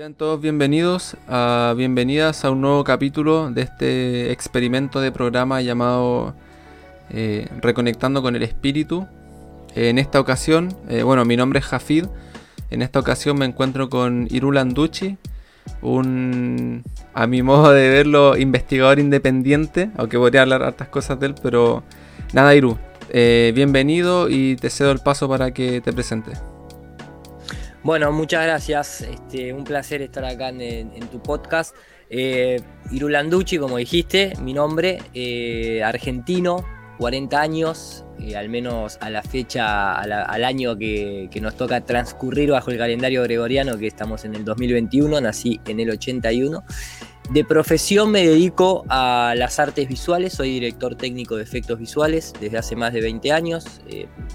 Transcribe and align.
Sean 0.00 0.14
todos 0.14 0.40
bienvenidos, 0.40 1.14
a, 1.28 1.74
bienvenidas 1.76 2.46
a 2.46 2.50
un 2.50 2.62
nuevo 2.62 2.84
capítulo 2.84 3.50
de 3.50 3.60
este 3.60 4.32
experimento 4.32 5.02
de 5.02 5.12
programa 5.12 5.60
llamado 5.60 6.34
eh, 7.10 7.46
Reconectando 7.60 8.22
con 8.22 8.34
el 8.34 8.42
Espíritu. 8.42 9.06
en 9.74 9.98
esta 9.98 10.18
ocasión, 10.18 10.74
eh, 10.88 11.02
bueno, 11.02 11.26
mi 11.26 11.36
nombre 11.36 11.58
es 11.58 11.66
Jafid. 11.66 12.06
En 12.70 12.80
esta 12.80 12.98
ocasión 12.98 13.38
me 13.38 13.44
encuentro 13.44 13.90
con 13.90 14.26
Irul 14.30 14.56
Anducci, 14.56 15.18
un, 15.82 16.82
a 17.12 17.26
mi 17.26 17.42
modo 17.42 17.70
de 17.70 17.90
verlo, 17.90 18.38
investigador 18.38 19.00
independiente, 19.00 19.90
aunque 19.98 20.16
podría 20.16 20.40
hablar 20.40 20.62
hartas 20.62 20.88
cosas 20.88 21.20
de 21.20 21.26
él, 21.26 21.34
pero 21.42 21.82
nada, 22.32 22.54
Iru, 22.54 22.78
eh, 23.10 23.52
bienvenido 23.54 24.30
y 24.30 24.56
te 24.56 24.70
cedo 24.70 24.92
el 24.92 25.00
paso 25.00 25.28
para 25.28 25.50
que 25.50 25.82
te 25.82 25.92
presentes. 25.92 26.40
Bueno, 27.82 28.12
muchas 28.12 28.44
gracias. 28.44 29.00
Este, 29.00 29.54
un 29.54 29.64
placer 29.64 30.02
estar 30.02 30.22
acá 30.24 30.50
en, 30.50 31.08
tu 31.10 31.22
podcast. 31.22 31.74
Eh, 32.10 32.60
Irulanducci, 32.90 33.56
como 33.56 33.78
dijiste, 33.78 34.34
mi 34.42 34.52
nombre, 34.52 34.98
eh, 35.14 35.82
argentino, 35.82 36.62
40 36.98 37.40
años, 37.40 38.04
eh, 38.18 38.36
al 38.36 38.50
menos 38.50 38.98
a 39.00 39.08
la 39.08 39.22
fecha, 39.22 39.94
al 39.94 40.44
año 40.44 40.76
que, 40.76 41.30
nos 41.40 41.56
toca 41.56 41.80
transcurrir 41.80 42.50
bajo 42.50 42.70
el 42.70 42.76
calendario 42.76 43.22
gregoriano, 43.22 43.78
que 43.78 43.86
estamos 43.86 44.26
en 44.26 44.34
el 44.34 44.44
2021, 44.44 45.18
nací 45.22 45.58
en 45.66 45.80
el 45.80 45.88
81. 45.88 46.62
De 47.30 47.44
profesión 47.44 48.10
me 48.10 48.26
dedico 48.26 48.84
a 48.88 49.34
las 49.36 49.58
artes 49.58 49.88
visuales, 49.88 50.34
soy 50.34 50.50
director 50.50 50.96
técnico 50.96 51.36
de 51.36 51.44
efectos 51.44 51.78
visuales 51.78 52.34
desde 52.40 52.58
hace 52.58 52.76
más 52.76 52.92
de 52.92 53.00
20 53.00 53.30
años, 53.32 53.80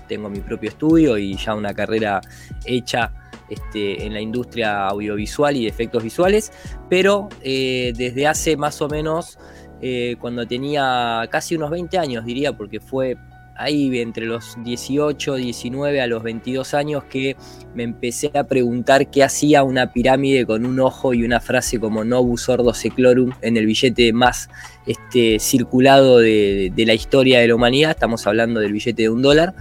tengo 0.08 0.30
mi 0.30 0.40
propio 0.40 0.70
estudio 0.70 1.18
y 1.18 1.36
ya 1.36 1.56
una 1.56 1.74
carrera 1.74 2.22
hecha 2.64 3.12
este, 3.50 4.06
en 4.06 4.14
la 4.14 4.22
industria 4.22 4.88
audiovisual 4.88 5.56
y 5.56 5.64
de 5.64 5.70
efectos 5.70 6.04
visuales, 6.04 6.52
pero 6.90 7.30
eh, 7.42 7.94
desde 7.96 8.28
hace 8.28 8.58
más 8.58 8.82
o 8.82 8.88
menos, 8.88 9.38
eh, 9.82 10.16
cuando 10.20 10.48
tenía 10.48 11.28
casi 11.30 11.56
unos 11.56 11.70
20 11.70 11.98
años, 11.98 12.26
diría, 12.26 12.54
porque 12.54 12.80
fue 12.80 13.18
ahí 13.56 14.00
entre 14.00 14.26
los 14.26 14.58
18, 14.64 15.36
19 15.36 16.02
a 16.02 16.08
los 16.08 16.24
22 16.24 16.74
años 16.74 17.04
que 17.06 17.36
me 17.74 17.84
empecé 17.84 18.32
a 18.34 18.44
preguntar 18.44 19.10
qué 19.10 19.24
hacía 19.24 19.64
una 19.64 19.94
pirámide 19.94 20.46
con 20.46 20.66
un 20.66 20.80
ojo 20.80 21.14
y 21.14 21.24
una 21.24 21.40
frase 21.40 21.80
como 21.80 22.04
Novus 22.04 22.50
Ordo 22.50 22.74
Seclorum 22.74 23.32
en 23.42 23.58
el 23.58 23.66
billete 23.66 24.12
más 24.12 24.50
este, 24.86 25.40
circulado 25.40 26.20
de, 26.20 26.72
de 26.76 26.86
la 26.86 26.94
historia 26.94 27.40
de 27.40 27.48
la 27.48 27.56
humanidad, 27.56 27.92
estamos 27.92 28.28
hablando 28.28 28.60
del 28.60 28.74
billete 28.74 29.04
de 29.04 29.10
un 29.10 29.22
dólar. 29.22 29.54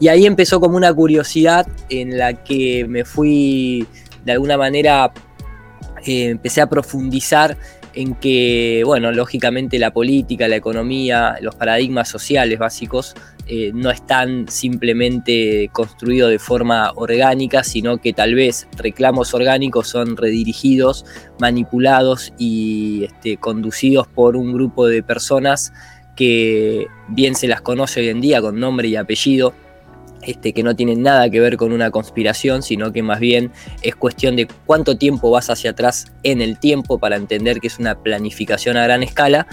Y 0.00 0.08
ahí 0.08 0.26
empezó 0.26 0.60
como 0.60 0.76
una 0.76 0.92
curiosidad 0.92 1.66
en 1.88 2.16
la 2.18 2.44
que 2.44 2.86
me 2.88 3.04
fui, 3.04 3.86
de 4.24 4.32
alguna 4.32 4.56
manera, 4.56 5.12
eh, 6.06 6.28
empecé 6.28 6.60
a 6.60 6.68
profundizar 6.68 7.56
en 7.94 8.14
que, 8.14 8.82
bueno, 8.84 9.10
lógicamente 9.10 9.78
la 9.78 9.92
política, 9.92 10.46
la 10.46 10.56
economía, 10.56 11.36
los 11.40 11.56
paradigmas 11.56 12.08
sociales 12.08 12.58
básicos 12.58 13.14
eh, 13.48 13.72
no 13.74 13.90
están 13.90 14.46
simplemente 14.48 15.70
construidos 15.72 16.30
de 16.30 16.38
forma 16.38 16.92
orgánica, 16.94 17.64
sino 17.64 17.98
que 17.98 18.12
tal 18.12 18.34
vez 18.34 18.68
reclamos 18.76 19.34
orgánicos 19.34 19.88
son 19.88 20.16
redirigidos, 20.16 21.06
manipulados 21.40 22.32
y 22.38 23.04
este, 23.04 23.38
conducidos 23.38 24.06
por 24.06 24.36
un 24.36 24.52
grupo 24.52 24.86
de 24.86 25.02
personas 25.02 25.72
que 26.14 26.88
bien 27.08 27.34
se 27.34 27.48
las 27.48 27.62
conoce 27.62 28.00
hoy 28.00 28.08
en 28.10 28.20
día 28.20 28.40
con 28.40 28.60
nombre 28.60 28.88
y 28.88 28.96
apellido, 28.96 29.54
este, 30.22 30.52
que 30.52 30.62
no 30.62 30.74
tienen 30.74 31.02
nada 31.02 31.30
que 31.30 31.40
ver 31.40 31.56
con 31.56 31.72
una 31.72 31.90
conspiración, 31.90 32.62
sino 32.62 32.92
que 32.92 33.02
más 33.02 33.20
bien 33.20 33.52
es 33.82 33.96
cuestión 33.96 34.36
de 34.36 34.48
cuánto 34.66 34.96
tiempo 34.96 35.30
vas 35.30 35.50
hacia 35.50 35.70
atrás 35.70 36.06
en 36.22 36.40
el 36.40 36.58
tiempo 36.58 36.98
para 36.98 37.16
entender 37.16 37.60
que 37.60 37.68
es 37.68 37.78
una 37.78 38.02
planificación 38.02 38.76
a 38.76 38.84
gran 38.84 39.02
escala. 39.02 39.46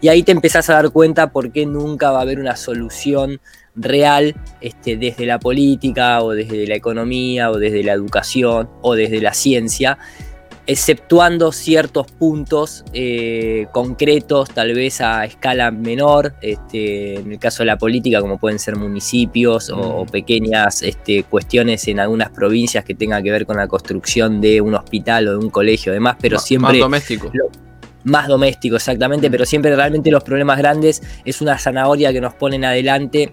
Y 0.00 0.08
ahí 0.08 0.22
te 0.22 0.32
empezás 0.32 0.70
a 0.70 0.74
dar 0.74 0.90
cuenta 0.90 1.32
por 1.32 1.52
qué 1.52 1.66
nunca 1.66 2.10
va 2.10 2.18
a 2.18 2.22
haber 2.22 2.38
una 2.38 2.56
solución 2.56 3.40
real 3.74 4.34
este, 4.60 4.96
desde 4.96 5.26
la 5.26 5.38
política 5.38 6.22
o 6.22 6.32
desde 6.32 6.66
la 6.66 6.74
economía 6.74 7.50
o 7.50 7.58
desde 7.58 7.82
la 7.82 7.92
educación 7.92 8.68
o 8.82 8.94
desde 8.94 9.20
la 9.20 9.32
ciencia 9.32 9.98
exceptuando 10.70 11.50
ciertos 11.50 12.12
puntos 12.12 12.84
eh, 12.92 13.66
concretos, 13.72 14.50
tal 14.50 14.72
vez 14.72 15.00
a 15.00 15.24
escala 15.24 15.72
menor, 15.72 16.34
este, 16.42 17.16
en 17.16 17.32
el 17.32 17.40
caso 17.40 17.64
de 17.64 17.66
la 17.66 17.76
política, 17.76 18.20
como 18.20 18.38
pueden 18.38 18.60
ser 18.60 18.76
municipios 18.76 19.68
o, 19.74 20.06
pequeñas 20.06 20.82
este, 20.82 21.24
cuestiones 21.24 21.88
en 21.88 21.98
algunas 21.98 22.30
provincias 22.30 22.84
que 22.84 22.94
tengan 22.94 23.20
que 23.24 23.32
ver 23.32 23.46
con 23.46 23.56
la 23.56 23.66
construcción 23.66 24.40
de 24.40 24.60
un 24.60 24.76
hospital 24.76 25.26
o 25.26 25.30
de 25.32 25.38
un 25.38 25.50
colegio, 25.50 25.92
demás, 25.92 26.16
pero 26.20 26.38
siempre... 26.38 26.74
Más 26.74 26.78
doméstico. 26.78 27.32
más 28.04 28.28
doméstico, 28.28 28.76
exactamente, 28.76 29.28
mm. 29.28 29.32
pero 29.32 29.46
siempre 29.46 29.74
realmente 29.74 30.12
los 30.12 30.22
problemas 30.22 30.56
grandes 30.56 31.02
es 31.24 31.40
una 31.40 31.58
zanahoria 31.58 32.12
que 32.12 32.20
nos 32.20 32.34
ponen 32.34 32.64
adelante 32.64 33.32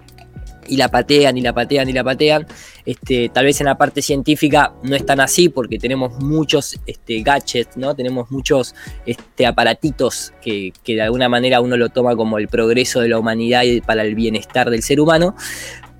y 0.68 0.78
la 0.78 0.90
patean 0.90 1.38
y 1.38 1.42
la 1.42 1.54
patean 1.54 1.90
y 1.90 1.94
la 1.94 2.04
patean. 2.04 2.48
Este, 2.86 3.30
tal 3.30 3.46
vez 3.46 3.60
en 3.60 3.66
la 3.66 3.78
parte 3.78 4.02
científica 4.02 4.74
no 4.84 4.96
es 4.96 5.06
tan 5.06 5.20
así 5.20 5.50
porque 5.50 5.78
tenemos 5.78 6.22
muchos 6.22 6.80
este, 6.86 7.22
gadgets, 7.22 7.78
¿no? 7.78 7.96
tenemos 7.96 8.32
muchos 8.32 8.76
este, 9.06 9.46
aparatitos 9.46 10.34
que, 10.42 10.74
que, 10.84 10.96
de 10.96 11.02
alguna 11.02 11.30
manera 11.30 11.62
uno 11.62 11.78
lo 11.78 11.90
toma 11.90 12.16
como 12.16 12.38
el 12.38 12.48
progreso 12.48 13.02
de 13.02 13.10
la 13.10 13.20
humanidad 13.20 13.64
y 13.64 13.82
para 13.82 14.04
el 14.04 14.16
bienestar 14.16 14.70
del 14.70 14.84
ser 14.84 15.00
humano. 15.00 15.36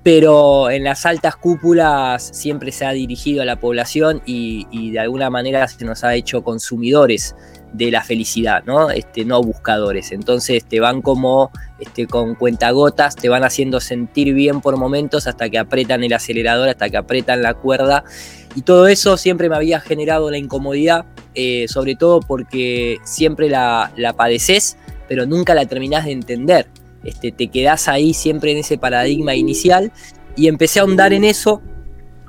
Pero 0.04 0.70
en 0.70 0.84
las 0.84 1.04
altas 1.04 1.36
cúpulas 1.36 2.30
siempre 2.32 2.72
se 2.72 2.86
ha 2.86 2.92
dirigido 2.92 3.42
a 3.42 3.44
la 3.44 3.60
población 3.60 4.22
y, 4.24 4.66
y 4.70 4.92
de 4.92 5.00
alguna 5.00 5.28
manera 5.28 5.66
se 5.68 5.84
nos 5.84 6.04
ha 6.04 6.14
hecho 6.14 6.42
consumidores 6.42 7.34
de 7.72 7.90
la 7.90 8.02
felicidad, 8.02 8.64
¿no? 8.64 8.90
Este, 8.90 9.24
no 9.24 9.42
buscadores. 9.42 10.12
Entonces 10.12 10.64
te 10.64 10.80
van 10.80 11.02
como 11.02 11.50
este, 11.78 12.06
con 12.06 12.34
cuentagotas, 12.34 13.16
te 13.16 13.28
van 13.28 13.44
haciendo 13.44 13.80
sentir 13.80 14.34
bien 14.34 14.60
por 14.60 14.76
momentos 14.76 15.26
hasta 15.26 15.48
que 15.50 15.58
apretan 15.58 16.02
el 16.04 16.12
acelerador, 16.12 16.68
hasta 16.68 16.88
que 16.88 16.96
apretan 16.96 17.42
la 17.42 17.54
cuerda. 17.54 18.04
Y 18.54 18.62
todo 18.62 18.88
eso 18.88 19.16
siempre 19.16 19.48
me 19.48 19.56
había 19.56 19.80
generado 19.80 20.30
la 20.30 20.38
incomodidad, 20.38 21.04
eh, 21.34 21.66
sobre 21.68 21.94
todo 21.94 22.20
porque 22.20 22.98
siempre 23.04 23.48
la, 23.48 23.92
la, 23.96 24.14
padeces, 24.14 24.76
pero 25.06 25.26
nunca 25.26 25.54
la 25.54 25.66
terminás 25.66 26.06
de 26.06 26.12
entender. 26.12 26.66
Este, 27.04 27.30
te 27.30 27.48
quedás 27.48 27.88
ahí 27.88 28.14
siempre 28.14 28.52
en 28.52 28.58
ese 28.58 28.78
paradigma 28.78 29.34
inicial 29.34 29.92
y 30.36 30.48
empecé 30.48 30.80
a 30.80 30.82
ahondar 30.82 31.12
en 31.12 31.24
eso 31.24 31.62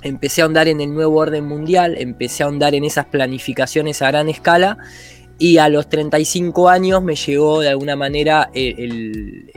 empecé 0.01 0.41
a 0.41 0.45
ahondar 0.45 0.67
en 0.67 0.79
el 0.81 0.93
nuevo 0.93 1.17
orden 1.19 1.45
mundial, 1.45 1.95
empecé 1.97 2.43
a 2.43 2.45
ahondar 2.45 2.75
en 2.75 2.83
esas 2.83 3.05
planificaciones 3.05 4.01
a 4.01 4.07
gran 4.07 4.29
escala 4.29 4.77
y 5.39 5.57
a 5.57 5.69
los 5.69 5.87
35 5.89 6.69
años 6.69 7.01
me 7.01 7.15
llegó 7.15 7.61
de 7.61 7.69
alguna 7.69 7.95
manera 7.95 8.51
el, 8.53 9.49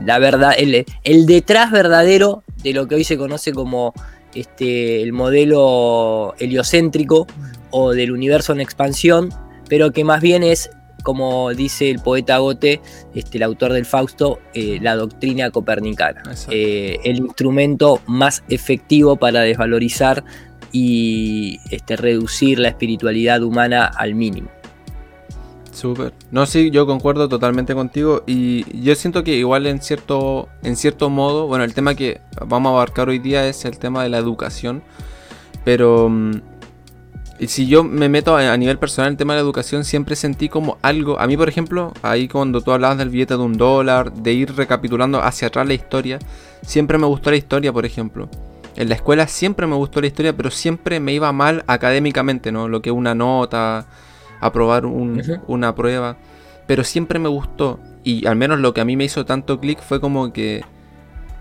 la 0.00 0.18
verdad, 0.18 0.52
el, 0.56 1.26
detrás 1.26 1.70
verdadero 1.72 2.44
de 2.62 2.72
lo 2.72 2.86
que 2.86 2.94
hoy 2.94 3.04
se 3.04 3.18
conoce 3.18 3.52
como 3.52 3.92
este, 4.34 5.02
el 5.02 5.12
modelo 5.12 6.34
heliocéntrico 6.38 7.26
o 7.70 7.92
del 7.92 8.12
universo 8.12 8.52
en 8.52 8.60
expansión, 8.60 9.30
pero 9.68 9.92
que 9.92 10.04
más 10.04 10.20
bien 10.20 10.44
es, 10.44 10.70
como 11.02 11.52
dice 11.52 11.90
el 11.90 11.98
poeta 11.98 12.38
Gote, 12.38 12.80
este, 13.14 13.38
el 13.38 13.42
autor 13.42 13.72
del 13.72 13.84
Fausto, 13.84 14.38
eh, 14.54 14.78
la 14.80 14.94
doctrina 14.94 15.50
copernicana. 15.50 16.22
Eh, 16.50 16.98
el 17.04 17.18
instrumento 17.18 18.00
más 18.06 18.44
efectivo 18.48 19.16
para 19.16 19.40
desvalorizar 19.40 20.24
y 20.72 21.60
este, 21.70 21.96
reducir 21.96 22.58
la 22.58 22.68
espiritualidad 22.68 23.42
humana 23.42 23.86
al 23.86 24.14
mínimo. 24.14 24.48
Súper. 25.76 26.14
No, 26.30 26.46
sí, 26.46 26.70
yo 26.70 26.86
concuerdo 26.86 27.28
totalmente 27.28 27.74
contigo 27.74 28.22
y 28.26 28.82
yo 28.82 28.94
siento 28.94 29.22
que 29.22 29.36
igual 29.36 29.66
en 29.66 29.82
cierto, 29.82 30.48
en 30.62 30.74
cierto 30.74 31.10
modo, 31.10 31.48
bueno, 31.48 31.64
el 31.64 31.74
tema 31.74 31.94
que 31.94 32.22
vamos 32.46 32.70
a 32.70 32.76
abarcar 32.76 33.10
hoy 33.10 33.18
día 33.18 33.46
es 33.46 33.66
el 33.66 33.78
tema 33.78 34.02
de 34.02 34.08
la 34.08 34.16
educación, 34.16 34.82
pero 35.64 36.08
mm, 36.08 36.40
si 37.46 37.66
yo 37.66 37.84
me 37.84 38.08
meto 38.08 38.34
a, 38.36 38.56
nivel 38.56 38.78
personal 38.78 39.08
en 39.08 39.12
el 39.12 39.18
tema 39.18 39.34
de 39.34 39.40
la 39.40 39.44
educación, 39.44 39.84
siempre 39.84 40.16
sentí 40.16 40.48
como 40.48 40.78
algo, 40.80 41.20
a 41.20 41.26
mí 41.26 41.36
por 41.36 41.48
ejemplo, 41.48 41.92
ahí 42.02 42.26
cuando 42.26 42.62
tú 42.62 42.72
hablabas 42.72 42.96
del 42.96 43.10
billete 43.10 43.36
de 43.36 43.42
un 43.42 43.58
dólar, 43.58 44.12
de 44.14 44.32
ir 44.32 44.56
recapitulando 44.56 45.22
hacia 45.22 45.48
atrás 45.48 45.66
la 45.66 45.74
historia, 45.74 46.18
siempre 46.62 46.96
me 46.96 47.06
gustó 47.06 47.30
la 47.30 47.36
historia, 47.36 47.70
por 47.70 47.84
ejemplo. 47.84 48.30
En 48.76 48.90
la 48.90 48.94
escuela 48.94 49.26
siempre 49.26 49.66
me 49.66 49.74
gustó 49.74 50.00
la 50.00 50.06
historia, 50.06 50.36
pero 50.36 50.50
siempre 50.50 51.00
me 51.00 51.14
iba 51.14 51.32
mal 51.32 51.64
académicamente, 51.66 52.52
¿no? 52.52 52.68
Lo 52.68 52.82
que 52.82 52.90
una 52.90 53.14
nota, 53.14 53.86
aprobar 54.40 54.84
una 54.84 55.74
prueba. 55.74 56.18
Pero 56.66 56.84
siempre 56.84 57.18
me 57.18 57.28
gustó. 57.28 57.80
Y 58.04 58.26
al 58.26 58.36
menos 58.36 58.58
lo 58.60 58.74
que 58.74 58.82
a 58.82 58.84
mí 58.84 58.96
me 58.96 59.04
hizo 59.04 59.24
tanto 59.24 59.60
clic 59.60 59.80
fue 59.80 60.00
como 60.00 60.32
que. 60.32 60.64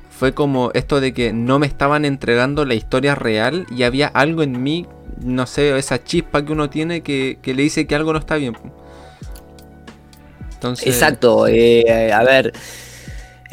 Fue 0.09 0.33
como 0.33 0.71
esto 0.73 1.01
de 1.01 1.13
que 1.13 1.33
no 1.33 1.59
me 1.59 1.67
estaban 1.67 2.05
entregando 2.05 2.63
la 2.63 2.73
historia 2.73 3.15
real 3.15 3.67
y 3.69 3.83
había 3.83 4.07
algo 4.07 4.43
en 4.43 4.63
mí, 4.63 4.87
no 5.19 5.45
sé, 5.45 5.77
esa 5.77 6.01
chispa 6.01 6.45
que 6.45 6.53
uno 6.53 6.69
tiene 6.69 7.01
que, 7.01 7.37
le 7.43 7.61
dice 7.61 7.85
que 7.85 7.95
algo 7.95 8.13
no 8.13 8.19
está 8.19 8.35
bien. 8.35 8.57
Entonces... 10.53 10.87
Exacto, 10.87 11.47
eh, 11.47 12.13
a 12.13 12.23
ver, 12.23 12.53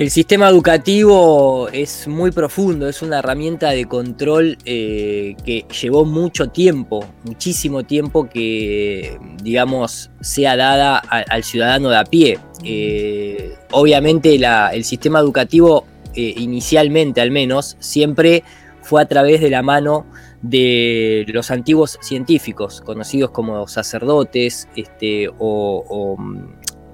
El 0.03 0.11
sistema 0.11 0.49
educativo 0.49 1.69
es 1.69 2.09
muy 2.09 2.33
profundo, 2.33 2.89
es 2.89 3.03
una 3.03 3.21
herramienta 3.21 3.71
de 3.71 3.85
control 3.85 4.59
eh, 4.65 5.37
que 5.45 5.65
llevó 5.81 6.05
mucho 6.05 6.49
tiempo, 6.49 7.07
muchísimo 7.23 7.85
tiempo 7.85 8.29
que, 8.29 9.17
digamos, 9.45 10.11
sea 10.21 10.57
dada 10.57 10.99
al 10.99 11.45
ciudadano 11.45 11.89
de 11.89 11.99
a 11.99 12.03
pie. 12.03 12.41
Eh, 12.65 13.55
obviamente 13.71 14.35
el 14.35 14.83
sistema 14.83 15.21
educativo, 15.21 15.87
eh, 16.17 16.35
inicialmente 16.37 17.21
al 17.21 17.31
menos, 17.31 17.77
siempre 17.79 18.43
fue 18.81 19.03
a 19.03 19.07
través 19.07 19.41
de 19.41 19.51
la 19.51 19.63
mano 19.63 20.07
de 20.43 21.25
los 21.29 21.53
antiguos 21.53 21.97
científicos, 22.03 22.81
conocidos 22.81 23.31
como 23.31 23.69
sacerdotes 23.69 24.67
este, 24.75 25.31
o 25.39 26.17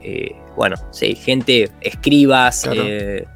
eh, 0.02 0.36
bueno, 0.58 0.74
sí, 0.90 1.14
gente, 1.14 1.70
escribas, 1.80 2.68
eh, 2.74 3.26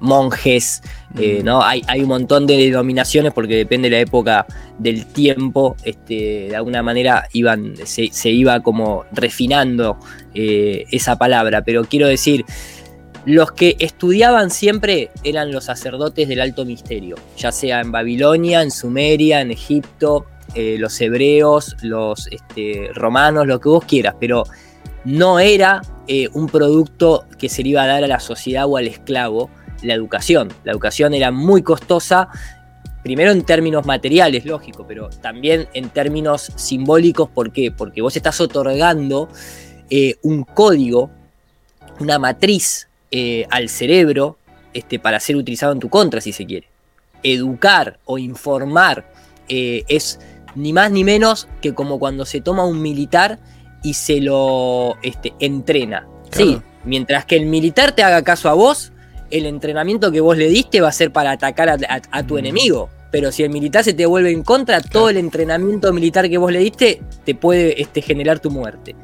monjes, 0.00 0.82
eh, 1.18 1.40
mm. 1.40 1.44
¿no? 1.44 1.62
Hay, 1.62 1.82
hay, 1.86 2.00
un 2.00 2.08
montón 2.08 2.46
de 2.46 2.56
denominaciones 2.56 3.34
porque 3.34 3.54
depende 3.54 3.90
de 3.90 3.96
la 3.96 4.00
época 4.00 4.46
del 4.78 5.04
tiempo, 5.04 5.76
este, 5.84 6.48
de 6.48 6.56
alguna 6.56 6.82
manera 6.82 7.28
iban, 7.34 7.74
se, 7.84 8.30
iba 8.30 8.60
como 8.60 9.04
refinando 9.12 9.98
esa 10.32 11.18
palabra, 11.18 11.62
pero 11.64 11.84
quiero 11.84 12.08
decir, 12.08 12.46
los 13.26 13.52
que 13.52 13.76
estudiaban 13.78 14.50
siempre 14.50 15.10
eran 15.22 15.52
los 15.52 15.64
sacerdotes 15.64 16.28
del 16.28 16.40
alto 16.40 16.64
misterio, 16.64 17.16
ya 17.36 17.52
sea 17.52 17.82
en 17.82 17.92
Babilonia, 17.92 18.62
en 18.62 18.70
Sumeria, 18.70 19.42
en 19.42 19.50
Egipto, 19.50 20.24
los 20.56 20.98
hebreos, 20.98 21.76
los 21.82 22.26
este, 22.28 22.88
romanos, 22.94 23.46
lo 23.46 23.60
que 23.60 23.68
vos 23.68 23.84
quieras, 23.84 24.14
pero 24.18 24.44
no 25.04 25.38
era 25.38 25.82
eh, 26.08 26.28
un 26.32 26.48
producto 26.48 27.24
que 27.38 27.48
se 27.48 27.62
le 27.62 27.70
iba 27.70 27.82
a 27.82 27.86
dar 27.86 28.04
a 28.04 28.08
la 28.08 28.20
sociedad 28.20 28.66
o 28.66 28.76
al 28.76 28.86
esclavo 28.86 29.50
la 29.82 29.94
educación. 29.94 30.52
La 30.64 30.72
educación 30.72 31.12
era 31.14 31.30
muy 31.32 31.62
costosa, 31.62 32.28
primero 33.02 33.32
en 33.32 33.42
términos 33.42 33.84
materiales, 33.84 34.44
lógico, 34.44 34.86
pero 34.86 35.10
también 35.10 35.68
en 35.74 35.90
términos 35.90 36.52
simbólicos. 36.54 37.28
¿Por 37.28 37.52
qué? 37.52 37.72
Porque 37.72 38.00
vos 38.00 38.16
estás 38.16 38.40
otorgando 38.40 39.28
eh, 39.90 40.16
un 40.22 40.44
código, 40.44 41.10
una 41.98 42.18
matriz 42.18 42.88
eh, 43.10 43.46
al 43.50 43.68
cerebro 43.68 44.38
este, 44.72 44.98
para 44.98 45.18
ser 45.18 45.36
utilizado 45.36 45.72
en 45.72 45.80
tu 45.80 45.88
contra, 45.88 46.20
si 46.20 46.32
se 46.32 46.46
quiere. 46.46 46.68
Educar 47.24 47.98
o 48.04 48.18
informar 48.18 49.10
es 49.48 50.18
ni 50.54 50.72
más 50.72 50.90
ni 50.90 51.04
menos 51.04 51.46
que 51.60 51.74
como 51.74 51.98
cuando 51.98 52.24
se 52.24 52.40
toma 52.40 52.64
un 52.64 52.80
militar 52.80 53.38
y 53.82 53.94
se 53.94 54.20
lo 54.20 54.96
este, 55.02 55.32
entrena. 55.40 56.06
Sí, 56.30 56.60
mientras 56.84 57.24
que 57.24 57.36
el 57.36 57.46
militar 57.46 57.92
te 57.92 58.02
haga 58.02 58.22
caso 58.22 58.48
a 58.48 58.54
vos, 58.54 58.92
el 59.30 59.46
entrenamiento 59.46 60.12
que 60.12 60.20
vos 60.20 60.36
le 60.36 60.48
diste 60.48 60.80
va 60.80 60.88
a 60.88 60.92
ser 60.92 61.12
para 61.12 61.32
atacar 61.32 61.68
a, 61.68 62.22
tu 62.26 62.34
mm. 62.34 62.38
enemigo. 62.38 62.88
Pero 63.10 63.30
si 63.30 63.42
el 63.42 63.50
militar 63.50 63.84
se 63.84 63.92
te 63.92 64.06
vuelve 64.06 64.30
en 64.30 64.42
contra, 64.42 64.80
todo 64.80 65.10
el 65.10 65.18
entrenamiento 65.18 65.92
militar 65.92 66.30
que 66.30 66.38
vos 66.38 66.50
le 66.50 66.60
diste 66.60 67.02
te 67.24 67.34
puede 67.34 67.80
este, 67.80 68.00
generar 68.00 68.40
tu 68.40 68.50
muerte. 68.50 68.94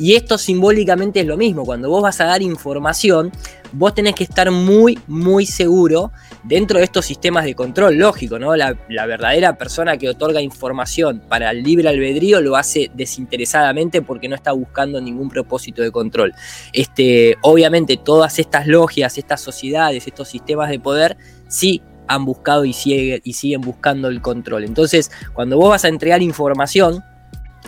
Y 0.00 0.14
esto 0.14 0.38
simbólicamente 0.38 1.20
es 1.20 1.26
lo 1.26 1.36
mismo. 1.36 1.66
Cuando 1.66 1.90
vos 1.90 2.02
vas 2.02 2.22
a 2.22 2.24
dar 2.24 2.40
información, 2.40 3.30
vos 3.70 3.94
tenés 3.94 4.14
que 4.14 4.24
estar 4.24 4.50
muy, 4.50 4.98
muy 5.06 5.44
seguro 5.44 6.10
dentro 6.42 6.78
de 6.78 6.84
estos 6.84 7.04
sistemas 7.04 7.44
de 7.44 7.54
control, 7.54 7.98
lógico, 7.98 8.38
¿no? 8.38 8.56
La, 8.56 8.78
verdadera 8.88 9.58
persona 9.58 9.98
que 9.98 10.08
otorga 10.08 10.40
información 10.40 11.22
para 11.28 11.50
el 11.50 11.62
libre 11.62 11.90
albedrío 11.90 12.40
lo 12.40 12.56
hace 12.56 12.90
desinteresadamente 12.94 14.00
porque 14.00 14.26
no 14.26 14.36
está 14.36 14.52
buscando 14.52 15.02
ningún 15.02 15.28
propósito 15.28 15.82
de 15.82 15.90
control. 15.90 16.32
Este, 16.72 17.36
obviamente, 17.42 17.98
todas 17.98 18.38
estas 18.38 18.66
logias, 18.66 19.18
estas 19.18 19.42
sociedades, 19.42 20.06
estos 20.06 20.30
sistemas 20.30 20.70
de 20.70 20.80
poder, 20.80 21.18
sí 21.46 21.82
han 22.08 22.24
buscado 22.24 22.64
y, 22.64 22.74
y 23.22 23.32
siguen 23.34 23.60
buscando 23.60 24.08
el 24.08 24.22
control. 24.22 24.64
Entonces, 24.64 25.10
cuando 25.34 25.58
vos 25.58 25.68
vas 25.68 25.84
a 25.84 25.88
entregar 25.88 26.22
información, 26.22 27.04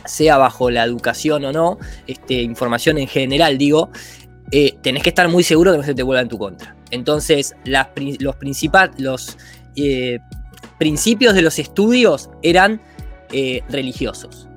sea 0.05 0.37
bajo 0.37 0.71
la 0.71 0.85
educación 0.85 1.45
o 1.45 1.53
no, 1.53 1.79
este, 2.07 2.35
información 2.43 2.99
en 2.99 3.09
general, 3.09 3.59
digo, 3.59 3.91
eh, 4.51 4.77
tenés 4.83 5.03
que 5.03 5.09
estar 5.09 5.29
muy 5.29 5.43
seguro 5.43 5.73
que 5.73 5.79
no 5.79 5.85
se 5.85 5.95
te 5.95 6.03
vuelva 6.03 6.23
en 6.23 6.29
tu 6.29 6.39
contra. 6.39 6.77
Entonces, 6.91 7.57
los, 7.65 8.37
los 8.99 9.37
eh, 9.77 10.19
principios 10.79 11.35
de 11.35 11.43
los 11.43 11.59
estudios 11.59 12.29
eran 12.43 12.81
eh, 13.33 13.63
religiosos. 13.71 14.49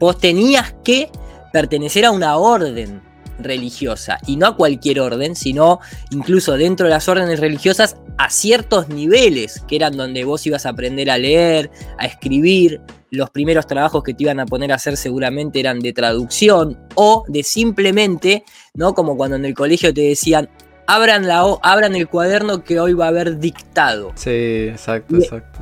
Vos 0.00 0.18
tenías 0.18 0.74
que 0.82 1.10
pertenecer 1.52 2.04
a 2.04 2.10
una 2.10 2.36
orden 2.36 3.00
religiosa 3.38 4.18
y 4.26 4.36
no 4.36 4.46
a 4.46 4.56
cualquier 4.56 5.00
orden, 5.00 5.36
sino 5.36 5.80
incluso 6.10 6.56
dentro 6.56 6.86
de 6.86 6.90
las 6.90 7.08
órdenes 7.08 7.40
religiosas 7.40 7.96
a 8.18 8.30
ciertos 8.30 8.88
niveles 8.88 9.62
que 9.68 9.76
eran 9.76 9.96
donde 9.96 10.24
vos 10.24 10.46
ibas 10.46 10.66
a 10.66 10.70
aprender 10.70 11.10
a 11.10 11.18
leer, 11.18 11.70
a 11.98 12.06
escribir, 12.06 12.80
los 13.10 13.30
primeros 13.30 13.66
trabajos 13.66 14.02
que 14.02 14.14
te 14.14 14.24
iban 14.24 14.40
a 14.40 14.46
poner 14.46 14.72
a 14.72 14.76
hacer 14.76 14.96
seguramente 14.96 15.60
eran 15.60 15.78
de 15.80 15.92
traducción 15.92 16.78
o 16.94 17.24
de 17.28 17.42
simplemente, 17.42 18.44
¿no? 18.74 18.94
Como 18.94 19.16
cuando 19.16 19.36
en 19.36 19.44
el 19.44 19.54
colegio 19.54 19.94
te 19.94 20.02
decían, 20.02 20.48
abran, 20.86 21.26
la, 21.26 21.44
abran 21.62 21.94
el 21.94 22.08
cuaderno 22.08 22.64
que 22.64 22.80
hoy 22.80 22.94
va 22.94 23.06
a 23.06 23.08
haber 23.08 23.38
dictado. 23.38 24.12
Sí, 24.16 24.68
exacto, 24.68 25.16
exacto. 25.16 25.60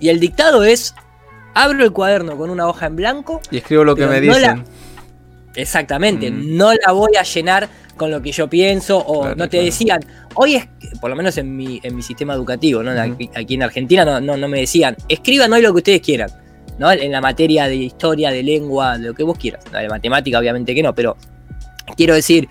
Y 0.00 0.08
el 0.08 0.20
dictado 0.20 0.64
es, 0.64 0.94
abro 1.54 1.84
el 1.84 1.92
cuaderno 1.92 2.36
con 2.36 2.50
una 2.50 2.68
hoja 2.68 2.86
en 2.86 2.96
blanco. 2.96 3.40
Y 3.50 3.58
escribo 3.58 3.84
lo 3.84 3.96
que 3.96 4.06
me 4.06 4.20
dicen. 4.20 4.64
Exactamente, 5.54 6.30
mm. 6.30 6.56
no 6.56 6.72
la 6.72 6.92
voy 6.92 7.16
a 7.18 7.22
llenar 7.22 7.68
con 7.96 8.10
lo 8.10 8.22
que 8.22 8.32
yo 8.32 8.48
pienso 8.48 8.98
o 8.98 9.34
no 9.34 9.48
te 9.48 9.60
decían, 9.62 10.00
hoy 10.34 10.54
es, 10.54 10.68
por 11.00 11.10
lo 11.10 11.16
menos 11.16 11.36
en 11.36 11.54
mi, 11.56 11.80
en 11.82 11.96
mi 11.96 12.02
sistema 12.02 12.32
educativo, 12.34 12.82
¿no? 12.82 12.92
aquí, 13.34 13.54
en 13.54 13.62
Argentina 13.62 14.04
no, 14.04 14.20
no, 14.20 14.36
no, 14.36 14.48
me 14.48 14.60
decían, 14.60 14.96
escriban 15.08 15.52
hoy 15.52 15.62
lo 15.62 15.72
que 15.72 15.78
ustedes 15.78 16.00
quieran. 16.00 16.30
¿no? 16.78 16.92
En 16.92 17.10
la 17.10 17.20
materia 17.20 17.66
de 17.66 17.74
historia, 17.74 18.30
de 18.30 18.42
lengua, 18.42 18.98
de 18.98 19.08
lo 19.08 19.14
que 19.14 19.24
vos 19.24 19.36
quieras. 19.36 19.64
de 19.72 19.88
matemática, 19.88 20.38
obviamente 20.38 20.74
que 20.76 20.82
no, 20.82 20.94
pero 20.94 21.16
quiero 21.96 22.14
decir, 22.14 22.48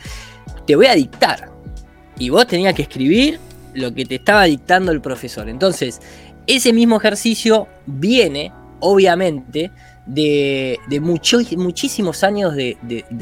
te 0.66 0.76
voy 0.76 0.88
a 0.88 0.94
dictar. 0.94 1.50
Y 2.20 2.30
vos 2.30 2.46
tenías 2.46 2.74
que 2.74 2.82
escribir 2.82 3.40
lo 3.74 3.94
que 3.94 4.06
te 4.06 4.16
estaba 4.16 4.44
dictando 4.44 4.92
el 4.92 5.02
profesor. 5.02 5.48
Entonces, 5.48 6.02
ese 6.46 6.74
mismo 6.74 6.98
ejercicio 6.98 7.68
viene, 7.86 8.52
obviamente, 8.80 9.72
de, 10.08 10.80
muchísimos 11.02 12.24
años 12.24 12.56
de, 12.56 12.78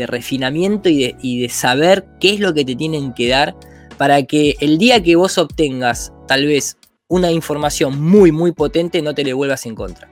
refinamiento 0.07 0.89
y, 0.89 1.15
y 1.21 1.41
de 1.41 1.49
saber 1.49 2.05
qué 2.19 2.35
es 2.35 2.39
lo 2.39 2.53
que 2.53 2.65
te 2.65 2.75
tienen 2.75 3.13
que 3.13 3.29
dar 3.29 3.55
para 3.97 4.23
que 4.23 4.55
el 4.59 4.77
día 4.77 5.01
que 5.01 5.15
vos 5.15 5.37
obtengas 5.37 6.11
tal 6.27 6.45
vez 6.45 6.77
una 7.07 7.31
información 7.31 8.01
muy, 8.01 8.31
muy 8.31 8.51
potente, 8.51 9.01
no 9.01 9.13
te 9.13 9.23
le 9.23 9.33
vuelvas 9.33 9.65
en 9.65 9.75
contra. 9.75 10.09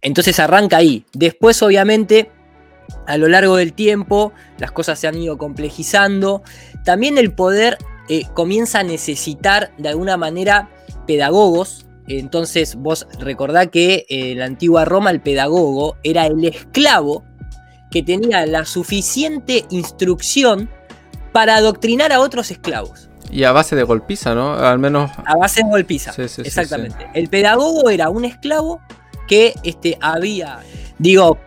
Entonces 0.00 0.38
arranca 0.40 0.78
ahí. 0.78 1.04
Después, 1.12 1.62
obviamente, 1.62 2.30
a 3.06 3.16
lo 3.16 3.28
largo 3.28 3.56
del 3.56 3.72
tiempo, 3.72 4.32
las 4.58 4.72
cosas 4.72 4.98
se 4.98 5.06
han 5.06 5.16
ido 5.16 5.38
complejizando. 5.38 6.42
También 6.84 7.18
el 7.18 7.32
poder 7.32 7.78
eh, 8.08 8.24
comienza 8.34 8.80
a 8.80 8.82
necesitar 8.82 9.72
de 9.78 9.88
alguna 9.88 10.16
manera 10.16 10.70
pedagogos. 11.06 11.86
Entonces 12.08 12.74
vos 12.74 13.06
recordá 13.18 13.66
que 13.66 14.06
en 14.08 14.38
la 14.38 14.46
antigua 14.46 14.84
Roma 14.84 15.10
el 15.10 15.20
pedagogo 15.20 15.96
era 16.02 16.26
el 16.26 16.44
esclavo 16.44 17.24
que 17.90 18.02
tenía 18.02 18.44
la 18.46 18.64
suficiente 18.64 19.64
instrucción 19.70 20.68
para 21.32 21.56
adoctrinar 21.56 22.12
a 22.12 22.20
otros 22.20 22.50
esclavos. 22.50 23.08
Y 23.30 23.44
a 23.44 23.52
base 23.52 23.76
de 23.76 23.82
golpiza, 23.82 24.34
¿no? 24.34 24.54
Al 24.54 24.78
menos. 24.78 25.10
A 25.24 25.36
base 25.36 25.62
de 25.62 25.70
golpiza. 25.70 26.12
exactamente. 26.18 27.08
el 27.14 27.28
pedagogo 27.28 27.88
era 27.88 28.10
un 28.10 28.24
esclavo 28.24 28.80
que 29.26 29.54
este, 29.62 29.96
había, 30.00 30.58
digo, 30.98 31.38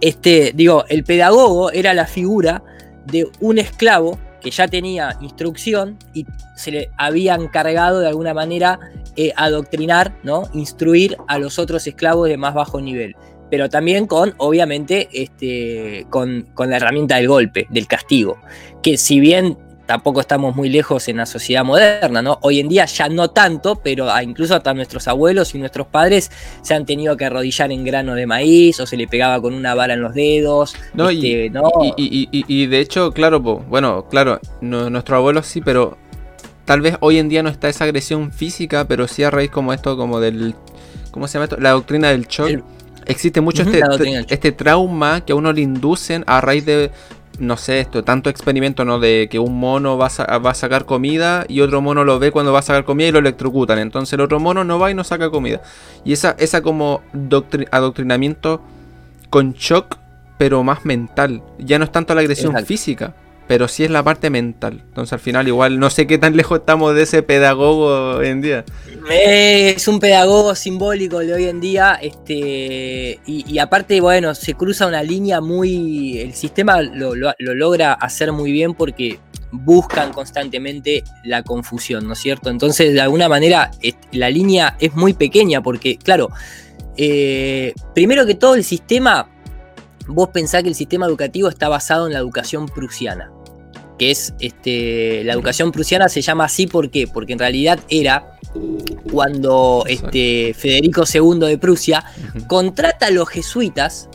este, 0.00 0.52
digo, 0.54 0.84
el 0.88 1.04
pedagogo 1.04 1.70
era 1.70 1.94
la 1.94 2.06
figura 2.06 2.62
de 3.06 3.28
un 3.40 3.58
esclavo 3.58 4.18
que 4.40 4.50
ya 4.50 4.68
tenía 4.68 5.16
instrucción 5.20 5.98
y 6.12 6.26
se 6.54 6.70
le 6.70 6.90
había 6.96 7.34
encargado 7.34 8.00
de 8.00 8.08
alguna 8.08 8.34
manera 8.34 8.78
eh, 9.16 9.32
adoctrinar, 9.36 10.16
¿no? 10.22 10.44
instruir 10.52 11.16
a 11.28 11.38
los 11.38 11.58
otros 11.58 11.86
esclavos 11.86 12.28
de 12.28 12.36
más 12.36 12.54
bajo 12.54 12.80
nivel. 12.80 13.16
Pero 13.50 13.68
también 13.68 14.06
con, 14.06 14.34
obviamente, 14.38 15.08
este, 15.12 16.06
con, 16.10 16.48
con 16.54 16.70
la 16.70 16.76
herramienta 16.76 17.16
del 17.16 17.28
golpe, 17.28 17.66
del 17.70 17.86
castigo. 17.86 18.38
Que 18.82 18.96
si 18.96 19.20
bien 19.20 19.56
tampoco 19.86 20.20
estamos 20.20 20.54
muy 20.54 20.68
lejos 20.68 21.08
en 21.08 21.16
la 21.16 21.26
sociedad 21.26 21.64
moderna, 21.64 22.20
¿no? 22.20 22.38
Hoy 22.42 22.60
en 22.60 22.68
día 22.68 22.84
ya 22.84 23.08
no 23.08 23.30
tanto, 23.30 23.76
pero 23.76 24.08
incluso 24.20 24.54
hasta 24.54 24.74
nuestros 24.74 25.08
abuelos 25.08 25.54
y 25.54 25.58
nuestros 25.58 25.86
padres 25.86 26.30
se 26.60 26.74
han 26.74 26.84
tenido 26.84 27.16
que 27.16 27.24
arrodillar 27.24 27.72
en 27.72 27.84
grano 27.84 28.14
de 28.14 28.26
maíz 28.26 28.78
o 28.80 28.86
se 28.86 28.96
le 28.96 29.06
pegaba 29.06 29.40
con 29.40 29.54
una 29.54 29.74
vara 29.74 29.94
en 29.94 30.02
los 30.02 30.12
dedos. 30.12 30.74
No, 30.92 31.10
y, 31.10 31.48
este, 31.54 32.66
de 32.66 32.80
hecho, 32.80 33.12
claro, 33.12 33.40
bueno, 33.40 34.06
claro, 34.10 34.40
nuestros 34.60 35.16
abuelos 35.16 35.46
sí, 35.46 35.60
pero 35.60 35.96
tal 36.66 36.82
vez 36.82 36.96
hoy 37.00 37.18
en 37.18 37.30
día 37.30 37.42
no 37.42 37.48
está 37.48 37.70
esa 37.70 37.84
agresión 37.84 38.30
física, 38.30 38.86
pero 38.86 39.08
sí 39.08 39.22
a 39.22 39.30
raíz 39.30 39.50
como 39.50 39.72
esto, 39.72 39.96
como 39.96 40.20
del, 40.20 40.54
¿cómo 41.10 41.26
se 41.26 41.34
llama 41.34 41.44
esto? 41.44 41.56
La 41.58 41.70
doctrina 41.70 42.10
del 42.10 42.26
shock. 42.26 42.62
Existe 43.06 43.40
mucho 43.40 43.62
este, 43.62 43.80
este 44.28 44.52
trauma 44.52 45.24
que 45.24 45.32
a 45.32 45.36
uno 45.36 45.52
le 45.52 45.60
inducen 45.62 46.24
a 46.26 46.40
raíz 46.40 46.66
de 46.66 46.90
no 47.38 47.56
sé, 47.56 47.80
esto, 47.80 48.02
tanto 48.02 48.30
experimento, 48.30 48.84
¿no? 48.84 48.98
De 48.98 49.28
que 49.30 49.38
un 49.38 49.58
mono 49.58 49.98
va 49.98 50.08
a, 50.26 50.38
va 50.38 50.50
a 50.50 50.54
sacar 50.54 50.86
comida 50.86 51.44
y 51.48 51.60
otro 51.60 51.80
mono 51.80 52.04
lo 52.04 52.18
ve 52.18 52.32
cuando 52.32 52.52
va 52.52 52.60
a 52.60 52.62
sacar 52.62 52.84
comida 52.84 53.08
y 53.08 53.12
lo 53.12 53.18
electrocutan. 53.18 53.78
Entonces 53.78 54.14
el 54.14 54.20
otro 54.20 54.40
mono 54.40 54.64
no 54.64 54.78
va 54.78 54.90
y 54.90 54.94
no 54.94 55.04
saca 55.04 55.30
comida. 55.30 55.60
Y 56.04 56.12
esa, 56.12 56.34
esa 56.38 56.62
como 56.62 57.02
adoctrinamiento 57.70 58.62
con 59.30 59.52
shock, 59.52 59.98
pero 60.38 60.62
más 60.62 60.84
mental. 60.84 61.42
Ya 61.58 61.78
no 61.78 61.84
es 61.84 61.92
tanto 61.92 62.14
la 62.14 62.22
agresión 62.22 62.56
física, 62.64 63.14
pero 63.48 63.68
sí 63.68 63.84
es 63.84 63.90
la 63.90 64.02
parte 64.02 64.30
mental. 64.30 64.82
Entonces 64.88 65.12
al 65.12 65.20
final 65.20 65.46
igual 65.46 65.78
no 65.78 65.90
sé 65.90 66.06
qué 66.06 66.18
tan 66.18 66.36
lejos 66.36 66.60
estamos 66.60 66.94
de 66.94 67.02
ese 67.02 67.22
pedagogo 67.22 68.16
hoy 68.16 68.28
en 68.28 68.40
día. 68.40 68.64
Es 69.10 69.86
un 69.86 70.00
pedagogo 70.00 70.54
simbólico 70.54 71.20
de 71.20 71.32
hoy 71.32 71.44
en 71.44 71.60
día, 71.60 71.96
este, 72.02 73.20
y, 73.24 73.58
aparte, 73.58 74.00
bueno, 74.00 74.34
se 74.34 74.54
cruza 74.54 74.86
una 74.86 75.02
línea 75.02 75.40
muy... 75.40 76.18
El 76.18 76.34
sistema 76.34 76.82
lo, 76.82 77.14
logra 77.38 77.92
hacer 77.92 78.32
muy 78.32 78.50
bien 78.50 78.74
porque 78.74 79.20
buscan 79.52 80.12
constantemente 80.12 81.04
la 81.22 81.44
confusión, 81.44 82.08
¿no 82.08 82.14
es 82.14 82.18
cierto? 82.18 82.50
Entonces, 82.50 82.94
de 82.94 83.00
alguna 83.00 83.28
manera, 83.28 83.70
la 84.10 84.28
línea 84.28 84.76
es 84.80 84.96
muy 84.96 85.12
pequeña 85.12 85.62
porque, 85.62 85.98
claro, 85.98 86.30
eh, 86.96 87.74
primero 87.94 88.26
que 88.26 88.34
todo 88.34 88.56
el 88.56 88.64
sistema, 88.64 89.30
vos 90.08 90.30
pensás 90.30 90.64
que 90.64 90.68
el 90.68 90.74
sistema 90.74 91.06
educativo 91.06 91.48
está 91.48 91.68
basado 91.68 92.08
en 92.08 92.12
la 92.12 92.18
educación 92.18 92.66
prusiana 92.66 93.30
que 93.98 94.10
es 94.10 94.34
este, 94.40 95.24
la 95.24 95.32
educación 95.32 95.72
prusiana 95.72 96.08
se 96.08 96.20
llama 96.22 96.44
así 96.44 96.66
¿por 96.66 96.90
porque 97.12 97.32
en 97.32 97.38
realidad 97.38 97.78
era 97.88 98.38
cuando 99.10 99.84
este, 99.86 100.54
Federico 100.54 101.04
II 101.12 101.40
de 101.40 101.58
Prusia 101.58 102.04
contrata 102.46 103.06
a 103.06 103.10
los 103.10 103.28
jesuitas 103.28 104.08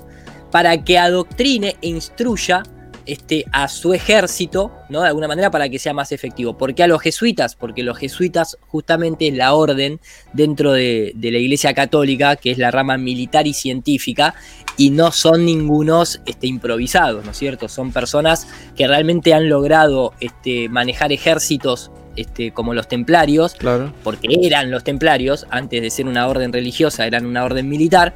para 0.51 0.83
que 0.83 0.97
adoctrine 0.97 1.77
e 1.81 1.87
instruya 1.87 2.63
este, 3.05 3.45
a 3.51 3.67
su 3.67 3.93
ejército, 3.93 4.71
¿no? 4.89 5.01
De 5.01 5.07
alguna 5.07 5.27
manera 5.27 5.51
para 5.51 5.69
que 5.69 5.79
sea 5.79 5.93
más 5.93 6.11
efectivo. 6.11 6.57
¿Por 6.57 6.75
qué 6.75 6.83
a 6.83 6.87
los 6.87 7.01
jesuitas? 7.01 7.55
Porque 7.55 7.83
los 7.83 7.97
jesuitas 7.97 8.57
justamente 8.67 9.27
es 9.27 9.35
la 9.35 9.53
orden 9.53 9.99
dentro 10.33 10.73
de, 10.73 11.13
la 11.15 11.37
Iglesia 11.37 11.73
Católica, 11.73 12.35
que 12.35 12.51
es 12.51 12.57
la 12.57 12.71
rama 12.71 12.97
militar 12.97 13.47
y 13.47 13.53
científica, 13.53 14.35
y 14.77 14.89
no 14.89 15.11
son 15.11 15.45
ningunos 15.45 16.21
este, 16.25 16.47
improvisados, 16.47 17.25
¿no 17.25 17.31
es 17.31 17.37
cierto? 17.37 17.67
Son 17.67 17.91
personas 17.91 18.47
que 18.75 18.87
realmente 18.87 19.33
han 19.33 19.49
logrado 19.49 20.13
este, 20.19 20.69
manejar 20.69 21.11
ejércitos 21.11 21.91
este, 22.15 22.51
como 22.51 22.73
los 22.73 22.87
templarios, 22.87 23.55
porque 24.03 24.27
eran 24.41 24.69
los 24.69 24.83
templarios, 24.83 25.45
antes 25.49 25.81
de 25.81 25.89
ser 25.89 26.07
una 26.07 26.27
orden 26.27 26.51
religiosa, 26.51 27.05
eran 27.05 27.25
una 27.25 27.45
orden 27.45 27.69
militar, 27.69 28.13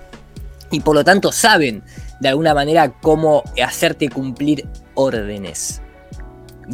y 0.71 0.81
por 0.81 0.95
lo 0.95 1.03
tanto 1.03 1.31
saben 1.31 1.83
de 2.19 2.29
alguna 2.29 2.53
manera 2.53 2.91
cómo 3.01 3.43
hacerte 3.63 4.09
cumplir 4.09 4.67
órdenes. 4.93 5.81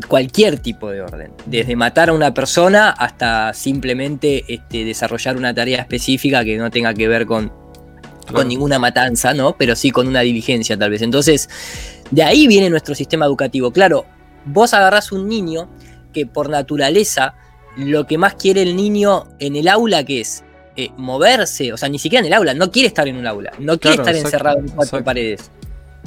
Cualquier 0.08 0.60
tipo 0.60 0.90
de 0.90 1.02
orden, 1.02 1.34
desde 1.46 1.76
matar 1.76 2.10
a 2.10 2.14
una 2.14 2.34
persona 2.34 2.92
hasta 2.92 3.54
simplemente 3.54 4.46
este, 4.48 4.86
desarrollar 4.86 5.36
una 5.36 5.54
tarea 5.54 5.82
específica 5.82 6.46
que 6.46 6.58
no 6.58 6.72
tenga 6.72 6.94
que 6.94 7.10
ver 7.10 7.26
con, 7.26 7.52
con 8.32 8.48
ninguna 8.48 8.80
matanza, 8.80 9.34
¿no? 9.34 9.58
Pero 9.58 9.76
sí 9.76 9.92
con 9.92 10.08
una 10.08 10.22
diligencia 10.22 10.78
tal 10.78 10.92
vez. 10.92 11.02
Entonces, 11.02 11.50
de 12.10 12.24
ahí 12.24 12.48
viene 12.48 12.70
nuestro 12.70 12.96
sistema 12.96 13.26
educativo. 13.26 13.72
Claro, 13.72 14.06
vos 14.46 14.74
agarrás 14.74 15.12
un 15.12 15.28
niño 15.28 15.70
que 16.14 16.26
por 16.26 16.50
naturaleza 16.50 17.36
lo 17.76 18.08
que 18.08 18.18
más 18.18 18.36
quiere 18.36 18.62
el 18.62 18.76
niño 18.76 19.26
en 19.40 19.56
el 19.56 19.68
aula 19.68 20.04
que 20.04 20.22
es 20.22 20.44
eh, 20.76 20.90
moverse, 20.98 21.74
o 21.74 21.78
sea, 21.78 21.90
ni 21.90 22.00
siquiera 22.00 22.22
en 22.22 22.28
el 22.28 22.34
aula, 22.34 22.54
no 22.54 22.72
quiere 22.72 22.88
estar 22.88 23.08
en 23.08 23.18
un 23.18 23.28
aula, 23.28 23.52
no 23.60 23.78
quiere 23.78 23.98
estar 23.98 24.16
encerrado 24.16 24.60
en 24.60 24.70
cuatro 24.70 25.04
paredes. 25.04 25.52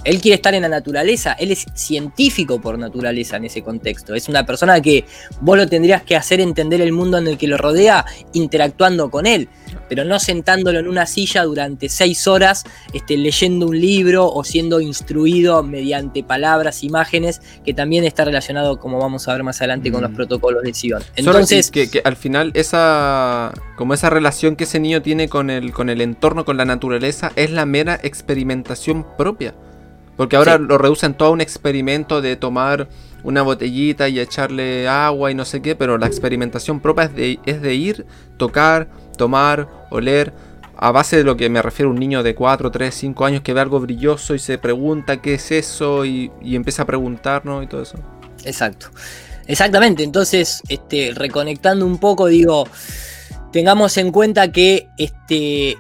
Él 0.05 0.21
quiere 0.21 0.37
estar 0.37 0.55
en 0.55 0.63
la 0.63 0.69
naturaleza, 0.69 1.33
él 1.33 1.51
es 1.51 1.67
científico 1.75 2.61
por 2.61 2.79
naturaleza 2.79 3.37
en 3.37 3.47
ese 3.47 3.63
contexto. 3.63 4.15
Es 4.15 4.29
una 4.29 4.45
persona 4.47 4.81
que 4.81 5.05
vos 5.41 5.57
lo 5.57 5.67
tendrías 5.67 6.03
que 6.03 6.17
hacer 6.17 6.41
entender 6.41 6.81
el 6.81 6.93
mundo 6.93 7.19
en 7.19 7.27
el 7.27 7.39
que 7.39 7.49
lo 7.49 7.57
rodea 7.57 8.05
interactuando 8.33 9.11
con 9.11 9.27
él, 9.27 9.49
pero 9.89 10.05
no 10.05 10.19
sentándolo 10.19 10.79
en 10.79 10.89
una 10.89 11.07
silla 11.07 11.45
durante 11.45 11.89
seis 11.89 12.27
horas 12.27 12.65
este, 12.93 13.17
leyendo 13.17 13.67
un 13.67 13.81
libro 13.81 14.31
o 14.31 14.45
siendo 14.45 14.81
instruido 14.81 15.63
mediante 15.63 16.23
palabras, 16.23 16.85
imágenes, 16.85 17.41
que 17.65 17.75
también 17.75 18.05
está 18.05 18.25
relacionado, 18.25 18.79
como 18.79 18.99
vamos 18.99 19.27
a 19.29 19.33
ver 19.33 19.43
más 19.43 19.61
adelante, 19.61 19.91
con 19.91 20.03
los 20.03 20.11
mm. 20.11 20.17
protocolos 20.17 20.63
de 20.63 20.75
Sion. 20.75 21.03
Entonces, 21.17 21.71
que, 21.71 21.91
que, 21.91 22.03
al 22.05 22.17
final 22.17 22.51
esa, 22.55 23.53
como 23.77 23.95
esa 23.95 24.11
relación 24.11 24.57
que 24.57 24.65
ese 24.65 24.81
niño 24.81 25.03
tiene 25.03 25.29
con 25.29 25.51
el, 25.51 25.73
con 25.73 25.89
el 25.89 26.01
entorno, 26.01 26.45
con 26.45 26.57
la 26.57 26.65
naturaleza, 26.65 27.33
es 27.37 27.51
la 27.51 27.67
mera 27.67 27.99
experimentación 28.03 29.07
propia. 29.17 29.55
Porque 30.17 30.37
ahora 30.37 30.59
lo 30.59 30.79
reducen 30.79 31.15
todo 31.15 31.29
a 31.29 31.33
un 31.33 31.41
experimento 31.41 32.21
de 32.21 32.37
tomar 32.37 32.89
una 33.25 33.43
botellita 33.43 34.09
y 34.09 34.21
echarle 34.21 34.87
agua 34.87 35.31
y 35.31 35.35
no 35.35 35.45
sé 35.45 35.63
qué, 35.63 35.75
pero 35.75 35.99
la 35.99 36.07
experimentación 36.07 36.81
propia 36.81 37.05
es 37.05 37.15
de, 37.15 37.41
es 37.47 37.63
de 37.63 37.75
ir, 37.75 38.07
tocar, 38.37 38.89
tomar, 39.17 39.69
oler, 39.91 40.33
a 40.77 40.93
base 40.93 41.17
de 41.17 41.25
lo 41.25 41.37
que 41.37 41.49
me 41.49 41.63
refiero 41.63 41.91
un 41.91 41.99
niño 41.99 42.23
de 42.23 42.35
4, 42.35 42.71
3, 42.71 42.95
5 42.95 43.25
años 43.25 43.43
que 43.43 43.55
ve 43.55 43.61
algo 43.61 43.81
brilloso 43.81 44.35
y 44.35 44.39
se 44.39 44.59
pregunta 44.59 45.23
qué 45.23 45.35
es 45.35 45.51
eso 45.51 46.05
y, 46.05 46.31
empieza 46.43 46.83
a 46.83 46.87
preguntarnos 46.87 47.65
y 47.65 47.67
todo 47.67 47.83
eso. 47.83 47.99
Exacto. 48.45 48.91
Exactamente, 49.47 50.03
entonces, 50.03 50.63
este, 50.69 51.13
reconectando 51.15 51.85
un 51.87 51.99
poco, 51.99 52.27
digo, 52.27 52.67
tengamos 53.53 53.97
en 53.99 54.11
cuenta 54.11 54.51
que 54.51 54.89
este, 54.97 55.77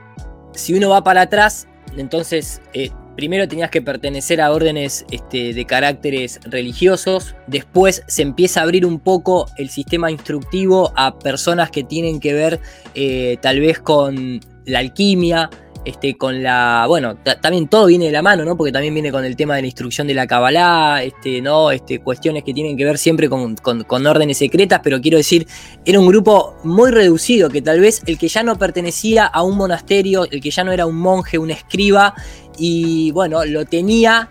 si 0.54 0.74
uno 0.74 0.90
va 0.90 1.02
para 1.02 1.22
atrás, 1.22 1.66
entonces 1.96 2.60
eh, 2.74 2.90
primero 3.16 3.48
tenías 3.48 3.70
que 3.70 3.82
pertenecer 3.82 4.40
a 4.40 4.52
órdenes 4.52 5.04
este, 5.10 5.54
de 5.54 5.64
caracteres 5.64 6.40
religiosos, 6.44 7.34
después 7.46 8.02
se 8.06 8.22
empieza 8.22 8.60
a 8.60 8.62
abrir 8.64 8.86
un 8.86 8.98
poco 8.98 9.46
el 9.56 9.68
sistema 9.68 10.10
instructivo 10.10 10.92
a 10.96 11.18
personas 11.18 11.70
que 11.70 11.84
tienen 11.84 12.20
que 12.20 12.32
ver 12.32 12.60
eh, 12.94 13.38
tal 13.40 13.60
vez 13.60 13.78
con 13.78 14.40
la 14.64 14.78
alquimia, 14.78 15.50
este, 15.84 16.16
con 16.16 16.42
la. 16.42 16.86
Bueno, 16.88 17.16
también 17.40 17.68
todo 17.68 17.86
viene 17.86 18.06
de 18.06 18.12
la 18.12 18.22
mano, 18.22 18.44
¿no? 18.44 18.56
Porque 18.56 18.72
también 18.72 18.94
viene 18.94 19.12
con 19.12 19.24
el 19.24 19.36
tema 19.36 19.56
de 19.56 19.62
la 19.62 19.66
instrucción 19.66 20.06
de 20.06 20.14
la 20.14 20.26
Kabbalah, 20.26 21.02
este, 21.02 21.40
¿no? 21.40 21.70
Este, 21.70 22.00
cuestiones 22.00 22.42
que 22.44 22.54
tienen 22.54 22.76
que 22.76 22.84
ver 22.84 22.98
siempre 22.98 23.28
con, 23.28 24.06
órdenes 24.06 24.38
secretas, 24.38 24.80
pero 24.82 25.00
quiero 25.00 25.18
decir, 25.18 25.46
era 25.84 26.00
un 26.00 26.06
grupo 26.06 26.56
muy 26.64 26.90
reducido, 26.90 27.50
que 27.50 27.62
tal 27.62 27.80
vez 27.80 28.02
el 28.06 28.18
que 28.18 28.28
ya 28.28 28.42
no 28.42 28.56
pertenecía 28.56 29.26
a 29.26 29.42
un 29.42 29.56
monasterio, 29.56 30.24
el 30.30 30.40
que 30.40 30.50
ya 30.50 30.64
no 30.64 30.72
era 30.72 30.86
un 30.86 30.96
monje, 30.96 31.38
un 31.38 31.50
escriba, 31.50 32.14
y 32.56 33.10
bueno, 33.10 33.44
lo 33.44 33.64
tenía 33.64 34.30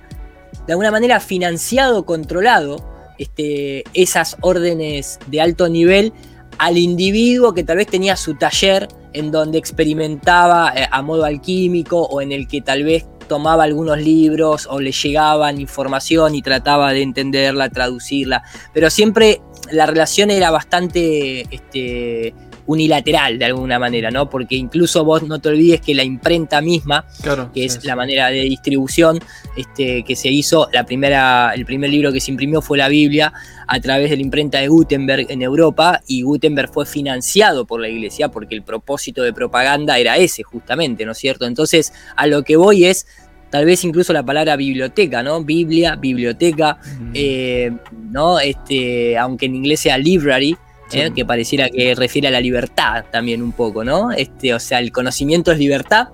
de 0.66 0.74
alguna 0.74 0.92
manera 0.92 1.20
financiado, 1.20 2.06
controlado, 2.06 2.78
este, 3.18 3.84
esas 3.94 4.38
órdenes 4.42 5.20
de 5.28 5.42
alto 5.42 5.70
nivel 5.70 6.14
al 6.58 6.78
individuo 6.78 7.54
que 7.54 7.64
tal 7.64 7.78
vez 7.78 7.88
tenía 7.88 8.16
su 8.16 8.36
taller 8.36 8.88
en 9.14 9.32
donde 9.32 9.58
experimentaba 9.58 10.74
eh, 10.76 10.88
a 10.90 11.02
modo 11.02 11.26
alquímico 11.26 12.02
o 12.02 12.22
en 12.22 12.32
el 12.32 12.48
que 12.48 12.62
tal 12.62 12.84
vez 12.84 13.06
tomaba 13.28 13.64
algunos 13.64 13.98
libros 13.98 14.68
o 14.70 14.80
le 14.80 14.92
llegaban 14.92 15.60
información 15.60 16.36
y 16.36 16.42
trataba 16.42 16.92
de 16.92 17.02
entenderla, 17.02 17.70
traducirla, 17.70 18.44
pero 18.74 18.90
siempre 18.90 19.42
la 19.72 19.86
relación 19.86 20.30
era 20.30 20.52
bastante 20.52 21.42
este, 21.54 22.34
unilateral 22.66 23.38
de 23.38 23.46
alguna 23.46 23.80
manera, 23.80 24.12
¿no? 24.12 24.30
Porque 24.30 24.56
incluso 24.56 25.04
vos 25.04 25.24
no 25.24 25.40
te 25.40 25.50
olvides 25.50 25.82
que 25.82 25.94
la 25.94 26.04
imprenta 26.04 26.62
misma, 26.62 27.06
que 27.54 27.66
es, 27.66 27.84
la 27.84 27.96
manera 27.96 28.28
de 28.28 28.42
distribución 28.42 29.20
este, 29.58 30.04
que 30.04 30.16
se 30.16 30.30
hizo, 30.30 30.70
la 30.72 30.86
primera, 30.86 31.52
el 31.54 31.66
primer 31.66 31.90
libro 31.90 32.12
que 32.12 32.22
se 32.22 32.32
imprimió 32.32 32.62
fue 32.62 32.78
la 32.78 32.88
Biblia 32.88 33.34
a 33.68 33.80
través 33.80 34.10
de 34.10 34.16
la 34.16 34.22
imprenta 34.22 34.60
de 34.60 34.68
Gutenberg 34.68 35.28
en 35.30 35.42
Europa 35.42 36.02
y 36.08 36.22
Gutenberg 36.22 36.72
fue 36.72 36.86
financiado 36.86 37.66
por 37.66 37.82
la 37.82 37.90
iglesia 37.90 38.30
porque 38.30 38.56
el 38.56 38.64
propósito 38.64 39.24
de 39.24 39.34
propaganda 39.34 39.98
era 39.98 40.18
ese 40.18 40.44
justamente, 40.44 41.06
¿no 41.06 41.12
es 41.12 41.18
cierto? 41.18 41.46
Entonces 41.46 41.94
a 42.16 42.28
lo 42.28 42.44
que 42.44 42.56
voy 42.56 42.86
es 42.86 43.08
tal 43.54 43.66
vez 43.66 43.84
incluso 43.84 44.14
la 44.14 44.24
palabra 44.24 44.56
biblioteca, 44.56 45.22
¿no? 45.22 45.44
Biblia, 45.44 45.96
biblioteca, 45.96 46.80
eh, 47.14 47.72
¿no? 48.10 48.40
Este, 48.40 49.16
aunque 49.16 49.46
en 49.46 49.54
inglés 49.54 49.82
sea 49.82 49.96
library, 50.00 50.58
¿eh? 50.92 51.12
que 51.16 51.26
pareciera 51.26 51.70
que 51.70 51.96
refiere 51.96 52.28
a 52.28 52.32
la 52.32 52.42
libertad 52.42 53.06
también 53.12 53.42
un 53.42 53.52
poco, 53.52 53.84
¿no? 53.84 54.12
Este, 54.12 54.54
o 54.54 54.60
sea, 54.60 54.80
el 54.80 54.92
conocimiento 54.92 55.52
es 55.52 55.60
libertad, 55.60 56.10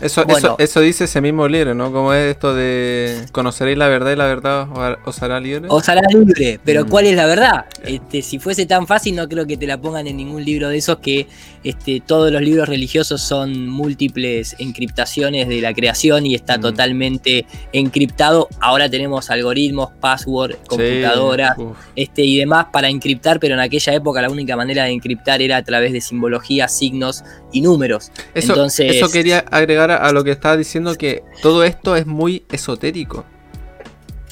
eso, 0.00 0.26
eso, 0.26 0.56
eso, 0.58 0.80
dice 0.80 1.04
ese 1.04 1.20
mismo 1.20 1.46
libro, 1.46 1.72
¿no? 1.74 1.92
Como 1.92 2.12
es 2.12 2.32
esto 2.32 2.54
de 2.54 3.26
conoceréis 3.30 3.78
la 3.78 3.86
verdad 3.86 4.12
y 4.12 4.16
la 4.16 4.26
verdad 4.26 4.98
os 5.04 5.22
hará 5.22 5.38
libre. 5.38 5.68
Os 5.70 5.88
hará 5.88 6.02
libre, 6.10 6.58
pero 6.64 6.84
mm. 6.84 6.88
¿cuál 6.88 7.06
es 7.06 7.14
la 7.14 7.26
verdad? 7.26 7.66
Este, 7.84 8.20
si 8.22 8.40
fuese 8.40 8.66
tan 8.66 8.88
fácil, 8.88 9.14
no 9.14 9.28
creo 9.28 9.46
que 9.46 9.56
te 9.56 9.66
la 9.66 9.80
pongan 9.80 10.08
en 10.08 10.16
ningún 10.16 10.44
libro 10.44 10.68
de 10.68 10.78
esos 10.78 10.98
que 10.98 11.28
este, 11.64 12.00
todos 12.00 12.30
los 12.30 12.42
libros 12.42 12.68
religiosos 12.68 13.22
son 13.22 13.68
múltiples 13.68 14.54
encriptaciones 14.58 15.48
de 15.48 15.60
la 15.60 15.72
creación 15.74 16.26
y 16.26 16.34
está 16.34 16.58
mm. 16.58 16.60
totalmente 16.60 17.46
encriptado. 17.72 18.48
Ahora 18.60 18.88
tenemos 18.88 19.30
algoritmos, 19.30 19.90
password, 20.00 20.56
computadoras 20.68 21.56
este, 21.96 22.22
y 22.22 22.38
demás 22.38 22.66
para 22.72 22.88
encriptar, 22.88 23.40
pero 23.40 23.54
en 23.54 23.60
aquella 23.60 23.94
época 23.94 24.22
la 24.22 24.30
única 24.30 24.56
manera 24.56 24.84
de 24.84 24.90
encriptar 24.90 25.42
era 25.42 25.56
a 25.56 25.62
través 25.62 25.92
de 25.92 26.00
simbología, 26.00 26.68
signos 26.68 27.24
y 27.52 27.60
números. 27.60 28.12
Eso, 28.34 28.52
Entonces, 28.52 28.96
eso 28.96 29.10
quería 29.10 29.38
agregar 29.50 29.90
a 29.90 30.12
lo 30.12 30.22
que 30.22 30.30
estaba 30.30 30.56
diciendo 30.56 30.94
que 30.94 31.22
todo 31.42 31.64
esto 31.64 31.96
es 31.96 32.06
muy 32.06 32.44
esotérico. 32.50 33.24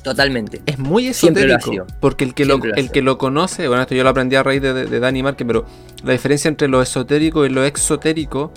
Totalmente. 0.02 0.62
Es 0.66 0.78
muy 0.78 1.06
esotérico. 1.06 1.86
Porque 2.00 2.24
el 2.24 2.34
que, 2.34 2.44
lo, 2.44 2.60
el 2.62 2.90
que 2.90 3.02
lo 3.02 3.18
conoce, 3.18 3.68
bueno, 3.68 3.82
esto 3.82 3.94
yo 3.94 4.02
lo 4.02 4.10
aprendí 4.10 4.36
a 4.36 4.42
raíz 4.42 4.60
de, 4.60 4.72
de, 4.72 5.00
Dani 5.00 5.22
Marque, 5.22 5.44
pero 5.44 5.64
la 6.02 6.12
diferencia 6.12 6.48
entre 6.48 6.68
lo 6.68 6.82
esotérico 6.82 7.46
y 7.46 7.50
lo 7.50 7.64
exotérico, 7.64 8.52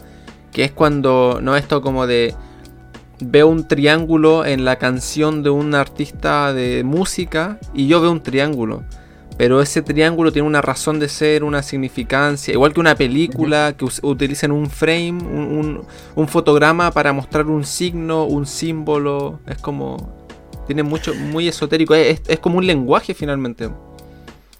que 0.51 0.63
es 0.63 0.71
cuando, 0.71 1.39
no 1.41 1.55
esto 1.55 1.81
como 1.81 2.07
de 2.07 2.33
veo 3.19 3.47
un 3.47 3.67
triángulo 3.67 4.45
en 4.45 4.65
la 4.65 4.77
canción 4.77 5.43
de 5.43 5.49
un 5.49 5.73
artista 5.73 6.53
de 6.53 6.83
música 6.83 7.59
y 7.73 7.87
yo 7.87 8.01
veo 8.01 8.11
un 8.11 8.21
triángulo. 8.21 8.83
Pero 9.37 9.61
ese 9.61 9.81
triángulo 9.81 10.31
tiene 10.31 10.47
una 10.47 10.61
razón 10.61 10.97
de 10.97 11.09
ser, 11.09 11.43
una 11.43 11.61
significancia, 11.61 12.53
igual 12.53 12.73
que 12.73 12.79
una 12.79 12.95
película 12.95 13.75
que 13.77 13.85
utilizan 14.01 14.51
un 14.53 14.69
frame, 14.69 15.11
un, 15.11 15.85
un, 16.15 16.27
fotograma 16.29 16.91
para 16.91 17.11
mostrar 17.11 17.47
un 17.47 17.65
signo, 17.65 18.23
un 18.25 18.45
símbolo. 18.45 19.41
Es 19.45 19.57
como. 19.57 20.14
Tiene 20.65 20.84
mucho, 20.84 21.13
muy 21.13 21.48
esotérico. 21.48 21.93
Es, 21.95 22.22
es 22.27 22.39
como 22.39 22.57
un 22.57 22.65
lenguaje 22.67 23.13
finalmente. 23.13 23.69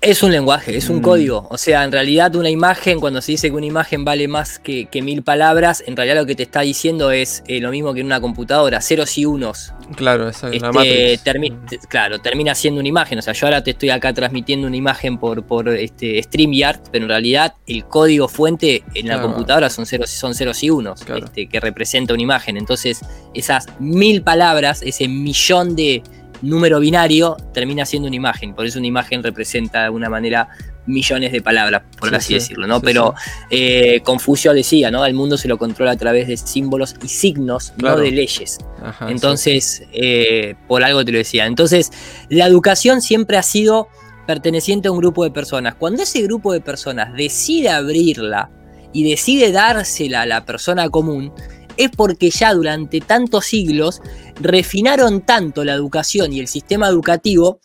Es 0.06 0.22
un 0.22 0.32
lenguaje, 0.32 0.78
es 0.78 0.88
un 0.90 0.98
mm. 0.98 1.02
código. 1.02 1.48
O 1.50 1.58
sea, 1.58 1.84
en 1.84 1.92
realidad 1.92 2.36
una 2.36 2.52
imagen, 2.52 3.00
cuando 3.00 3.24
se 3.24 3.32
dice 3.32 3.50
que 3.50 3.56
una 3.56 3.66
imagen 3.66 4.06
vale 4.06 4.28
más 4.28 4.60
que, 4.60 4.88
mil 5.02 5.24
palabras, 5.24 5.84
en 5.88 5.96
realidad 5.96 6.18
lo 6.18 6.28
que 6.28 6.36
te 6.36 6.44
está 6.44 6.62
diciendo 6.62 7.10
es 7.10 7.42
eh, 7.48 7.60
lo 7.60 7.72
mismo 7.72 7.92
que 7.92 8.02
en 8.02 8.06
una 8.06 8.22
computadora, 8.22 8.82
ceros 8.82 9.18
y 9.18 9.26
unos. 9.26 9.74
Claro, 9.96 10.30
esa 10.30 10.50
es 10.50 10.62
este, 10.62 11.40
mm. 11.40 11.66
Claro, 11.90 12.20
termina 12.20 12.54
siendo 12.54 12.82
una 12.82 12.88
imagen. 12.88 13.18
O 13.18 13.22
sea, 13.24 13.34
yo 13.34 13.48
ahora 13.48 13.64
te 13.64 13.72
estoy 13.72 13.90
acá 13.90 14.14
transmitiendo 14.14 14.68
una 14.68 14.78
imagen 14.78 15.18
por, 15.18 15.44
por 15.44 15.70
este, 15.70 16.22
StreamYard, 16.22 16.82
pero 16.92 17.06
en 17.06 17.10
realidad 17.10 17.56
el 17.66 17.86
código 17.86 18.28
fuente 18.28 18.84
en 18.94 19.08
la 19.08 19.20
computadora 19.20 19.72
son 19.72 19.88
ceros, 19.88 20.12
son 20.12 20.36
ceros 20.36 20.62
y 20.62 20.70
unos, 20.70 21.02
este, 21.02 21.48
que 21.48 21.60
representa 21.60 22.14
una 22.14 22.22
imagen. 22.22 22.58
Entonces, 22.58 23.00
esas 23.34 23.66
mil 23.80 24.22
palabras, 24.22 24.84
ese 24.84 25.08
millón 25.08 25.76
de 25.76 26.04
número 26.50 26.80
binario 26.80 27.38
termina 27.54 27.86
siendo 27.86 28.08
una 28.08 28.16
imagen. 28.16 28.54
Por 28.54 28.66
eso 28.66 28.80
una 28.80 28.88
imagen 28.88 29.24
representa 29.24 29.80
de 29.80 29.86
alguna 29.86 30.10
manera 30.10 30.50
millones 30.86 31.32
de 31.32 31.42
palabras, 31.42 31.82
por 32.00 32.14
así 32.14 32.36
decirlo, 32.36 32.68
¿no? 32.68 32.80
Pero 32.80 33.16
eh, 33.50 34.02
Confucio 34.04 34.54
decía, 34.54 34.92
¿no? 34.92 35.06
El 35.06 35.16
mundo 35.16 35.38
se 35.38 35.48
lo 35.48 35.58
controla 35.58 35.92
a 35.92 35.98
través 35.98 36.28
de 36.28 36.38
símbolos 36.38 36.96
y 37.04 37.08
signos, 37.08 37.74
no 37.78 37.98
de 37.98 38.12
leyes. 38.12 38.60
Entonces, 39.08 39.84
eh, 39.92 40.56
por 40.68 40.84
algo 40.84 41.04
te 41.04 41.12
lo 41.12 41.18
decía. 41.18 41.48
Entonces, 41.48 41.92
la 42.30 42.46
educación 42.46 43.02
siempre 43.02 43.38
ha 43.38 43.44
sido 43.44 43.88
perteneciente 44.28 44.88
a 44.88 44.92
un 44.92 45.00
grupo 45.00 45.24
de 45.24 45.32
personas. 45.32 45.76
Cuando 45.76 46.04
ese 46.04 46.22
grupo 46.22 46.54
de 46.54 46.62
personas 46.62 47.14
decide 47.14 47.70
abrirla 47.70 48.50
y 48.94 49.10
decide 49.10 49.52
dársela 49.52 50.22
a 50.22 50.26
la 50.26 50.46
persona 50.46 50.90
común, 50.90 51.34
es 51.78 51.90
porque 51.92 52.30
ya 52.30 52.54
durante 52.54 53.02
tantos 53.02 53.46
siglos 53.46 54.02
refinaron 54.42 55.22
tanto 55.22 55.64
la 55.64 55.74
educación 55.74 56.34
y 56.34 56.40
el 56.40 56.48
sistema 56.48 56.88
educativo 56.88 57.60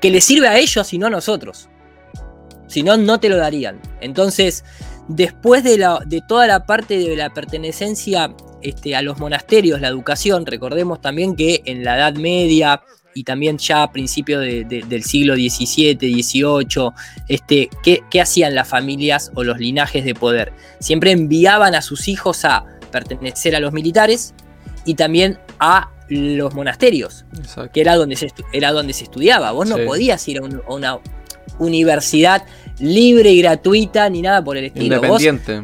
que 0.00 0.10
le 0.10 0.20
sirve 0.20 0.48
a 0.48 0.58
ellos 0.58 0.92
y 0.92 0.98
no 0.98 1.06
a 1.06 1.10
nosotros. 1.10 1.68
Si 2.66 2.82
no, 2.82 2.96
no 2.96 3.20
te 3.20 3.28
lo 3.28 3.36
darían. 3.36 3.80
Entonces, 4.00 4.64
después 5.08 5.64
de, 5.64 5.78
la, 5.78 6.00
de 6.06 6.22
toda 6.26 6.46
la 6.46 6.66
parte 6.66 6.98
de 6.98 7.16
la 7.16 7.32
pertenencia 7.32 8.34
este, 8.62 8.96
a 8.96 9.02
los 9.02 9.18
monasterios, 9.18 9.80
la 9.80 9.88
educación, 9.88 10.46
recordemos 10.46 11.00
también 11.00 11.36
que 11.36 11.62
en 11.64 11.84
la 11.84 11.96
Edad 11.96 12.14
Media 12.14 12.82
y 13.14 13.24
también 13.24 13.58
ya 13.58 13.84
a 13.84 13.92
principios 13.92 14.42
del 14.42 15.04
siglo 15.04 15.34
XVII, 15.34 15.96
XVIII, 15.96 16.90
este, 17.28 17.70
¿qué, 17.82 18.02
¿qué 18.10 18.20
hacían 18.20 18.54
las 18.54 18.68
familias 18.68 19.30
o 19.34 19.44
los 19.44 19.58
linajes 19.58 20.04
de 20.04 20.14
poder? 20.14 20.52
Siempre 20.80 21.12
enviaban 21.12 21.74
a 21.74 21.82
sus 21.82 22.08
hijos 22.08 22.44
a 22.44 22.64
pertenecer 22.94 23.56
a 23.56 23.60
los 23.60 23.72
militares 23.72 24.34
y 24.84 24.94
también 24.94 25.38
a 25.58 25.90
los 26.08 26.54
monasterios, 26.54 27.24
que 27.72 27.80
era 27.80 27.96
donde, 27.96 28.14
se 28.14 28.28
era 28.52 28.70
donde 28.70 28.92
se 28.92 29.04
estudiaba. 29.04 29.50
Vos 29.50 29.68
no 29.68 29.76
podías 29.84 30.26
ir 30.28 30.38
a, 30.38 30.42
una 30.72 31.00
universidad 31.58 32.44
libre 32.78 33.32
y 33.32 33.42
gratuita 33.42 34.08
ni 34.08 34.22
nada 34.22 34.44
por 34.44 34.56
el 34.56 34.66
estilo. 34.66 34.96
Independiente. 34.96 35.62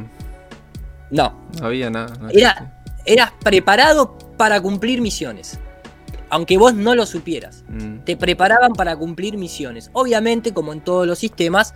no. 1.11 1.39
No 1.61 1.67
había 1.67 1.89
nada. 1.89 2.13
era, 2.33 2.83
eras 3.05 3.33
preparado 3.45 4.19
para 4.37 4.61
cumplir 4.61 5.01
misiones. 5.01 5.61
Aunque 6.31 6.59
vos 6.59 6.75
no 6.75 6.95
lo 6.95 7.07
supieras. 7.07 7.65
Mm. 7.69 7.99
Te 8.05 8.17
preparaban 8.17 8.73
para 8.73 8.97
cumplir 8.97 9.37
misiones. 9.37 9.91
Obviamente, 9.93 10.53
como 10.53 10.73
en 10.73 10.81
todos 10.81 11.07
los 11.07 11.19
sistemas, 11.19 11.75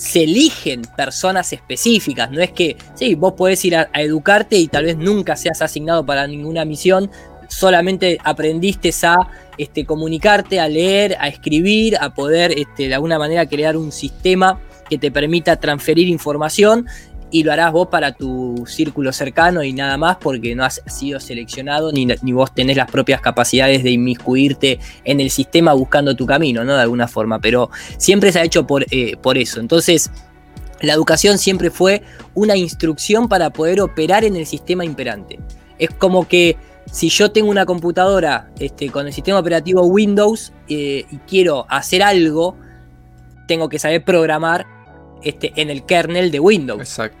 se 0.00 0.22
eligen 0.22 0.80
personas 0.96 1.52
específicas. 1.52 2.30
No 2.30 2.40
es 2.40 2.52
que, 2.52 2.78
sí, 2.94 3.14
vos 3.16 3.34
podés 3.34 3.62
ir 3.66 3.76
a, 3.76 3.90
educarte 3.94 4.56
y 4.56 4.66
tal 4.66 4.86
vez 4.86 4.96
nunca 4.96 5.36
seas 5.36 5.60
asignado 5.60 6.06
para 6.06 6.26
ninguna 6.26 6.64
misión, 6.64 7.10
solamente 7.48 8.16
aprendiste 8.24 8.92
a 9.02 9.16
este, 9.58 9.84
comunicarte, 9.84 10.58
a 10.58 10.68
leer, 10.68 11.18
a 11.20 11.28
escribir, 11.28 11.98
a 12.00 12.14
poder 12.14 12.58
este, 12.58 12.88
de 12.88 12.94
alguna 12.94 13.18
manera 13.18 13.44
crear 13.44 13.76
un 13.76 13.92
sistema 13.92 14.58
que 14.88 14.96
te 14.96 15.10
permita 15.10 15.56
transferir 15.56 16.08
información 16.08 16.86
y 17.30 17.44
lo 17.44 17.52
harás 17.52 17.72
vos 17.72 17.88
para 17.88 18.12
tu 18.12 18.64
círculo 18.66 19.12
cercano 19.12 19.62
y 19.62 19.72
nada 19.72 19.96
más 19.96 20.16
porque 20.16 20.54
no 20.54 20.64
has 20.64 20.82
sido 20.86 21.20
seleccionado 21.20 21.92
ni, 21.92 22.06
ni, 22.06 22.32
vos 22.32 22.52
tenés 22.54 22.76
las 22.76 22.90
propias 22.90 23.20
capacidades 23.20 23.82
de 23.82 23.90
inmiscuirte 23.90 24.78
en 25.04 25.20
el 25.20 25.30
sistema 25.30 25.72
buscando 25.72 26.16
tu 26.16 26.26
camino, 26.26 26.64
¿no? 26.64 26.74
De 26.74 26.82
alguna 26.82 27.08
forma, 27.08 27.38
pero 27.40 27.70
siempre 27.98 28.32
se 28.32 28.40
ha 28.40 28.44
hecho 28.44 28.66
por, 28.66 28.84
eh, 28.90 29.16
por 29.22 29.38
eso. 29.38 29.60
Entonces, 29.60 30.10
la 30.80 30.94
educación 30.94 31.38
siempre 31.38 31.70
fue 31.70 32.02
una 32.34 32.56
instrucción 32.56 33.28
para 33.28 33.50
poder 33.50 33.80
operar 33.80 34.24
en 34.24 34.36
el 34.36 34.46
sistema 34.46 34.84
imperante. 34.84 35.38
Es 35.78 35.90
como 35.90 36.26
que 36.26 36.56
si 36.90 37.08
yo 37.08 37.30
tengo 37.30 37.50
una 37.50 37.66
computadora 37.66 38.50
este, 38.58 38.90
con 38.90 39.06
el 39.06 39.12
sistema 39.12 39.38
operativo 39.38 39.82
Windows 39.82 40.52
eh, 40.68 41.06
y 41.10 41.16
quiero 41.18 41.66
hacer 41.68 42.02
algo, 42.02 42.56
tengo 43.46 43.68
que 43.68 43.78
saber 43.78 44.04
programar 44.04 44.66
este, 45.22 45.52
en 45.56 45.70
el 45.70 45.84
kernel 45.84 46.30
de 46.30 46.40
Windows. 46.40 46.80
Exacto. 46.80 47.19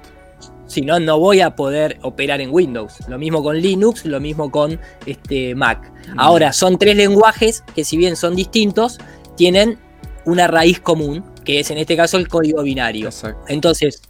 Si 0.70 0.82
no, 0.82 1.00
no 1.00 1.18
voy 1.18 1.40
a 1.40 1.56
poder 1.56 1.98
operar 2.02 2.40
en 2.40 2.50
Windows. 2.52 2.98
Lo 3.08 3.18
mismo 3.18 3.42
con 3.42 3.60
Linux, 3.60 4.04
lo 4.04 4.20
mismo 4.20 4.52
con 4.52 4.78
este, 5.04 5.56
Mac. 5.56 5.92
Mm. 6.14 6.20
Ahora, 6.20 6.52
son 6.52 6.78
tres 6.78 6.94
lenguajes 6.94 7.64
que 7.74 7.82
si 7.82 7.96
bien 7.96 8.14
son 8.14 8.36
distintos, 8.36 8.98
tienen 9.36 9.80
una 10.24 10.46
raíz 10.46 10.78
común, 10.78 11.24
que 11.44 11.58
es 11.58 11.72
en 11.72 11.78
este 11.78 11.96
caso 11.96 12.18
el 12.18 12.28
código 12.28 12.62
binario. 12.62 13.06
Exacto. 13.06 13.42
Entonces, 13.48 14.00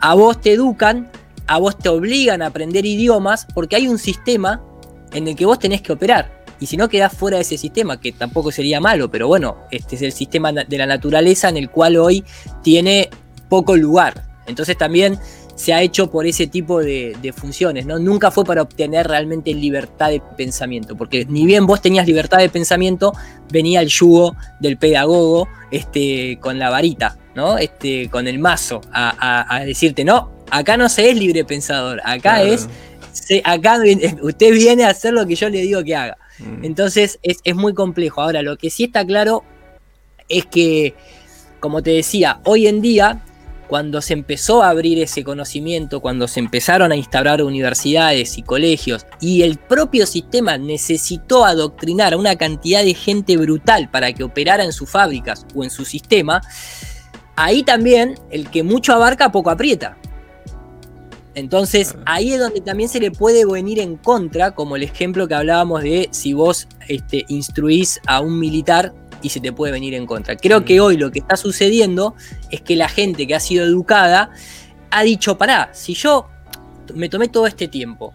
a 0.00 0.14
vos 0.14 0.40
te 0.40 0.54
educan, 0.54 1.10
a 1.48 1.58
vos 1.58 1.76
te 1.76 1.90
obligan 1.90 2.40
a 2.40 2.46
aprender 2.46 2.86
idiomas, 2.86 3.46
porque 3.54 3.76
hay 3.76 3.86
un 3.86 3.98
sistema 3.98 4.64
en 5.12 5.28
el 5.28 5.36
que 5.36 5.44
vos 5.44 5.58
tenés 5.58 5.82
que 5.82 5.92
operar. 5.92 6.44
Y 6.60 6.64
si 6.64 6.78
no 6.78 6.88
quedás 6.88 7.12
fuera 7.12 7.36
de 7.36 7.42
ese 7.42 7.58
sistema, 7.58 8.00
que 8.00 8.12
tampoco 8.12 8.50
sería 8.50 8.80
malo, 8.80 9.10
pero 9.10 9.28
bueno, 9.28 9.58
este 9.70 9.96
es 9.96 10.00
el 10.00 10.12
sistema 10.12 10.50
de 10.50 10.78
la 10.78 10.86
naturaleza 10.86 11.50
en 11.50 11.58
el 11.58 11.68
cual 11.68 11.98
hoy 11.98 12.24
tiene 12.62 13.10
poco 13.50 13.76
lugar. 13.76 14.24
Entonces 14.46 14.78
también 14.78 15.18
se 15.56 15.72
ha 15.72 15.80
hecho 15.80 16.10
por 16.10 16.26
ese 16.26 16.46
tipo 16.46 16.80
de, 16.82 17.34
funciones, 17.34 17.86
¿no? 17.86 17.98
Nunca 17.98 18.30
fue 18.30 18.44
para 18.44 18.62
obtener 18.62 19.08
realmente 19.08 19.52
libertad 19.54 20.10
de 20.10 20.22
pensamiento, 20.36 20.96
porque 20.96 21.24
ni 21.24 21.46
bien 21.46 21.66
vos 21.66 21.80
tenías 21.80 22.06
libertad 22.06 22.38
de 22.38 22.50
pensamiento, 22.50 23.14
venía 23.50 23.80
el 23.80 23.88
yugo 23.88 24.36
del 24.60 24.76
pedagogo 24.76 25.48
este, 25.70 26.38
con 26.40 26.58
la 26.58 26.68
varita, 26.68 27.16
¿no? 27.34 27.56
Este, 27.56 28.08
con 28.10 28.28
el 28.28 28.38
mazo, 28.38 28.82
a, 28.92 29.62
decirte, 29.64 30.04
no, 30.04 30.30
acá 30.50 30.76
no 30.76 30.90
se 30.90 31.08
es 31.10 31.16
libre 31.16 31.44
pensador, 31.44 32.02
acá 32.04 32.42
es, 32.42 32.68
acá 33.42 33.78
usted 34.22 34.52
viene 34.52 34.84
a 34.84 34.90
hacer 34.90 35.14
lo 35.14 35.26
que 35.26 35.36
yo 35.36 35.48
le 35.48 35.62
digo 35.62 35.82
que 35.82 35.96
haga. 35.96 36.18
Mm. 36.38 36.66
Entonces 36.66 37.18
es, 37.22 37.38
es 37.44 37.54
muy 37.56 37.72
complejo. 37.72 38.20
Ahora, 38.20 38.42
lo 38.42 38.58
que 38.58 38.68
sí 38.68 38.84
está 38.84 39.06
claro 39.06 39.42
es 40.28 40.44
que, 40.44 40.94
como 41.60 41.82
te 41.82 41.92
decía, 41.92 42.40
hoy 42.44 42.66
en 42.66 42.82
día 42.82 43.22
cuando 43.68 44.00
se 44.00 44.12
empezó 44.12 44.62
a 44.62 44.70
abrir 44.70 44.98
ese 45.02 45.24
conocimiento, 45.24 46.00
cuando 46.00 46.28
se 46.28 46.40
empezaron 46.40 46.92
a 46.92 46.96
instaurar 46.96 47.42
universidades 47.42 48.38
y 48.38 48.42
colegios 48.42 49.06
y 49.20 49.42
el 49.42 49.58
propio 49.58 50.06
sistema 50.06 50.58
necesitó 50.58 51.44
adoctrinar 51.44 52.14
a 52.14 52.16
una 52.16 52.36
cantidad 52.36 52.82
de 52.82 52.94
gente 52.94 53.36
brutal 53.36 53.90
para 53.90 54.12
que 54.12 54.24
operara 54.24 54.64
en 54.64 54.72
sus 54.72 54.90
fábricas 54.90 55.46
o 55.54 55.64
en 55.64 55.70
su 55.70 55.84
sistema, 55.84 56.40
ahí 57.36 57.62
también 57.62 58.18
el 58.30 58.50
que 58.50 58.62
mucho 58.62 58.92
abarca 58.92 59.32
poco 59.32 59.50
aprieta. 59.50 59.96
Entonces 61.34 61.94
ahí 62.06 62.32
es 62.32 62.40
donde 62.40 62.62
también 62.62 62.88
se 62.88 62.98
le 62.98 63.10
puede 63.10 63.44
venir 63.44 63.78
en 63.78 63.96
contra, 63.98 64.54
como 64.54 64.74
el 64.74 64.82
ejemplo 64.82 65.28
que 65.28 65.34
hablábamos 65.34 65.82
de 65.82 66.08
si 66.10 66.32
vos 66.32 66.66
este, 66.88 67.26
instruís 67.28 68.00
a 68.06 68.20
un 68.20 68.38
militar 68.38 68.94
y 69.22 69.30
se 69.30 69.40
te 69.40 69.52
puede 69.52 69.72
venir 69.72 69.94
en 69.94 70.06
contra. 70.06 70.36
Creo 70.36 70.64
que 70.64 70.80
hoy 70.80 70.96
lo 70.96 71.10
que 71.10 71.18
está 71.18 71.36
sucediendo 71.36 72.14
es 72.50 72.60
que 72.60 72.76
la 72.76 72.88
gente 72.88 73.26
que 73.26 73.34
ha 73.34 73.40
sido 73.40 73.64
educada 73.64 74.30
ha 74.90 75.02
dicho, 75.02 75.38
pará, 75.38 75.70
si 75.72 75.94
yo 75.94 76.28
me 76.94 77.08
tomé 77.08 77.28
todo 77.28 77.46
este 77.46 77.68
tiempo 77.68 78.14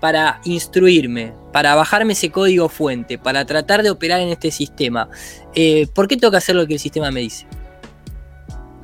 para 0.00 0.40
instruirme, 0.44 1.32
para 1.52 1.74
bajarme 1.74 2.14
ese 2.14 2.30
código 2.30 2.68
fuente, 2.68 3.18
para 3.18 3.44
tratar 3.44 3.82
de 3.82 3.90
operar 3.90 4.20
en 4.20 4.28
este 4.28 4.50
sistema, 4.50 5.08
eh, 5.54 5.86
¿por 5.94 6.08
qué 6.08 6.16
tengo 6.16 6.30
que 6.30 6.38
hacer 6.38 6.56
lo 6.56 6.66
que 6.66 6.74
el 6.74 6.80
sistema 6.80 7.10
me 7.10 7.20
dice? 7.20 7.46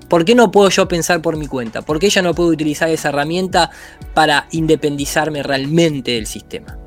¿Por 0.09 0.24
qué 0.24 0.35
no 0.35 0.50
puedo 0.50 0.70
yo 0.70 0.88
pensar 0.88 1.20
por 1.20 1.37
mi 1.37 1.46
cuenta? 1.46 1.83
¿Por 1.83 1.98
qué 1.98 2.09
ya 2.09 2.22
no 2.22 2.35
puedo 2.35 2.48
utilizar 2.50 2.88
esa 2.88 3.11
herramienta 3.11 3.70
para 4.14 4.48
independizarme 4.52 5.42
realmente 5.42 6.12
del 6.12 6.26
sistema? 6.26 6.78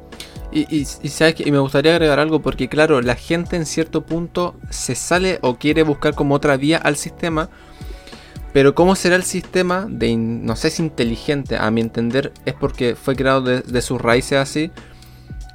Y, 0.52 0.86
sabes 0.86 1.36
y 1.40 1.52
me 1.52 1.60
gustaría 1.60 1.94
agregar 1.94 2.20
algo 2.20 2.42
porque 2.42 2.68
claro, 2.68 3.02
la 3.02 3.16
gente 3.16 3.56
en 3.56 3.66
cierto 3.66 4.06
punto 4.06 4.56
se 4.70 4.96
sale 4.96 5.40
o 5.42 5.56
quiere 5.56 5.84
buscar 5.84 6.14
como 6.14 6.36
otra 6.36 6.58
vía 6.58 6.78
al 6.78 6.98
sistema. 6.98 7.50
Pero 8.54 8.76
cómo 8.76 8.96
será 8.96 9.16
el 9.16 9.24
sistema 9.24 9.88
de, 9.90 10.16
no 10.18 10.58
sé 10.58 10.72
si 10.72 10.84
inteligente, 10.84 11.56
a 11.56 11.72
mi 11.72 11.80
entender 11.80 12.34
es 12.46 12.54
porque 12.54 12.96
fue 12.96 13.16
creado 13.16 13.42
de, 13.42 13.82
sus 13.82 14.02
raíces 14.02 14.40
así, 14.40 14.72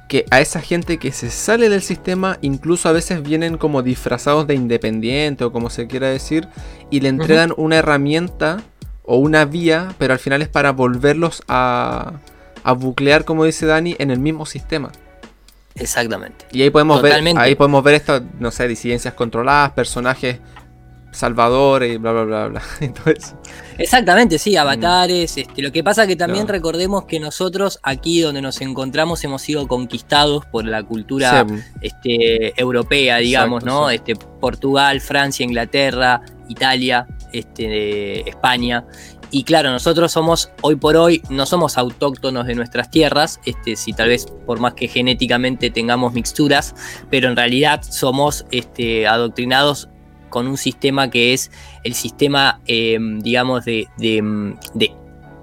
que 0.09 0.25
a 0.31 0.41
esa 0.41 0.61
gente 0.61 0.97
que 0.97 1.11
se 1.11 1.29
sale 1.29 1.69
del 1.69 1.83
sistema 1.83 2.39
incluso 2.41 2.89
a 2.89 2.93
veces 2.93 3.21
vienen 3.21 3.57
como 3.57 3.83
disfrazados 3.83 4.47
de 4.47 4.55
independiente 4.55 5.43
o 5.43 5.51
como 5.51 5.69
se 5.69 5.85
quiera 5.85 6.07
decir 6.07 6.47
y 6.89 7.01
le 7.01 7.09
entregan 7.09 7.53
una 7.55 7.75
herramienta 7.75 8.63
o 9.03 9.17
una 9.17 9.45
vía, 9.45 9.93
pero 9.99 10.13
al 10.13 10.19
final 10.19 10.41
es 10.41 10.49
para 10.49 10.71
volverlos 10.71 11.43
a, 11.47 12.13
a 12.67 12.73
buclear, 12.73 13.23
como 13.23 13.45
dice 13.45 13.65
Dani, 13.65 13.95
en 13.97 14.11
el 14.11 14.19
mismo 14.19 14.45
sistema. 14.45 14.91
Exactamente. 15.75 16.45
Y 16.51 16.63
ahí 16.63 16.69
podemos 16.69 17.01
ver, 17.01 17.23
ahí 17.37 17.55
podemos 17.55 17.81
ver 17.81 17.95
estas, 17.95 18.23
no 18.39 18.51
sé, 18.51 18.67
disidencias 18.67 19.13
controladas, 19.13 19.71
personajes 19.71 20.39
salvadores 21.11 21.95
y 21.95 21.97
bla 21.97 22.11
bla 22.11 22.23
bla 22.23 22.47
bla. 22.47 22.61
Exactamente, 23.77 24.37
sí, 24.37 24.57
avatares. 24.57 25.37
Este, 25.37 25.61
lo 25.61 25.71
que 25.71 25.83
pasa 25.83 26.05
que 26.05 26.17
también 26.17 26.47
recordemos 26.47 27.05
que 27.05 27.19
nosotros 27.19 27.79
aquí 27.83 28.21
donde 28.21 28.41
nos 28.41 28.59
encontramos 28.61 29.23
hemos 29.23 29.41
sido 29.41 29.67
conquistados 29.67 30.45
por 30.45 30.65
la 30.65 30.83
cultura 30.83 31.45
este, 31.81 32.59
europea, 32.59 33.17
digamos, 33.17 33.63
¿no? 33.63 33.89
Este, 33.89 34.15
Portugal, 34.15 34.99
Francia, 34.99 35.45
Inglaterra, 35.45 36.21
Italia, 36.49 37.07
este, 37.31 38.29
España. 38.29 38.85
Y 39.29 39.43
claro, 39.43 39.71
nosotros 39.71 40.11
somos, 40.11 40.51
hoy 40.61 40.77
por 40.77 40.95
hoy, 40.95 41.21
no 41.29 41.45
somos 41.45 41.77
autóctonos 41.77 42.47
de 42.47 42.55
nuestras 42.55 42.89
tierras, 42.89 43.41
este, 43.45 43.75
si 43.75 43.91
tal 43.91 44.09
vez 44.09 44.25
por 44.45 44.59
más 44.59 44.73
que 44.73 44.87
genéticamente 44.87 45.69
tengamos 45.69 46.13
mixturas, 46.13 46.75
pero 47.09 47.27
en 47.27 47.35
realidad 47.35 47.81
somos 47.83 48.45
este, 48.51 49.05
adoctrinados 49.05 49.89
con 50.29 50.47
un 50.47 50.57
sistema 50.57 51.09
que 51.09 51.33
es 51.33 51.51
el 51.83 51.93
sistema, 51.93 52.61
em, 52.67 53.19
digamos, 53.19 53.65
de, 53.65 53.87
de, 53.97 54.55
de, 54.73 54.91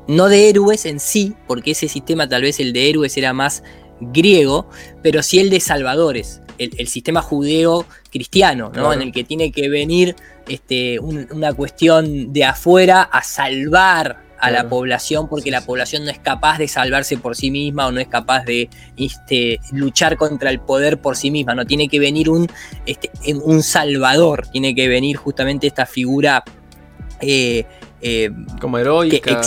no 0.08 0.28
de 0.28 0.48
héroes 0.48 0.86
en 0.86 0.98
sí, 0.98 1.34
porque 1.46 1.72
ese 1.72 1.88
sistema 1.88 2.28
tal 2.28 2.42
vez 2.42 2.60
el 2.60 2.72
de 2.72 2.88
héroes 2.88 3.16
era 3.18 3.32
más 3.34 3.62
griego, 4.00 4.68
pero 5.02 5.22
sí 5.22 5.38
el 5.40 5.50
de 5.50 5.60
salvadores 5.60 6.40
el, 6.58 6.86
sistema 6.88 7.22
judeo 7.22 7.86
cristiano, 8.10 8.70
¿no? 8.74 8.92
En 8.92 9.02
el 9.02 9.12
que 9.12 9.24
tiene 9.24 9.52
que 9.52 9.68
venir 9.68 10.16
este, 10.48 10.98
una 10.98 11.52
cuestión 11.52 12.32
de 12.32 12.44
afuera 12.44 13.02
a 13.02 13.22
salvar 13.22 14.24
a 14.38 14.50
la 14.50 14.68
población 14.68 15.28
porque 15.28 15.50
la 15.50 15.62
población 15.62 16.04
no 16.04 16.10
es 16.10 16.18
capaz 16.18 16.58
de 16.58 16.68
salvarse 16.68 17.16
por 17.16 17.34
sí 17.34 17.50
misma 17.50 17.86
o 17.86 17.92
no 17.92 18.00
es 18.00 18.08
capaz 18.08 18.44
de 18.44 18.68
este, 18.96 19.58
luchar 19.72 20.18
contra 20.18 20.50
el 20.50 20.60
poder 20.60 21.00
por 21.00 21.16
sí 21.16 21.30
misma, 21.30 21.54
no 21.54 21.64
tiene 21.64 21.88
que 21.88 21.98
venir 21.98 22.28
un, 22.28 22.46
este, 22.84 23.10
un 23.42 23.62
salvador, 23.62 24.46
tiene 24.48 24.74
que 24.74 24.86
venir 24.86 25.16
justamente 25.16 25.66
esta 25.66 25.86
figura 25.86 26.44
eh, 27.20 27.64
eh, 28.02 28.30
como 28.60 28.76
heroica 28.76 29.40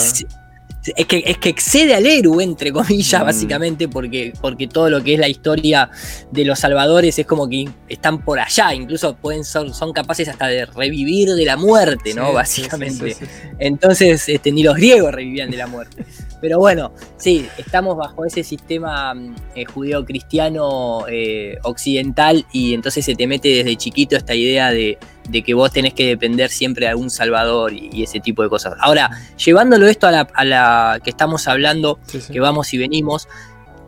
es 0.96 1.06
que, 1.06 1.24
es 1.26 1.38
que 1.38 1.50
excede 1.50 1.96
al 1.96 2.06
héroe, 2.06 2.44
entre 2.44 2.72
comillas, 2.72 3.22
mm. 3.22 3.26
básicamente, 3.26 3.88
porque, 3.88 4.34
porque 4.40 4.68
todo 4.68 4.90
lo 4.90 5.04
que 5.04 5.16
es 5.16 5.20
la 5.20 5.28
historia 5.28 5.90
de 6.32 6.46
los 6.46 6.60
salvadores 6.60 7.18
es 7.20 7.26
como 7.26 7.48
que 7.48 7.68
están 7.90 8.24
por 8.24 8.40
allá, 8.40 8.74
incluso 8.74 9.16
pueden 9.16 9.44
son, 9.44 9.74
son 9.74 9.94
capaces 9.94 10.28
hasta 10.28 10.48
de 10.48 10.66
revivir 10.66 11.30
de 11.30 11.46
la 11.46 11.58
muerte, 11.58 12.14
¿no? 12.14 12.34
básicamente. 12.34 13.16
Entonces, 13.60 14.28
este, 14.30 14.52
ni 14.52 14.64
los 14.64 14.76
griegos 14.76 15.14
revivían 15.14 15.50
de 15.50 15.58
la 15.58 15.68
muerte. 15.68 16.06
Pero 16.40 16.60
bueno, 16.60 16.94
sí, 17.18 17.48
estamos 17.58 17.98
bajo 17.98 18.24
ese 18.24 18.44
sistema 18.44 19.16
eh, 19.56 19.66
judeo-cristiano 19.66 21.06
eh, 21.10 21.58
occidental 21.64 22.46
y 22.52 22.76
entonces 22.76 23.04
se 23.06 23.16
te 23.16 23.26
mete 23.26 23.50
desde 23.50 23.76
chiquito 23.76 24.16
esta 24.16 24.36
idea 24.36 24.70
de 24.70 25.00
de 25.28 25.42
que 25.44 25.54
vos 25.54 25.72
tenés 25.72 25.94
que 25.94 26.08
depender 26.08 26.50
siempre 26.50 26.86
de 26.86 26.92
algún 26.92 27.10
salvador 27.10 27.74
y, 27.74 28.04
ese 28.04 28.20
tipo 28.20 28.44
de 28.44 28.50
cosas. 28.50 28.76
Ahora, 28.80 29.10
llevándolo 29.44 29.88
esto 29.88 30.08
a 30.08 30.46
la, 30.46 31.00
que 31.04 31.10
estamos 31.10 31.48
hablando, 31.48 32.00
que 32.32 32.40
vamos 32.40 32.74
y 32.74 32.78
venimos, 32.78 33.28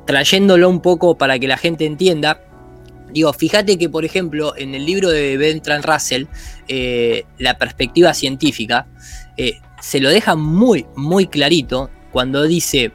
trayéndolo 0.05 0.69
un 0.69 0.81
poco 0.81 1.17
para 1.17 1.37
que 1.39 1.47
la 1.47 1.57
gente 1.57 1.85
entienda, 1.85 2.41
digo, 3.11 3.31
fíjate 3.33 3.77
que 3.77 3.89
por 3.89 4.05
ejemplo 4.05 4.55
en 4.57 4.75
el 4.75 4.85
libro 4.85 5.09
de 5.09 5.37
Bertrand 5.37 5.85
Russell, 5.85 6.25
eh, 6.67 7.25
la 7.37 7.57
perspectiva 7.57 8.13
científica, 8.13 8.87
eh, 9.37 9.59
se 9.81 9.99
lo 9.99 10.09
deja 10.09 10.35
muy, 10.35 10.85
muy 10.95 11.27
clarito 11.27 11.89
cuando 12.11 12.43
dice, 12.43 12.91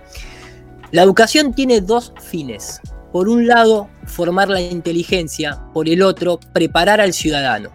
la 0.91 1.03
educación 1.03 1.55
tiene 1.55 1.81
dos 1.81 2.13
fines. 2.21 2.81
Por 3.13 3.29
un 3.29 3.47
lado, 3.47 3.89
formar 4.07 4.49
la 4.49 4.61
inteligencia, 4.61 5.61
por 5.73 5.89
el 5.89 6.03
otro, 6.03 6.41
preparar 6.53 7.01
al 7.01 7.13
ciudadano. 7.13 7.71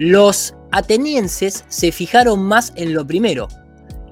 Los 0.00 0.54
atenienses 0.72 1.66
se 1.68 1.92
fijaron 1.92 2.42
más 2.42 2.72
en 2.74 2.94
lo 2.94 3.06
primero, 3.06 3.48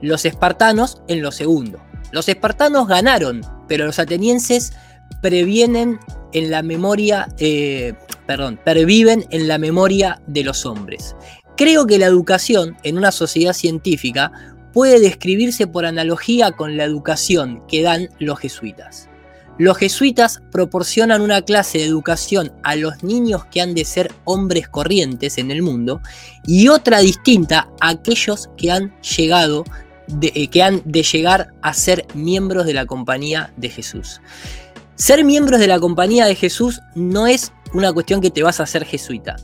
los 0.03 0.27
espartanos 0.27 1.01
en 1.09 1.23
lo 1.23 1.33
segundo. 1.33 1.83
Los 2.13 2.29
espartanos 2.29 2.89
ganaron, 2.89 3.41
pero 3.69 3.87
los 3.87 3.99
atenienses 3.99 4.75
previenen 5.23 5.99
en 6.35 6.51
la 6.51 6.63
memoria, 6.63 7.29
eh, 7.39 7.95
perviven 8.65 9.25
en 9.31 9.49
la 9.49 9.57
memoria 9.57 10.21
de 10.27 10.45
los 10.45 10.67
hombres. 10.67 11.17
Creo 11.57 11.87
que 11.87 11.99
la 11.99 12.05
educación 12.05 12.77
en 12.83 12.99
una 12.99 13.11
sociedad 13.11 13.55
científica 13.55 14.31
puede 14.75 15.01
describirse 15.01 15.67
por 15.67 15.87
analogía 15.87 16.53
con 16.53 16.77
la 16.77 16.85
educación 16.85 17.63
que 17.67 17.81
dan 17.81 18.11
los 18.19 18.39
jesuitas. 18.39 19.09
Los 19.59 19.77
jesuitas 19.77 20.41
proporcionan 20.53 21.21
una 21.21 21.43
clase 21.43 21.79
de 21.79 21.85
educación 21.85 22.53
a 22.63 22.77
los 22.77 23.03
niños 23.03 23.45
que 23.47 23.61
han 23.61 23.75
de 23.75 23.85
ser 23.85 24.13
hombres 24.25 24.69
corrientes 24.69 25.37
en 25.37 25.51
el 25.51 25.63
mundo 25.63 26.01
y 26.47 26.69
otra 26.69 27.01
distinta 27.01 27.69
a 27.81 27.91
aquellos 27.91 28.49
que 28.57 28.71
han 28.71 28.95
llegado 29.01 29.65
de, 30.07 30.33
eh, 30.35 30.47
que 30.49 30.63
han 30.63 30.81
de 30.85 31.03
llegar 31.03 31.53
a 31.61 31.75
ser 31.75 32.07
miembros 32.15 32.67
de 32.67 32.75
la 32.75 32.87
compañía 32.87 33.53
de 33.57 33.69
Jesús. 33.69 34.21
Ser 34.95 35.25
miembros 35.25 35.59
de 35.59 35.67
la 35.67 35.81
compañía 35.81 36.27
de 36.27 36.37
Jesús 36.37 36.81
no 36.95 37.27
es 37.27 37.53
una 37.75 37.93
cuestión 37.93 38.21
que 38.21 38.31
te 38.31 38.45
vas 38.45 38.61
a 38.61 38.63
hacer 38.63 38.85
jesuita. 38.85 39.37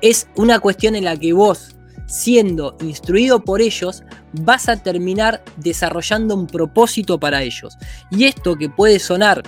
Es 0.00 0.26
una 0.34 0.58
cuestión 0.58 0.96
en 0.96 1.04
la 1.04 1.16
que 1.16 1.32
vos 1.32 1.76
siendo 2.06 2.76
instruido 2.80 3.40
por 3.40 3.60
ellos, 3.60 4.02
vas 4.32 4.68
a 4.68 4.76
terminar 4.76 5.42
desarrollando 5.56 6.34
un 6.34 6.46
propósito 6.46 7.18
para 7.18 7.42
ellos. 7.42 7.76
Y 8.10 8.24
esto 8.24 8.56
que 8.56 8.68
puede 8.68 8.98
sonar 8.98 9.42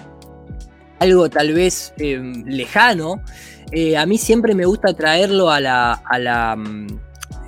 algo 1.00 1.28
tal 1.28 1.52
vez 1.52 1.92
eh, 1.98 2.20
lejano, 2.46 3.22
eh, 3.72 3.96
a 3.96 4.06
mí 4.06 4.18
siempre 4.18 4.54
me 4.54 4.64
gusta 4.64 4.94
traerlo 4.94 5.50
a 5.50 5.60
la, 5.60 5.92
a 5.92 6.18
la 6.18 6.56
mm, 6.56 6.86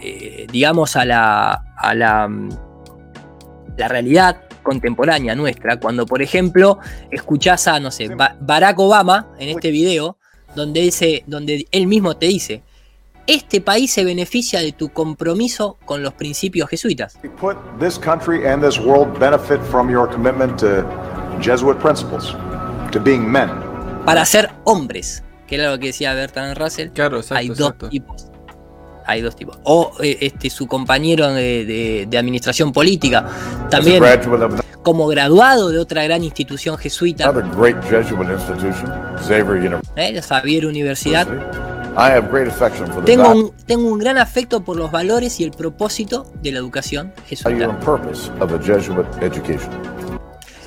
eh, 0.01 0.47
digamos, 0.53 0.95
a 0.95 1.05
la, 1.05 1.53
a 1.77 1.95
la, 1.95 2.29
mm, 2.29 2.51
la 3.77 3.89
realidad 3.89 4.43
contemporánea 4.63 5.35
nuestra, 5.35 5.79
cuando 5.79 6.07
por 6.07 6.21
ejemplo 6.23 6.79
escuchás 7.11 7.67
a, 7.69 7.81
no 7.81 7.91
sé, 7.91 8.11
Barack 8.41 8.79
Obama 8.79 9.29
en 9.39 9.49
este 9.49 9.71
video, 9.71 10.19
donde, 10.55 10.81
dice, 10.81 11.25
donde 11.27 11.67
él 11.71 11.87
mismo 11.87 12.17
te 12.17 12.27
dice, 12.27 12.63
este 13.27 13.61
país 13.61 13.93
se 13.93 14.05
beneficia 14.05 14.61
de 14.61 14.73
tu 14.73 14.91
compromiso 14.91 15.79
con 15.85 16.03
los 16.03 16.15
principios 16.15 16.69
jesuitas. 16.69 17.19
Para 24.05 24.25
ser 24.25 24.51
hombres, 24.65 25.25
que 25.47 25.57
era 25.57 25.71
lo 25.71 25.79
que 25.79 25.87
decía 25.87 26.15
Bertrand 26.15 26.57
Russell. 26.57 26.91
Claro, 26.91 27.21
hay 27.31 27.49
dos 27.49 27.75
tipos. 27.91 28.29
Hay 29.05 29.21
dos 29.21 29.37
tipos. 29.37 29.59
O 29.65 29.93
eh, 30.01 30.19
este, 30.21 30.51
su 30.51 30.67
compañero 30.67 31.33
de, 31.33 32.09
administración 32.17 32.73
política, 32.73 33.27
también 33.71 34.03
como 34.83 35.09
graduado 35.09 35.71
de 35.71 35.79
otra 35.79 36.05
gran 36.05 36.23
institución 36.23 36.79
jesuita. 36.79 37.33
¿Eh? 39.97 40.13
La 40.13 40.23
Xavier 40.23 40.67
Universidad. 40.67 41.27
Tengo 43.05 43.33
un, 43.33 43.53
tengo 43.67 43.91
un 43.91 43.99
gran 43.99 44.19
afecto 44.19 44.63
por 44.63 44.77
los 44.77 44.91
valores 44.91 45.41
y 45.41 45.45
el 45.45 45.51
propósito 45.51 46.31
de 46.43 46.53
la 46.53 46.59
educación 46.59 47.13
jesuita. 47.27 47.49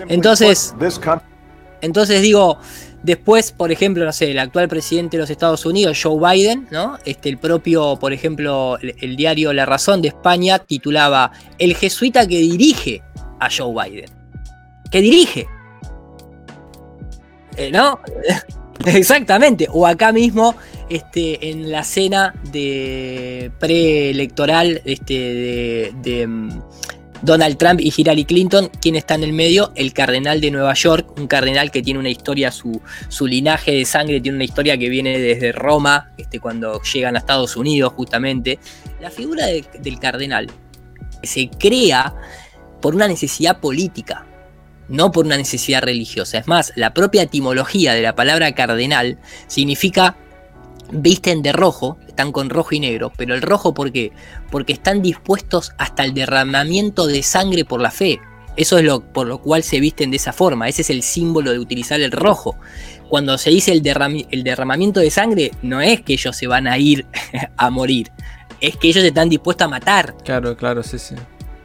Entonces, 0.07 0.73
entonces 1.81 2.21
digo, 2.21 2.57
después, 3.03 3.51
por 3.51 3.71
ejemplo, 3.71 4.05
no 4.05 4.11
sé, 4.11 4.31
el 4.31 4.39
actual 4.39 4.67
presidente 4.67 5.17
de 5.17 5.21
los 5.21 5.29
Estados 5.29 5.65
Unidos, 5.65 5.99
Joe 6.01 6.19
Biden, 6.19 6.67
¿no? 6.71 6.97
Este, 7.05 7.29
el 7.29 7.37
propio, 7.37 7.97
por 7.97 8.13
ejemplo, 8.13 8.77
el, 8.81 9.15
diario 9.15 9.53
La 9.53 9.65
Razón 9.65 10.01
de 10.01 10.09
España 10.09 10.59
titulaba 10.59 11.31
El 11.57 11.75
jesuita 11.75 12.27
que 12.27 12.37
dirige 12.37 13.03
a 13.39 13.49
Joe 13.55 13.73
Biden. 13.73 14.09
Que 14.91 15.01
dirige. 15.01 15.47
Eh, 17.55 17.71
¿No? 17.71 17.99
Exactamente. 18.85 19.67
O 19.71 19.85
acá 19.85 20.11
mismo 20.11 20.55
este, 20.89 21.49
en 21.49 21.71
la 21.71 21.83
cena 21.83 22.33
de 22.51 23.51
preelectoral 23.59 24.81
este, 24.85 25.93
de, 26.01 26.49
Donald 27.21 27.57
Trump 27.57 27.81
y 27.81 27.93
Hillary 27.95 28.23
Clinton, 28.23 28.71
¿quién 28.81 28.95
está 28.95 29.15
en 29.15 29.23
el 29.23 29.33
medio? 29.33 29.73
El 29.75 29.91
cardenal 29.91 30.39
de 30.39 30.51
Nueva 30.51 30.73
York, 30.73 31.19
un 31.19 31.27
cardenal 31.27 31.69
que 31.69 31.81
tiene 31.81 31.99
una 31.99 32.09
historia, 32.09 32.49
su, 32.49 32.81
su 33.09 33.27
linaje 33.27 33.73
de 33.73 33.85
sangre 33.85 34.21
tiene 34.21 34.37
una 34.37 34.45
historia 34.45 34.77
que 34.77 34.87
viene 34.87 35.19
desde 35.19 35.51
Roma, 35.51 36.11
este, 36.17 36.39
cuando 36.39 36.81
llegan 36.81 37.15
a 37.15 37.19
Estados 37.19 37.57
Unidos 37.57 37.91
justamente. 37.93 38.57
La 39.01 39.11
figura 39.11 39.47
del 39.47 39.99
cardenal 39.99 40.49
se 41.21 41.49
crea 41.49 42.15
por 42.81 42.95
una 42.95 43.07
necesidad 43.07 43.59
política, 43.59 44.25
no 44.87 45.11
por 45.11 45.25
una 45.25 45.35
necesidad 45.35 45.83
religiosa. 45.83 46.37
Es 46.37 46.47
más, 46.47 46.71
la 46.75 46.93
propia 46.93 47.23
etimología 47.23 47.93
de 47.93 48.01
la 48.01 48.15
palabra 48.15 48.55
cardenal 48.55 49.19
significa 49.47 50.15
visten 50.91 51.41
de 51.41 51.51
rojo, 51.51 51.97
están 52.07 52.31
con 52.31 52.49
rojo 52.49 52.75
y 52.75 52.79
negro, 52.79 53.11
pero 53.15 53.35
el 53.35 53.41
rojo 53.41 53.73
¿por 53.73 53.91
qué? 53.91 54.11
Porque 54.51 54.73
están 54.73 55.01
dispuestos 55.01 55.73
hasta 55.77 56.03
el 56.03 56.13
derramamiento 56.13 57.07
de 57.07 57.23
sangre 57.23 57.65
por 57.65 57.81
la 57.81 57.91
fe. 57.91 58.19
Eso 58.55 58.77
es 58.77 58.83
lo 58.83 59.01
por 59.01 59.27
lo 59.27 59.39
cual 59.39 59.63
se 59.63 59.79
visten 59.79 60.11
de 60.11 60.17
esa 60.17 60.33
forma, 60.33 60.67
ese 60.67 60.81
es 60.81 60.89
el 60.89 61.03
símbolo 61.03 61.51
de 61.51 61.59
utilizar 61.59 62.01
el 62.01 62.11
rojo. 62.11 62.57
Cuando 63.07 63.37
se 63.37 63.49
dice 63.49 63.71
el, 63.71 63.81
el 64.31 64.43
derramamiento 64.43 64.99
de 64.99 65.09
sangre, 65.09 65.51
no 65.61 65.81
es 65.81 66.01
que 66.01 66.13
ellos 66.13 66.35
se 66.35 66.47
van 66.47 66.67
a 66.67 66.77
ir 66.77 67.05
a 67.57 67.69
morir, 67.69 68.11
es 68.59 68.75
que 68.77 68.89
ellos 68.89 69.03
están 69.03 69.29
dispuestos 69.29 69.65
a 69.65 69.69
matar. 69.69 70.15
Claro, 70.23 70.57
claro, 70.57 70.83
sí, 70.83 70.99
sí. 70.99 71.15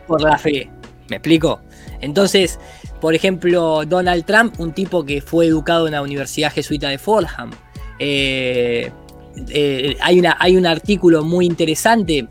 Por 0.06 0.22
la 0.22 0.38
fe. 0.38 0.70
¿Me 1.08 1.16
explico? 1.16 1.60
Entonces, 2.00 2.58
por 3.00 3.14
ejemplo, 3.14 3.84
Donald 3.84 4.24
Trump, 4.24 4.58
un 4.58 4.72
tipo 4.72 5.04
que 5.04 5.20
fue 5.20 5.46
educado 5.46 5.87
en 5.87 5.92
la 5.92 6.02
Universidad 6.02 6.52
Jesuita 6.52 6.88
de 6.88 6.98
Fulham, 6.98 7.50
eh, 7.98 8.90
eh, 9.49 9.97
hay, 10.01 10.18
una, 10.18 10.37
hay 10.38 10.57
un 10.57 10.66
artículo 10.66 11.25
muy 11.25 11.47
interesante 11.47 12.29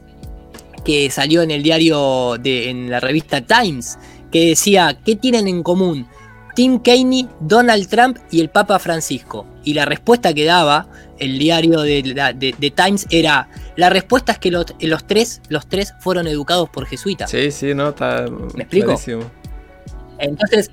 que 0.83 1.09
salió 1.09 1.41
en 1.41 1.51
el 1.51 1.63
diario, 1.63 2.37
de, 2.39 2.69
en 2.69 2.89
la 2.89 2.99
revista 2.99 3.41
Times, 3.41 3.97
que 4.31 4.49
decía, 4.49 4.97
¿qué 5.05 5.15
tienen 5.15 5.47
en 5.47 5.63
común 5.63 6.07
Tim 6.55 6.79
Kaine, 6.79 7.27
Donald 7.39 7.87
Trump 7.87 8.17
y 8.31 8.41
el 8.41 8.49
Papa 8.49 8.79
Francisco? 8.79 9.45
Y 9.63 9.73
la 9.73 9.85
respuesta 9.85 10.33
que 10.33 10.45
daba 10.45 10.87
el 11.19 11.39
diario 11.39 11.81
de, 11.81 12.73
Times 12.75 13.07
era, 13.09 13.47
la 13.75 13.89
respuesta 13.89 14.33
es 14.33 14.39
que 14.39 14.51
los, 14.51 14.65
tres, 15.07 15.41
los 15.47 15.67
tres 15.67 15.93
fueron 15.99 16.27
educados 16.27 16.69
por 16.69 16.85
jesuitas. 16.85 17.31
Sí, 17.31 17.51
sí, 17.51 17.73
no, 17.73 17.89
está... 17.89 18.25
¿Me 18.55 18.63
explico? 18.63 18.99
Entonces, 20.19 20.71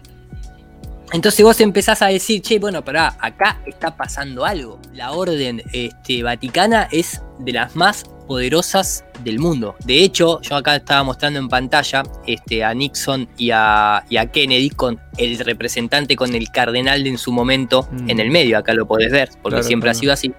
entonces 1.13 1.45
vos 1.45 1.61
empezás 1.61 2.03
a 2.03 2.07
decir, 2.07 2.41
che, 2.43 2.59
bueno, 2.59 2.85
pero 2.85 3.01
acá 3.01 3.61
está 3.67 3.97
pasando 3.97 4.45
algo. 4.45 4.79
La 4.93 5.13
orden 5.13 5.63
este, 5.73 6.23
vaticana 6.23 6.89
es 6.93 7.21
de 7.41 7.53
las 7.53 7.75
más 7.75 8.05
poderosas 8.29 9.05
del 9.25 9.41
mundo. 9.41 9.75
De 9.85 10.05
hecho, 10.05 10.41
yo 10.41 10.55
acá 10.55 10.77
estaba 10.77 11.03
mostrando 11.03 11.41
en 11.41 11.49
pantalla 11.49 12.05
este, 12.29 12.63
a 12.63 12.73
Nixon 12.73 13.29
y 13.37 13.51
a, 13.51 14.05
Kennedy 14.33 14.71
con 14.71 15.01
el 15.17 15.37
representante, 15.41 16.15
con 16.15 16.33
el 16.35 16.49
cardenal 16.51 17.05
en 17.07 17.19
su 17.19 17.33
momento 17.33 17.89
en 18.07 18.19
mm. 18.19 18.21
el 18.21 18.31
medio. 18.31 18.59
Acá 18.59 18.73
lo 18.73 18.87
podés 18.87 19.11
ver, 19.11 19.31
porque 19.43 19.65
siempre 19.65 19.91
ha 19.91 19.95
sido 19.95 20.13
así. 20.13 20.33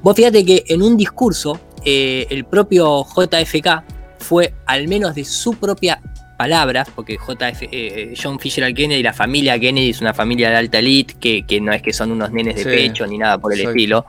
Vos 0.00 0.16
fíjate 0.16 0.46
que 0.46 0.64
en 0.68 0.80
un 0.80 0.96
discurso, 0.96 1.60
eh, 1.84 2.26
el 2.30 2.46
propio 2.46 3.04
JFK 3.04 3.84
fue, 4.18 4.54
al 4.64 4.88
menos 4.88 5.14
de 5.14 5.24
su 5.24 5.52
propia 5.54 6.00
palabras, 6.36 6.88
porque 6.94 7.16
JF, 7.16 7.62
eh, 7.62 7.68
eh, 7.72 8.14
John 8.20 8.38
Fisher 8.38 8.72
Kennedy, 8.74 9.02
la 9.02 9.12
familia 9.12 9.58
Kennedy 9.58 9.90
es 9.90 10.00
una 10.00 10.14
familia 10.14 10.50
de 10.50 10.56
alta 10.56 10.78
elite, 10.78 11.14
que, 11.18 11.60
no 11.60 11.72
es 11.72 11.82
que 11.82 11.92
son 11.92 12.12
unos 12.12 12.30
nenes 12.32 12.56
de 12.56 12.64
pecho 12.64 13.06
ni 13.06 13.18
nada 13.18 13.38
por 13.38 13.52
el 13.52 13.60
estilo, 13.60 14.06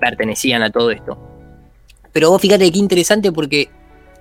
pertenecían 0.00 0.62
a 0.62 0.70
todo 0.70 0.90
esto. 0.90 1.18
Pero 2.12 2.30
vos 2.30 2.40
fíjate 2.40 2.70
qué 2.70 2.78
interesante 2.78 3.32
porque 3.32 3.68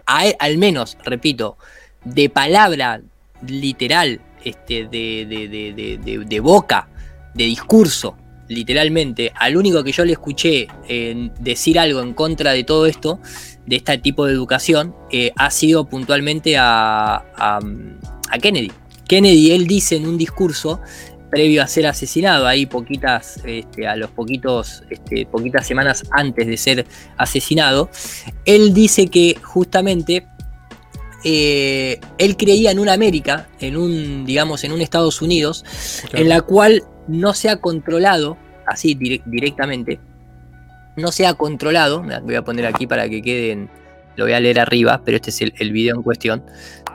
al 0.05 0.57
menos, 0.57 0.97
repito, 1.03 1.57
de 2.03 2.29
palabra 2.29 3.01
literal, 3.47 4.19
este, 4.43 4.87
de, 4.87 6.25
de 6.25 6.39
boca, 6.39 6.89
de 7.33 7.43
discurso, 7.45 8.17
literalmente, 8.47 9.31
al 9.35 9.55
único 9.55 9.83
que 9.83 9.91
yo 9.91 10.03
le 10.03 10.13
escuché 10.13 10.67
decir 11.39 11.79
algo 11.79 12.01
en 12.01 12.13
contra 12.13 12.51
de 12.51 12.63
todo 12.63 12.87
esto, 12.87 13.19
de 13.65 13.77
este 13.77 13.97
tipo 13.97 14.25
de 14.25 14.33
educación, 14.33 14.95
eh, 15.11 15.31
ha 15.35 15.49
sido 15.51 15.85
puntualmente 15.85 16.55
a, 16.57 17.59
Kennedy. 18.41 18.71
Kennedy, 19.07 19.51
él 19.51 19.67
dice 19.67 19.95
en 19.95 20.07
un 20.07 20.17
discurso 20.17 20.81
previo 21.29 21.63
a 21.63 21.67
ser 21.67 21.87
asesinado, 21.87 22.47
ahí 22.47 22.65
poquitas, 22.65 23.41
este, 23.45 23.87
a 23.87 23.95
los 23.95 24.11
poquitos, 24.11 24.83
este, 24.89 25.25
poquitas 25.25 25.65
semanas 25.65 26.03
antes 26.11 26.45
de 26.45 26.57
ser 26.57 26.85
asesinado, 27.17 27.89
él 28.45 28.73
dice 28.73 29.07
que 29.07 29.37
justamente 29.41 30.27
eh, 31.23 31.99
él 32.17 32.37
creía 32.37 32.71
en 32.71 32.79
una 32.79 32.93
América, 32.93 33.47
en 33.59 33.77
un, 33.77 34.25
digamos, 34.25 34.63
en 34.63 34.73
un 34.73 34.81
Estados 34.81 35.21
Unidos, 35.21 35.63
en 36.11 36.29
la 36.29 36.41
cual 36.41 36.83
no 37.07 37.33
se 37.33 37.49
ha 37.49 37.57
controlado, 37.57 38.37
así 38.67 38.93
directamente, 38.95 39.99
no 40.95 41.11
se 41.11 41.25
ha 41.25 41.33
controlado, 41.33 42.03
voy 42.23 42.35
a 42.35 42.43
poner 42.43 42.65
aquí 42.65 42.87
para 42.87 43.09
que 43.09 43.21
queden, 43.21 43.69
lo 44.15 44.25
voy 44.25 44.33
a 44.33 44.39
leer 44.39 44.59
arriba, 44.59 45.01
pero 45.03 45.17
este 45.17 45.29
es 45.29 45.41
el, 45.41 45.71
video 45.71 45.95
en 45.95 46.03
cuestión, 46.03 46.43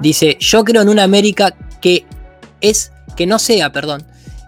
dice, 0.01 0.37
yo 0.41 0.65
creo 0.65 0.83
en 0.83 0.89
una 0.89 1.03
América 1.03 1.55
que 1.81 2.07
es, 2.61 2.93
que 3.17 3.27
no 3.27 3.39
sea, 3.39 3.73
perdón, 3.73 4.05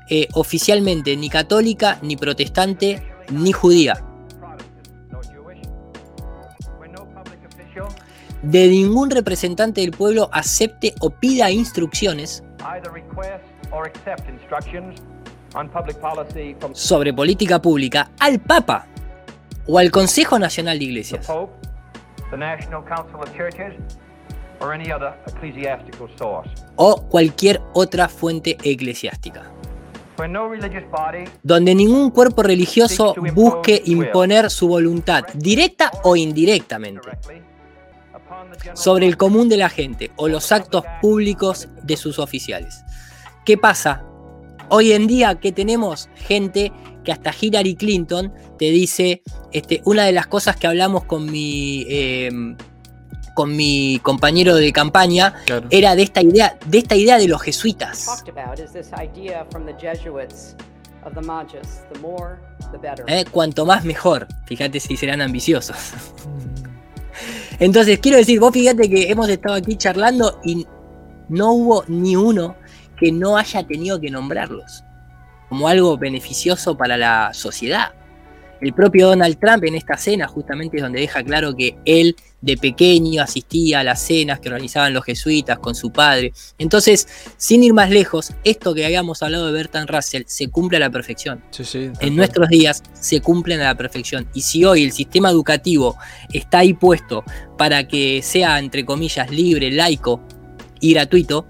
eh, 0.08 0.28
oficialmente 0.32 1.16
ni 1.16 1.28
católica, 1.28 1.98
ni 2.02 2.16
protestante, 2.16 3.02
ni 3.30 3.52
judía. 3.52 4.02
De 8.42 8.68
ningún 8.68 9.10
representante 9.10 9.82
del 9.82 9.90
pueblo 9.90 10.30
acepte 10.32 10.94
o 11.00 11.10
pida 11.10 11.50
instrucciones 11.50 12.42
sobre 16.72 17.12
política 17.12 17.60
pública 17.60 18.10
al 18.18 18.40
Papa 18.40 18.86
o 19.70 19.78
al 19.78 19.90
Consejo 19.92 20.38
Nacional 20.38 20.78
de 20.78 20.84
Iglesias. 20.84 21.28
O 26.76 27.02
cualquier 27.08 27.60
otra 27.72 28.08
fuente 28.08 28.58
eclesiástica. 28.64 29.52
Donde 31.42 31.74
ningún 31.74 32.10
cuerpo 32.10 32.42
religioso 32.42 33.14
busque 33.32 33.80
imponer 33.86 34.50
su 34.50 34.66
voluntad, 34.68 35.24
directa 35.34 35.90
o 36.02 36.16
indirectamente, 36.16 37.08
sobre 38.74 39.06
el 39.06 39.16
común 39.16 39.48
de 39.48 39.56
la 39.56 39.68
gente 39.68 40.10
o 40.16 40.28
los 40.28 40.50
actos 40.50 40.84
públicos 41.00 41.68
de 41.82 41.96
sus 41.96 42.18
oficiales. 42.18 42.84
¿Qué 43.44 43.56
pasa? 43.56 44.04
Hoy 44.72 44.92
en 44.92 45.08
día 45.08 45.34
que 45.34 45.50
tenemos 45.50 46.08
gente 46.14 46.72
que 47.04 47.10
hasta 47.10 47.34
Hillary 47.38 47.74
Clinton 47.74 48.32
te 48.56 48.66
dice, 48.66 49.22
este, 49.52 49.82
una 49.84 50.04
de 50.04 50.12
las 50.12 50.28
cosas 50.28 50.54
que 50.54 50.68
hablamos 50.68 51.04
con 51.04 51.30
mi, 51.30 51.84
em, 51.88 52.56
con 53.34 53.56
mi 53.56 53.98
compañero 54.04 54.54
de 54.54 54.72
campaña 54.72 55.34
era 55.70 55.96
de 55.96 56.02
esta 56.02 56.22
idea, 56.22 56.56
de 56.66 56.78
esta 56.78 56.94
idea 56.94 57.18
de 57.18 57.26
los 57.26 57.42
jesuitas. 57.42 58.06
Eh, 63.08 63.24
cuanto 63.28 63.66
más 63.66 63.84
mejor, 63.84 64.28
fíjate 64.46 64.78
si 64.78 64.96
serán 64.96 65.20
ambiciosos. 65.20 65.76
Entonces, 67.58 67.98
quiero 67.98 68.18
decir, 68.18 68.38
vos 68.38 68.52
fíjate 68.52 68.88
que 68.88 69.10
hemos 69.10 69.28
estado 69.28 69.56
aquí 69.56 69.76
charlando 69.76 70.38
y 70.44 70.64
no 71.28 71.52
hubo 71.52 71.84
ni 71.88 72.14
uno 72.14 72.56
que 73.00 73.10
no 73.10 73.36
haya 73.36 73.66
tenido 73.66 74.00
que 74.00 74.10
nombrarlos 74.10 74.84
como 75.48 75.66
algo 75.66 75.98
beneficioso 75.98 76.76
para 76.76 76.96
la 76.96 77.30
sociedad. 77.34 77.92
El 78.60 78.74
propio 78.74 79.08
Donald 79.08 79.38
Trump 79.38 79.64
en 79.64 79.74
esta 79.74 79.96
cena 79.96 80.28
justamente 80.28 80.76
es 80.76 80.82
donde 80.82 81.00
deja 81.00 81.24
claro 81.24 81.56
que 81.56 81.78
él 81.86 82.14
de 82.42 82.56
pequeño 82.56 83.22
asistía 83.22 83.80
a 83.80 83.84
las 83.84 84.02
cenas 84.02 84.38
que 84.38 84.48
organizaban 84.48 84.92
los 84.92 85.04
jesuitas 85.04 85.58
con 85.58 85.74
su 85.74 85.90
padre. 85.90 86.32
Entonces, 86.58 87.08
sin 87.36 87.64
ir 87.64 87.72
más 87.72 87.90
lejos, 87.90 88.32
esto 88.44 88.74
que 88.74 88.84
habíamos 88.84 89.22
hablado 89.22 89.46
de 89.46 89.52
Bertrand 89.52 89.88
Russell 89.88 90.24
se 90.26 90.48
cumple 90.48 90.76
a 90.76 90.80
la 90.80 90.90
perfección. 90.90 91.42
en 92.00 92.16
nuestros 92.16 92.48
días 92.48 92.82
se 92.92 93.20
cumplen 93.20 93.60
a 93.60 93.64
la 93.64 93.74
perfección. 93.74 94.28
Y 94.34 94.42
si 94.42 94.64
hoy 94.64 94.84
el 94.84 94.92
sistema 94.92 95.30
educativo 95.30 95.96
está 96.32 96.58
ahí 96.58 96.74
puesto 96.74 97.24
para 97.56 97.88
que 97.88 98.20
sea, 98.22 98.58
entre 98.58 98.84
comillas, 98.84 99.30
libre, 99.30 99.70
laico 99.70 100.22
y 100.80 100.92
gratuito, 100.94 101.46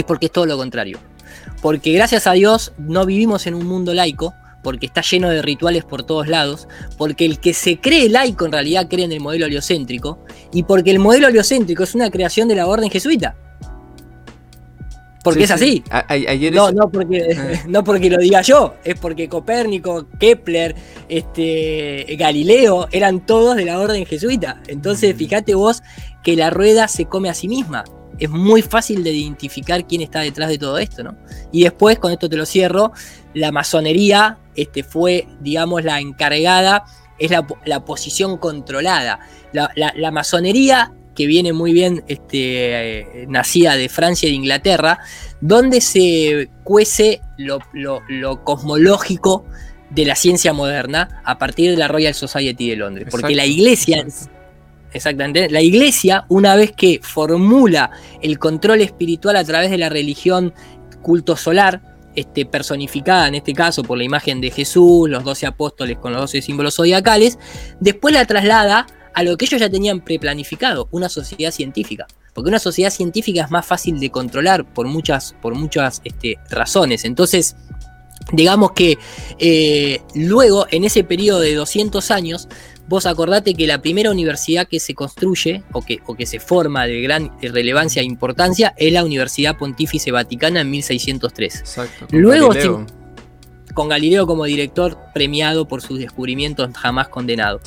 es 0.00 0.04
porque 0.04 0.26
es 0.26 0.32
todo 0.32 0.46
lo 0.46 0.56
contrario. 0.56 0.98
Porque 1.60 1.92
gracias 1.92 2.26
a 2.26 2.32
Dios 2.32 2.72
no 2.78 3.04
vivimos 3.06 3.46
en 3.46 3.54
un 3.54 3.66
mundo 3.66 3.94
laico, 3.94 4.34
porque 4.62 4.86
está 4.86 5.02
lleno 5.02 5.28
de 5.28 5.42
rituales 5.42 5.84
por 5.84 6.02
todos 6.02 6.28
lados, 6.28 6.68
porque 6.96 7.24
el 7.24 7.38
que 7.38 7.54
se 7.54 7.78
cree 7.78 8.08
laico 8.08 8.44
en 8.44 8.52
realidad 8.52 8.88
cree 8.88 9.04
en 9.04 9.12
el 9.12 9.20
modelo 9.20 9.46
heliocéntrico, 9.46 10.24
y 10.52 10.64
porque 10.64 10.90
el 10.90 10.98
modelo 10.98 11.28
heliocéntrico 11.28 11.82
es 11.82 11.94
una 11.94 12.10
creación 12.10 12.48
de 12.48 12.56
la 12.56 12.66
orden 12.66 12.90
jesuita. 12.90 13.36
Porque 15.24 15.44
es 15.44 15.50
así. 15.50 15.82
no, 16.52 16.72
no, 16.72 16.90
porque, 16.90 17.36
ah. 17.36 17.64
no 17.68 17.84
porque 17.84 18.08
lo 18.08 18.18
diga 18.18 18.40
yo, 18.42 18.76
es 18.84 18.98
porque 18.98 19.28
Copérnico, 19.28 20.06
Kepler, 20.18 20.74
este, 21.08 22.16
Galileo 22.18 22.88
eran 22.92 23.26
todos 23.26 23.56
de 23.56 23.64
la 23.64 23.78
orden 23.78 24.06
jesuita. 24.06 24.62
Entonces, 24.68 25.14
mm. 25.14 25.18
fíjate 25.18 25.54
vos 25.54 25.82
que 26.22 26.36
la 26.36 26.50
rueda 26.50 26.88
se 26.88 27.06
come 27.06 27.28
a 27.28 27.34
sí 27.34 27.48
misma. 27.48 27.84
Es 28.18 28.30
muy 28.30 28.62
fácil 28.62 29.04
de 29.04 29.12
identificar 29.12 29.86
quién 29.86 30.02
está 30.02 30.20
detrás 30.20 30.48
de 30.48 30.58
todo 30.58 30.78
esto, 30.78 31.02
¿no? 31.02 31.16
Y 31.52 31.64
después, 31.64 31.98
con 31.98 32.12
esto 32.12 32.28
te 32.28 32.36
lo 32.36 32.46
cierro, 32.46 32.92
la 33.34 33.52
masonería 33.52 34.38
este, 34.54 34.82
fue, 34.82 35.26
digamos, 35.40 35.84
la 35.84 36.00
encargada, 36.00 36.84
es 37.18 37.30
la, 37.30 37.84
posición 37.84 38.38
controlada. 38.38 39.20
La, 39.52 40.10
masonería, 40.10 40.92
que 41.14 41.26
viene 41.26 41.52
muy 41.52 41.72
bien 41.72 42.04
este, 42.06 43.00
eh, 43.00 43.26
nacida 43.28 43.76
de 43.76 43.88
Francia 43.88 44.28
y 44.28 44.32
de 44.32 44.36
Inglaterra, 44.36 44.98
donde 45.40 45.80
se 45.80 46.48
cuece 46.64 47.20
lo, 47.36 47.60
cosmológico 48.44 49.44
de 49.90 50.04
la 50.04 50.14
ciencia 50.14 50.52
moderna 50.52 51.22
a 51.24 51.38
partir 51.38 51.70
de 51.70 51.76
la 51.76 51.88
Royal 51.88 52.14
Society 52.14 52.70
de 52.70 52.76
Londres. 52.76 53.08
Porque 53.10 53.34
la 53.34 53.46
iglesia, 53.46 54.04
exactamente, 54.92 55.48
la 55.50 55.60
iglesia, 55.60 56.24
una 56.28 56.54
vez 56.56 56.72
que 56.72 57.00
formula 57.02 57.90
el 58.22 58.38
control 58.38 58.80
espiritual 58.80 59.36
a 59.36 59.44
través 59.44 59.70
de 59.70 59.78
la 59.78 59.88
religión 59.88 60.52
culto 61.02 61.36
solar, 61.36 61.82
este, 62.14 62.46
personificada 62.46 63.28
en 63.28 63.36
este 63.36 63.52
caso 63.52 63.84
por 63.84 63.96
la 63.96 64.04
imagen 64.04 64.40
de 64.40 64.50
Jesús, 64.50 65.08
los 65.08 65.22
doce 65.22 65.46
apóstoles 65.46 65.98
con 65.98 66.12
los 66.12 66.22
doce 66.22 66.42
símbolos 66.42 66.74
zodiacales, 66.74 67.38
después 67.80 68.12
la 68.12 68.24
traslada 68.24 68.86
a 69.14 69.22
lo 69.22 69.36
que 69.36 69.44
ellos 69.44 69.60
ya 69.60 69.70
tenían 69.70 70.00
preplanificado, 70.00 70.88
una 70.90 71.08
sociedad 71.08 71.50
científica. 71.50 72.06
Porque 72.34 72.50
una 72.50 72.58
sociedad 72.58 72.90
científica 72.90 73.44
es 73.44 73.50
más 73.50 73.66
fácil 73.66 73.98
de 73.98 74.10
controlar 74.10 74.64
por 74.72 74.86
muchas, 74.86 75.34
por 75.42 75.54
muchas 75.54 76.00
este, 76.04 76.38
razones. 76.50 77.04
Entonces, 77.04 77.56
digamos 78.32 78.72
que 78.72 78.98
eh, 79.38 80.00
luego, 80.14 80.66
en 80.70 80.84
ese 80.84 81.02
periodo 81.04 81.40
de 81.40 81.54
200 81.54 82.10
años, 82.10 82.48
vos 82.88 83.06
acordate 83.06 83.54
que 83.54 83.66
la 83.66 83.80
primera 83.80 84.10
universidad 84.10 84.66
que 84.66 84.80
se 84.80 84.94
construye 84.94 85.62
o 85.72 85.82
que, 85.82 85.98
o 86.06 86.14
que 86.14 86.26
se 86.26 86.40
forma 86.40 86.86
de 86.86 87.02
gran 87.02 87.30
relevancia 87.40 88.00
e 88.00 88.04
importancia 88.04 88.74
es 88.76 88.92
la 88.92 89.04
Universidad 89.04 89.56
Pontífice 89.56 90.10
Vaticana 90.10 90.62
en 90.62 90.70
1603. 90.70 91.60
Exacto. 91.60 92.06
Luego, 92.10 92.50
con 93.74 93.88
Galileo 93.88 94.26
como 94.26 94.44
director 94.44 94.98
premiado 95.14 95.68
por 95.68 95.82
sus 95.82 95.98
descubrimientos 95.98 96.70
jamás 96.74 97.08
condenado. 97.08 97.60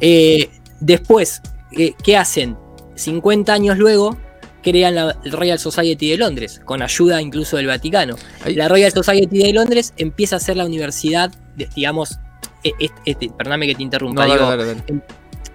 Eh, 0.00 0.48
después, 0.80 1.42
eh, 1.72 1.92
¿qué 2.02 2.16
hacen? 2.16 2.56
50 2.94 3.52
años 3.52 3.78
luego 3.78 4.16
crean 4.62 4.94
la 4.94 5.16
Royal 5.24 5.58
Society 5.58 6.10
de 6.10 6.16
Londres, 6.16 6.60
con 6.64 6.82
ayuda 6.82 7.20
incluso 7.20 7.56
del 7.56 7.66
Vaticano. 7.66 8.16
La 8.46 8.68
Royal 8.68 8.92
Society 8.92 9.38
de 9.38 9.52
Londres 9.52 9.92
empieza 9.96 10.36
a 10.36 10.40
ser 10.40 10.56
la 10.56 10.64
universidad, 10.64 11.32
digamos, 11.74 12.18
e, 12.62 12.72
este, 13.04 13.30
perdóname 13.30 13.66
que 13.66 13.74
te 13.74 13.82
interrumpa, 13.82 14.26
em, 14.26 15.00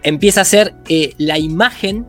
empieza 0.03 0.41
a 0.41 0.45
ser 0.45 0.75
eh, 0.89 1.13
la 1.17 1.37
imagen 1.37 2.05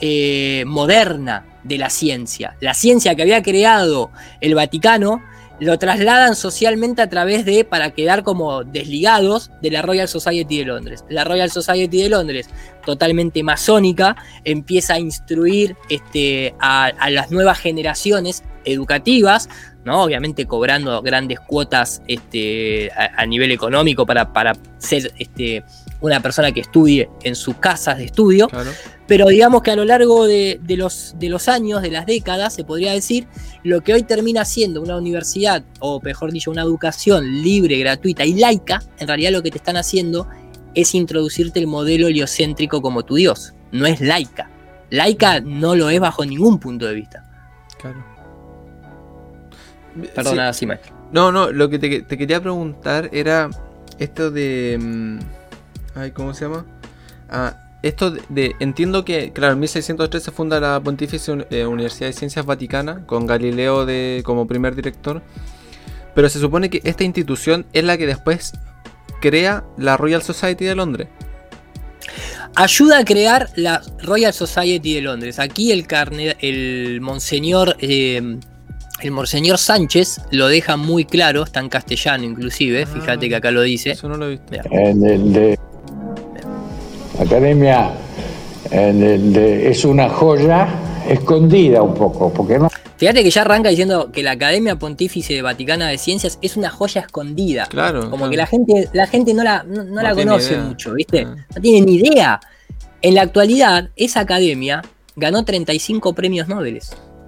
eh, 0.00 0.64
moderna 0.66 1.46
de 1.62 1.78
la 1.78 1.90
ciencia. 1.90 2.56
La 2.60 2.74
ciencia 2.74 3.14
que 3.14 3.22
había 3.22 3.42
creado 3.42 4.10
el 4.40 4.54
Vaticano 4.54 5.22
lo 5.60 5.78
trasladan 5.78 6.34
socialmente 6.34 7.02
a 7.02 7.08
través 7.08 7.44
de, 7.44 7.64
para 7.64 7.90
quedar 7.90 8.22
como 8.22 8.64
desligados 8.64 9.50
de 9.62 9.70
la 9.70 9.82
Royal 9.82 10.08
Society 10.08 10.58
de 10.58 10.64
Londres. 10.64 11.04
La 11.08 11.24
Royal 11.24 11.50
Society 11.50 12.02
de 12.02 12.08
Londres, 12.08 12.48
totalmente 12.84 13.42
masónica, 13.42 14.16
empieza 14.44 14.94
a 14.94 14.98
instruir 14.98 15.76
este, 15.88 16.54
a, 16.60 16.92
las 17.10 17.30
nuevas 17.30 17.58
generaciones 17.58 18.42
educativas, 18.64 19.48
¿no? 19.84 20.02
Obviamente 20.02 20.46
cobrando 20.46 21.02
grandes 21.02 21.38
cuotas 21.40 22.02
este, 22.08 22.90
a, 22.92 23.24
nivel 23.26 23.52
económico 23.52 24.06
para, 24.06 24.32
para 24.32 24.54
ser 24.78 25.12
este, 25.18 25.62
una 26.04 26.20
persona 26.20 26.52
que 26.52 26.60
estudie 26.60 27.08
en 27.22 27.34
sus 27.34 27.56
casas 27.56 27.96
de 27.96 28.04
estudio. 28.04 28.48
Pero 29.06 29.28
digamos 29.28 29.62
que 29.62 29.70
a 29.70 29.76
lo 29.76 29.84
largo 29.86 30.26
de, 30.26 30.60
los, 30.68 31.14
de 31.18 31.28
los 31.30 31.48
años, 31.48 31.80
de 31.80 31.90
las 31.90 32.04
décadas, 32.04 32.54
se 32.54 32.62
podría 32.62 32.92
decir, 32.92 33.26
lo 33.62 33.80
que 33.80 33.94
hoy 33.94 34.02
termina 34.02 34.44
siendo 34.44 34.82
una 34.82 34.96
universidad, 34.98 35.64
o 35.80 36.00
mejor 36.02 36.30
dicho, 36.30 36.50
una 36.50 36.62
educación 36.62 37.42
libre, 37.42 37.78
gratuita 37.78 38.24
y 38.24 38.34
laica, 38.34 38.82
en 38.98 39.08
realidad 39.08 39.32
lo 39.32 39.42
que 39.42 39.50
te 39.50 39.56
están 39.56 39.78
haciendo 39.78 40.28
es 40.74 40.94
introducirte 40.94 41.58
el 41.58 41.66
modelo 41.66 42.06
heliocéntrico 42.08 42.82
como 42.82 43.04
tu 43.04 43.14
Dios. 43.14 43.54
No 43.72 43.86
es 43.86 44.00
laica. 44.00 44.50
Laica 44.90 45.40
no 45.40 45.74
lo 45.74 45.88
es 45.88 46.00
bajo 46.00 46.24
ningún 46.24 46.58
punto 46.58 46.86
de 46.86 46.94
vista. 46.94 47.24
Claro. 47.80 48.04
Perdona, 50.14 50.52
sí. 50.52 50.66
maestro. 50.66 50.94
No, 51.12 51.32
no, 51.32 51.50
lo 51.50 51.70
que 51.70 51.78
te, 51.78 52.02
te, 52.02 52.18
quería 52.18 52.42
preguntar 52.42 53.08
era 53.12 53.48
esto 53.98 54.30
de... 54.30 54.78
Mm, 54.80 55.18
ay, 55.94 56.10
¿Cómo 56.10 56.34
se 56.34 56.44
llama? 56.44 56.64
Ah, 57.30 57.56
esto 57.82 58.10
de, 58.10 58.56
entiendo 58.60 59.04
que, 59.04 59.32
claro, 59.32 59.52
en 59.52 59.60
1603 59.60 60.22
se 60.22 60.30
funda 60.30 60.58
la 60.58 60.80
Pontificia 60.80 61.46
eh, 61.50 61.66
Universidad 61.66 62.08
de 62.08 62.12
Ciencias 62.14 62.46
Vaticana 62.46 63.04
con 63.06 63.26
Galileo 63.26 63.84
de, 63.84 64.22
como 64.24 64.46
primer 64.46 64.74
director, 64.74 65.22
pero 66.14 66.28
se 66.28 66.38
supone 66.38 66.70
que 66.70 66.80
esta 66.84 67.04
institución 67.04 67.66
es 67.72 67.84
la 67.84 67.98
que 67.98 68.06
después 68.06 68.52
crea 69.20 69.64
la 69.76 69.96
Royal 69.96 70.22
Society 70.22 70.64
de 70.64 70.74
Londres. 70.74 71.08
Ayuda 72.56 72.98
a 72.98 73.04
crear 73.04 73.50
la 73.56 73.82
Royal 74.02 74.32
Society 74.32 74.94
de 74.94 75.02
Londres. 75.02 75.38
Aquí 75.38 75.72
el, 75.72 75.86
carne, 75.86 76.36
el 76.40 77.00
monseñor 77.00 77.76
eh, 77.80 78.38
el 79.00 79.10
Monseñor 79.10 79.58
Sánchez 79.58 80.20
lo 80.30 80.48
deja 80.48 80.76
muy 80.76 81.04
claro, 81.04 81.42
está 81.42 81.60
en 81.60 81.68
castellano 81.68 82.24
inclusive, 82.24 82.84
ah, 82.84 82.86
fíjate 82.86 83.28
que 83.28 83.36
acá 83.36 83.50
lo 83.50 83.62
dice. 83.62 83.90
Eso 83.90 84.08
no 84.08 84.16
lo 84.16 84.30
he 84.30 84.40
En 84.70 85.04
el 85.04 85.32
de 85.32 85.58
academia 87.20 87.92
es 88.70 89.84
una 89.84 90.08
joya 90.08 90.68
escondida 91.08 91.82
un 91.82 91.94
poco, 91.94 92.32
porque 92.32 92.58
no. 92.58 92.68
Fíjate 92.96 93.22
que 93.22 93.30
ya 93.30 93.42
arranca 93.42 93.68
diciendo 93.68 94.10
que 94.12 94.22
la 94.22 94.32
Academia 94.32 94.76
Pontífice 94.76 95.42
Vaticana 95.42 95.88
de 95.88 95.98
Ciencias 95.98 96.38
es 96.40 96.56
una 96.56 96.70
joya 96.70 97.02
escondida. 97.02 97.66
Claro. 97.66 98.08
Como 98.08 98.30
que 98.30 98.36
la 98.36 98.46
gente, 98.46 98.88
la 98.92 99.06
gente 99.06 99.34
no 99.34 99.42
la, 99.42 99.64
no, 99.64 99.84
la 100.00 100.14
conoce 100.14 100.56
mucho, 100.56 100.94
¿viste? 100.94 101.26
Ah. 101.28 101.36
No 101.54 101.60
tiene 101.60 101.84
ni 101.84 101.96
idea. 101.96 102.40
En 103.02 103.14
la 103.14 103.22
actualidad, 103.22 103.90
esa 103.96 104.20
academia 104.20 104.82
ganó 105.16 105.44
35 105.44 106.14
premios 106.14 106.48
Nobel. 106.48 106.80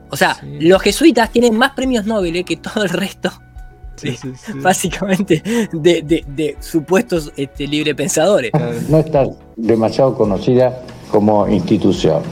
O 0.08 0.16
sea, 0.16 0.38
los 0.42 0.80
jesuitas 0.80 1.30
tienen 1.32 1.56
más 1.56 1.72
premios 1.72 2.06
Nobel 2.06 2.44
que 2.44 2.56
todo 2.56 2.84
el 2.84 2.88
resto 2.88 3.32
básicamente 4.56 5.42
de, 5.72 6.56
supuestos 6.60 7.32
este, 7.36 7.66
librepensadores. 7.66 8.52
No 8.88 8.98
está 8.98 9.26
demasiado 9.56 10.14
conocida 10.14 10.82
como 11.10 11.46
institución, 11.48 12.22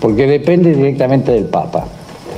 porque 0.00 0.26
depende 0.26 0.74
directamente 0.74 1.32
del 1.32 1.44
Papa. 1.44 1.86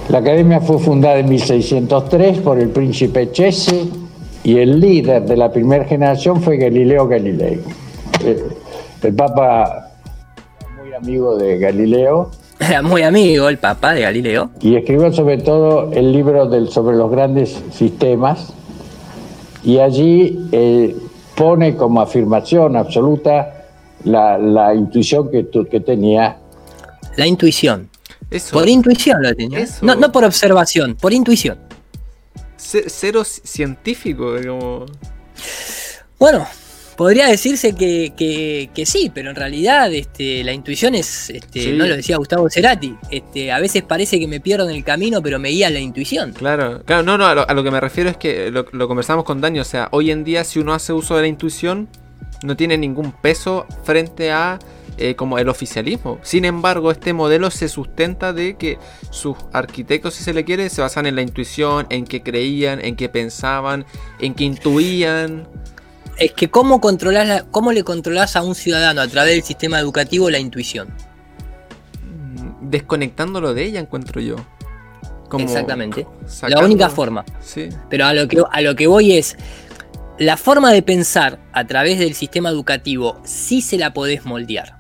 La 0.09 0.19
academia 0.19 0.61
fue 0.61 0.79
fundada 0.79 1.19
en 1.19 1.29
1603 1.29 2.39
por 2.39 2.61
el 2.61 2.69
príncipe 2.69 3.33
Chese 3.33 3.89
y 4.45 4.59
el 4.59 4.79
líder 4.79 5.25
de 5.25 5.37
la 5.37 5.51
primera 5.51 5.85
generación 5.85 6.41
fue 6.41 6.57
Galileo 6.57 7.09
Galilei. 7.09 7.61
Eh, 8.25 8.45
el, 9.03 9.15
Papa 9.15 9.91
muy 10.81 10.95
amigo 10.95 11.37
de 11.37 11.59
Galileo. 11.59 12.31
Era 12.61 12.83
muy 12.83 13.03
amigo 13.03 13.49
el 13.49 13.59
Papa 13.59 13.95
de 13.95 14.03
Galileo. 14.03 14.51
Y 14.61 14.77
escribió 14.77 15.12
sobre 15.12 15.39
todo 15.39 15.91
el 15.93 16.12
libro 16.12 16.47
del, 16.49 16.69
sobre 16.69 16.97
los 16.97 17.11
grandes 17.11 17.61
sistemas, 17.73 18.53
y 19.66 19.81
allí 19.81 20.48
eh, 20.52 20.96
pone 21.35 21.74
como 21.74 22.00
afirmación 22.00 22.76
absoluta 22.76 23.64
la, 24.05 24.72
intuición 24.72 25.29
que, 25.29 25.48
que 25.68 25.81
tenía. 25.81 26.38
La 27.16 27.26
intuición. 27.26 27.90
Por 28.52 28.68
intuición 28.68 29.20
lo 29.20 29.35
tenía. 29.35 29.66
No, 29.83 29.96
no, 29.96 30.12
por 30.12 30.24
observación, 30.24 30.94
por 30.94 31.12
intuición. 31.12 31.59
cero 32.57 33.24
científico, 33.24 34.37
como... 34.46 34.87
Bueno, 36.18 36.46
Podría 36.97 37.27
decirse 37.27 37.75
que, 37.75 38.83
sí, 38.87 39.11
pero 39.13 39.31
en 39.31 39.37
realidad 39.37 39.93
este, 39.93 40.43
la 40.43 40.53
intuición 40.53 40.95
es, 40.95 41.29
este, 41.29 41.73
no 41.73 41.87
lo 41.87 41.95
decía 41.95 42.17
Gustavo 42.17 42.49
Cerati, 42.49 42.97
este, 43.11 43.53
a 43.53 43.61
veces 43.61 43.83
parece 43.83 44.19
que 44.19 44.27
me 44.27 44.41
pierdo 44.41 44.69
en 44.69 44.75
el 44.75 44.83
camino, 44.83 45.23
pero 45.23 45.39
me 45.39 45.51
guía 45.51 45.69
la 45.69 45.79
intuición. 45.79 46.33
Claro, 46.33 46.83
claro, 46.85 47.03
no, 47.03 47.19
no, 47.19 47.27
a 47.27 47.55
lo, 47.55 47.63
que 47.63 47.71
me 47.71 47.81
refiero 47.81 48.09
es 48.09 48.17
que 48.17 48.51
lo, 48.51 48.89
conversamos 48.89 49.25
con 49.25 49.43
Dani, 49.43 49.61
o 49.61 49.65
sea, 49.65 49.89
hoy 49.93 50.11
en 50.11 50.25
día 50.25 50.43
si 50.45 50.59
uno 50.59 50.73
hace 50.73 50.95
uso 50.95 51.17
de 51.17 51.23
la 51.23 51.29
intuición, 51.29 51.89
no 52.43 52.57
tiene 52.57 52.79
ningún 52.79 53.13
peso 53.13 53.67
frente 53.85 54.31
a 54.33 54.59
eh, 54.99 55.15
como 55.15 55.39
el 55.39 55.51
oficialismo. 55.51 56.19
Sin 56.23 56.47
embargo, 56.47 56.91
este 56.91 57.13
modelo 57.13 57.51
se 57.51 57.69
sustenta 57.69 58.33
de 58.33 58.57
que 58.57 58.79
sus 59.11 59.37
arquitectos, 59.53 60.15
si 60.15 60.25
se 60.25 60.33
le 60.33 60.47
quiere, 60.47 60.71
se 60.71 60.81
basan 60.81 61.05
en 61.05 61.17
la 61.17 61.23
intuición, 61.23 61.87
en 61.90 62.07
que 62.07 62.23
creían, 62.23 62.83
en 62.83 62.97
que 62.97 63.11
pensaban, 63.11 63.85
en 64.19 64.33
que 64.33 64.44
intuían 64.44 65.47
es 66.19 66.33
que 66.33 66.48
cómo, 66.50 66.81
controlas 66.81 67.44
cómo 67.50 67.73
le 67.73 67.85
controlas 67.85 68.37
a 68.37 68.42
un 68.42 68.54
ciudadano 68.54 69.00
a 69.00 69.08
través 69.08 69.35
del 69.35 69.42
sistema 69.42 69.79
educativo 69.79 70.31
la 70.31 70.38
intuición. 70.38 70.88
Mm, 72.02 72.71
desconectándolo 72.71 73.54
de 73.54 73.64
ella, 73.64 73.81
encuentro 73.81 74.21
yo. 74.21 74.37
Exactamente. 75.38 76.06
La 76.48 76.60
única 76.60 76.88
forma. 76.88 77.25
Sí. 77.40 77.69
Pero 77.90 78.06
a 78.06 78.14
lo, 78.14 78.29
que, 78.29 78.42
a 78.48 78.60
lo 78.60 78.77
que 78.77 78.87
voy 78.87 79.12
es, 79.12 79.37
la 80.19 80.37
forma 80.37 80.73
de 80.73 80.83
pensar 80.83 81.40
a 81.52 81.67
través 81.67 81.98
del 81.98 82.14
sistema 82.14 82.48
educativo 82.48 83.21
sí 83.25 83.60
se 83.60 83.77
la 83.77 83.92
podés 83.92 84.25
moldear. 84.25 84.77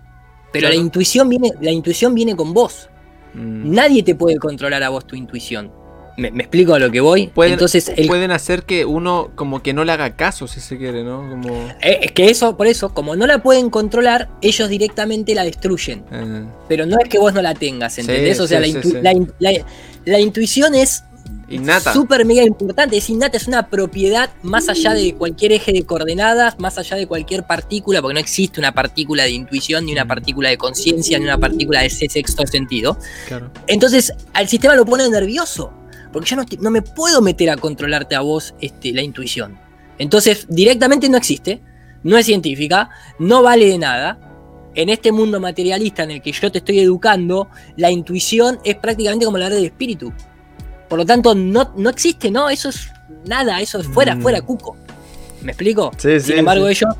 Pero 0.52 0.68
la, 0.68 0.74
intuición 0.74 1.28
viene, 1.28 1.52
la 1.60 1.70
intuición 1.70 2.14
viene 2.14 2.34
con 2.36 2.54
vos. 2.54 2.88
Mm. 3.34 3.74
Nadie 3.74 4.02
te 4.02 4.14
puede 4.14 4.38
controlar 4.38 4.82
a 4.82 4.88
vos 4.88 5.06
tu 5.06 5.16
intuición. 5.16 5.70
¿Me, 6.16 6.28
explico 6.28 6.74
a 6.74 6.78
lo 6.78 6.90
que 6.90 7.00
voy? 7.00 7.26
Pueden, 7.28 7.54
Entonces, 7.54 7.92
pueden 8.06 8.30
hacer 8.30 8.62
que 8.62 8.84
uno 8.84 9.30
como 9.34 9.62
que 9.62 9.74
no 9.74 9.84
le 9.84 9.92
haga 9.92 10.16
caso, 10.16 10.46
si 10.48 10.60
se 10.60 10.78
quiere, 10.78 11.04
¿no? 11.04 11.28
Como... 11.28 11.68
Eh, 11.82 12.00
es 12.02 12.12
que 12.12 12.30
eso, 12.30 12.56
por 12.56 12.66
eso, 12.66 12.94
como 12.94 13.16
no 13.16 13.26
la 13.26 13.42
pueden 13.42 13.68
controlar, 13.68 14.28
ellos 14.40 14.68
directamente 14.68 15.34
la 15.34 15.44
destruyen. 15.44 16.04
Ah. 16.10 16.44
Pero 16.68 16.86
no 16.86 16.96
es 17.02 17.08
que 17.08 17.18
vos 17.18 17.34
no 17.34 17.42
la 17.42 17.54
tengas, 17.54 17.98
¿entendés? 17.98 18.40
o 18.40 18.46
sea, 18.46 18.60
la, 18.60 20.20
intuición 20.20 20.74
es 20.74 21.04
Innata. 21.48 21.92
Súper 21.92 22.24
mega 22.24 22.42
importante, 22.42 22.96
es 22.96 23.08
innata, 23.08 23.36
es 23.36 23.46
una 23.46 23.68
propiedad 23.68 24.30
más 24.42 24.68
allá 24.68 24.94
de 24.94 25.14
cualquier 25.14 25.52
eje 25.52 25.72
de 25.72 25.84
coordenadas, 25.84 26.58
más 26.58 26.76
allá 26.76 26.96
de 26.96 27.06
cualquier 27.06 27.44
partícula, 27.44 28.02
porque 28.02 28.14
no 28.14 28.20
existe 28.20 28.58
una 28.58 28.72
partícula 28.72 29.22
de 29.22 29.30
intuición, 29.30 29.86
ni 29.86 29.92
una 29.92 30.04
mm. 30.04 30.08
partícula 30.08 30.48
de 30.48 30.58
conciencia, 30.58 31.18
ni 31.18 31.24
una 31.24 31.38
partícula 31.38 31.80
de 31.80 31.86
ese 31.86 32.08
sexto 32.08 32.44
sentido. 32.48 32.98
Entonces, 33.68 34.12
al 34.32 34.48
sistema 34.48 34.74
lo 34.74 34.84
pone 34.84 35.08
nervioso, 35.08 35.72
porque 36.16 36.30
yo 36.30 36.36
no, 36.62 36.70
me 36.70 36.80
puedo 36.80 37.20
meter 37.20 37.50
a 37.50 37.58
controlarte 37.58 38.14
a 38.14 38.22
vos 38.22 38.54
este, 38.58 38.90
la 38.94 39.02
intuición. 39.02 39.58
Entonces, 39.98 40.46
directamente 40.48 41.10
no 41.10 41.18
existe, 41.18 41.60
no 42.04 42.16
es 42.16 42.24
científica, 42.24 42.88
no 43.18 43.42
vale 43.42 43.66
de 43.66 43.76
nada. 43.76 44.18
En 44.74 44.88
este 44.88 45.12
mundo 45.12 45.40
materialista 45.40 46.04
en 46.04 46.12
el 46.12 46.22
que 46.22 46.32
yo 46.32 46.50
te 46.50 46.56
estoy 46.56 46.78
educando, 46.78 47.50
la 47.76 47.90
intuición 47.90 48.58
es 48.64 48.76
prácticamente 48.76 49.26
como 49.26 49.36
la 49.36 49.50
red 49.50 49.56
del 49.56 49.66
espíritu. 49.66 50.10
Por 50.88 51.00
lo 51.00 51.04
tanto, 51.04 51.34
no, 51.34 51.74
no 51.76 51.90
existe, 51.90 52.30
¿no? 52.30 52.48
Eso 52.48 52.70
es 52.70 52.90
nada, 53.26 53.60
eso 53.60 53.78
es 53.78 53.86
fuera, 53.86 54.14
mm. 54.14 54.22
fuera, 54.22 54.40
cuco. 54.40 54.74
¿Me 55.42 55.52
explico? 55.52 55.92
Sí, 55.98 56.18
Sin 56.18 56.38
embargo, 56.38 56.66
ellos 56.66 56.94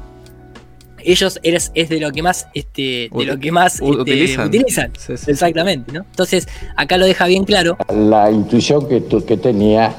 ellos 1.06 1.40
eres, 1.42 1.70
es 1.74 1.88
de 1.88 2.00
lo 2.00 2.10
que 2.12 2.22
más 2.22 2.48
este, 2.54 3.08
de 3.12 3.24
lo 3.24 3.38
que 3.38 3.52
más 3.52 3.80
este, 3.80 4.40
utilizan, 4.40 4.92
exactamente 5.26 5.92
¿no? 5.92 6.00
entonces 6.00 6.48
acá 6.76 6.96
lo 6.96 7.06
deja 7.06 7.26
bien 7.26 7.44
claro. 7.44 7.76
La 7.94 8.30
intuición 8.30 8.88
que, 8.88 9.04
que 9.24 9.36
tenía 9.36 9.94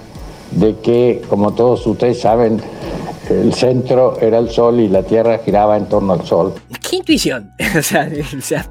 de 0.51 0.75
que 0.83 1.21
como 1.29 1.53
todos 1.53 1.85
ustedes 1.87 2.19
saben 2.19 2.61
el 3.29 3.53
centro 3.53 4.19
era 4.21 4.37
el 4.37 4.49
sol 4.49 4.79
y 4.79 4.87
la 4.87 5.03
tierra 5.03 5.39
giraba 5.43 5.75
en 5.75 5.89
torno 5.89 6.13
al 6.13 6.25
sol. 6.25 6.53
Qué 6.89 6.97
intuición 6.97 7.51
o 7.77 7.81
sea, 7.81 8.09
o 8.37 8.41
sea 8.41 8.69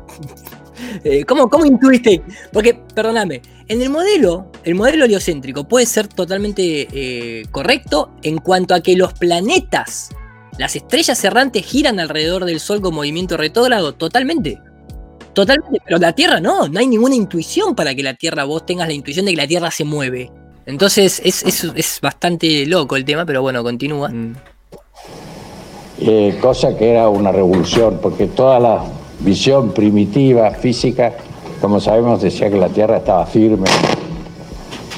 eh, 1.05 1.25
¿cómo, 1.25 1.49
¿cómo 1.49 1.65
intuiste? 1.67 2.23
porque 2.53 2.75
perdóname 2.95 3.43
en 3.69 3.83
el 3.83 3.91
modelo, 3.91 4.47
el 4.63 4.77
modelo 4.77 5.05
heliocéntrico 5.07 5.65
puede 5.65 5.87
ser 5.87 6.07
totalmente 6.07 6.87
eh, 6.93 7.47
correcto 7.51 8.13
en 8.23 8.39
cuanto 8.39 8.75
a 8.75 8.81
que 8.81 8.95
los 8.97 9.13
planetas, 9.15 10.11
las 10.59 10.77
estrellas 10.77 11.23
errantes 11.25 11.65
giran 11.65 12.01
alrededor 12.01 12.45
del 12.45 12.61
Sol 12.61 12.81
con 12.81 12.95
movimiento 12.95 13.37
retrógrado, 13.37 13.95
totalmente. 13.95 14.59
Totalmente, 15.33 15.81
pero 15.85 15.99
la 15.99 16.13
Tierra 16.13 16.41
no, 16.41 16.67
no 16.69 16.81
hay 16.81 16.87
ninguna 16.87 17.15
intuición 17.15 17.75
para 17.75 17.95
que 17.95 18.03
la 18.03 18.15
Tierra, 18.15 18.45
vos 18.45 18.65
tengas 18.65 18.89
la 18.89 18.95
intuición 18.95 19.27
de 19.27 19.33
que 19.33 19.37
la 19.37 19.47
Tierra 19.47 19.71
se 19.71 19.85
mueve. 19.85 20.31
Entonces 20.65 21.21
es, 21.25 21.45
es, 21.45 22.01
bastante 22.01 22.67
loco 22.67 22.97
el 22.97 23.05
tema, 23.05 23.27
pero 23.27 23.43
bueno, 23.43 23.63
continúa. 23.63 24.09
Mm. 24.09 24.35
Eh, 26.01 26.39
cosa 26.41 26.77
que 26.77 26.91
era 26.91 27.09
una 27.09 27.33
revolución, 27.33 27.99
porque 28.03 28.27
toda 28.27 28.59
la 28.59 28.85
visión 29.21 29.73
primitiva, 29.73 30.51
física, 30.53 31.13
como 31.61 31.81
sabemos, 31.81 32.23
decía 32.23 32.51
que 32.51 32.57
la 32.57 32.69
Tierra 32.69 32.97
estaba 32.97 33.27
firme. 33.27 33.69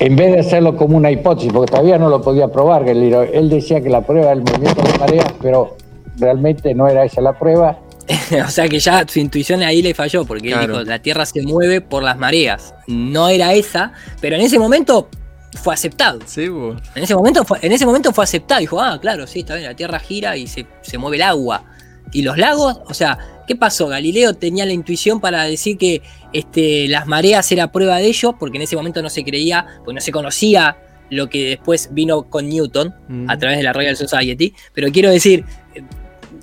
En 0.00 0.14
vez 0.14 0.32
de 0.32 0.40
hacerlo 0.40 0.76
como 0.76 0.96
una 0.96 1.10
hipótesis, 1.10 1.52
porque 1.52 1.72
todavía 1.72 1.98
no 1.98 2.08
lo 2.08 2.22
podía 2.22 2.48
probar, 2.48 2.88
él 2.88 3.50
decía 3.50 3.80
que 3.80 3.90
la 3.90 4.02
prueba 4.02 4.26
era 4.26 4.34
el 4.34 4.42
movimiento 4.42 4.82
de 4.82 4.98
mareas, 4.98 5.26
pero 5.42 5.76
realmente 6.18 6.74
no 6.74 6.88
era 6.88 7.04
esa 7.04 7.20
la 7.20 7.38
prueba. 7.38 7.78
o 8.46 8.48
sea 8.48 8.68
que 8.68 8.78
ya 8.78 9.04
su 9.06 9.18
intuición 9.18 9.62
ahí 9.62 9.82
le 9.82 9.94
falló, 9.94 10.24
porque 10.24 10.52
él 10.52 10.60
dijo, 10.60 10.82
la 10.82 11.00
Tierra 11.00 11.26
se 11.26 11.42
mueve 11.42 11.80
por 11.80 12.02
las 12.02 12.16
mareas. 12.16 12.74
No 12.86 13.28
era 13.28 13.54
esa, 13.54 13.92
pero 14.20 14.36
en 14.36 14.42
ese 14.42 14.58
momento 14.58 15.08
fue 15.54 15.74
aceptado. 15.74 16.20
Sí, 16.26 16.44
En 16.44 17.02
ese 17.02 17.14
momento 17.14 17.44
fue, 17.44 17.58
en 17.62 17.72
ese 17.72 17.84
momento 17.84 18.12
fue 18.12 18.24
aceptado. 18.24 18.60
Dijo, 18.60 18.80
ah, 18.80 18.98
claro, 19.00 19.26
sí, 19.26 19.40
está 19.40 19.56
bien, 19.56 19.68
la 19.68 19.74
Tierra 19.76 19.98
gira 19.98 20.36
y 20.36 20.46
se, 20.46 20.66
se 20.80 20.96
mueve 20.96 21.16
el 21.16 21.22
agua. 21.22 21.64
Y 22.12 22.22
los 22.22 22.38
lagos, 22.38 22.80
o 22.86 22.94
sea, 22.94 23.18
¿Qué 23.48 23.56
pasó? 23.56 23.88
Galileo 23.88 24.34
tenía 24.34 24.66
la 24.66 24.74
intuición 24.74 25.20
para 25.20 25.44
decir 25.44 25.78
que 25.78 26.02
este, 26.34 26.86
las 26.86 27.06
mareas 27.06 27.50
era 27.50 27.72
prueba 27.72 27.96
de 27.96 28.06
ello, 28.06 28.36
porque 28.38 28.58
en 28.58 28.64
ese 28.64 28.76
momento 28.76 29.00
no 29.00 29.08
se 29.08 29.24
creía, 29.24 29.66
porque 29.78 29.94
no 29.94 30.00
se 30.02 30.12
conocía 30.12 30.76
lo 31.08 31.30
que 31.30 31.48
después 31.48 31.88
vino 31.92 32.24
con 32.24 32.46
Newton 32.46 32.94
a 33.26 33.36
mm. 33.36 33.38
través 33.38 33.56
de 33.56 33.62
la 33.62 33.72
Royal 33.72 33.96
Society. 33.96 34.52
Pero 34.74 34.92
quiero 34.92 35.10
decir, 35.10 35.46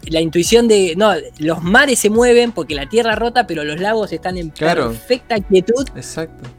la 0.07 0.19
intuición 0.19 0.67
de, 0.67 0.95
no, 0.97 1.13
los 1.37 1.61
mares 1.61 1.99
se 1.99 2.09
mueven 2.09 2.51
porque 2.51 2.73
la 2.73 2.89
Tierra 2.89 3.13
rota, 3.13 3.45
pero 3.45 3.63
los 3.63 3.79
lagos 3.79 4.11
están 4.11 4.39
en 4.39 4.49
perfecta 4.49 5.39
quietud. 5.39 5.87
Exacto. 5.95 6.49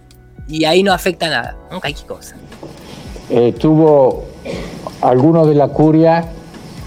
Y 0.46 0.64
ahí 0.64 0.84
no 0.84 0.92
afecta 0.92 1.28
nada. 1.28 1.56
¿no? 1.72 1.80
Hay 1.82 1.94
cosa. 1.94 2.36
Eh, 3.30 3.52
tuvo 3.58 4.28
algunos 5.00 5.48
de 5.48 5.56
la 5.56 5.66
curia, 5.66 6.24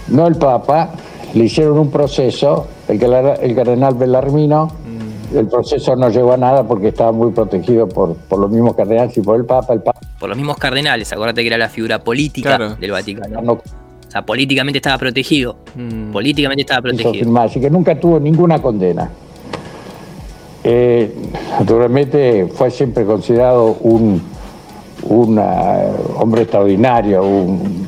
no 0.08 0.28
el 0.28 0.36
Papa, 0.36 0.94
le 1.34 1.46
hicieron 1.46 1.78
un 1.78 1.92
proceso, 1.92 2.68
el, 2.88 3.02
el 3.02 3.56
cardenal 3.56 3.94
Bellarmino, 3.96 4.68
mm. 4.68 5.38
el 5.38 5.48
proceso 5.48 5.96
no 5.96 6.10
llegó 6.10 6.34
a 6.34 6.38
nada 6.38 6.64
porque 6.64 6.90
estaba 6.90 7.12
muy 7.12 7.32
protegido 7.32 7.88
por, 7.88 8.16
por 8.16 8.40
los 8.40 8.50
mismos 8.50 8.76
cardenales 8.76 9.16
y 9.18 9.22
por 9.22 9.38
el 9.38 9.46
Papa, 9.46 9.74
el 9.74 9.82
Papa. 9.82 10.00
Por 10.20 10.30
los 10.30 10.38
mismos 10.38 10.58
cardenales, 10.58 11.12
acuérdate 11.14 11.42
que 11.42 11.48
era 11.48 11.58
la 11.58 11.70
figura 11.70 12.04
política 12.04 12.76
del 12.80 12.92
Vaticano. 12.92 13.54
o 13.54 13.62
sea, 14.08 14.26
políticamente 14.26 14.80
estaba 14.80 14.98
protegido. 14.98 15.58
Mm. 15.76 16.12
Políticamente 16.12 16.62
estaba 16.62 16.82
protegido. 16.82 17.40
así 17.40 17.60
que 17.60 17.70
nunca 17.70 18.00
tuvo 18.00 18.20
ninguna 18.20 18.62
condena. 18.62 19.10
Eh, 20.64 21.16
naturalmente 21.58 22.48
fue 22.54 22.70
siempre 22.70 23.06
considerado 23.06 23.78
un, 23.82 24.22
un 25.04 25.40
hombre 25.40 26.42
extraordinario, 26.42 27.24
un, 27.24 27.88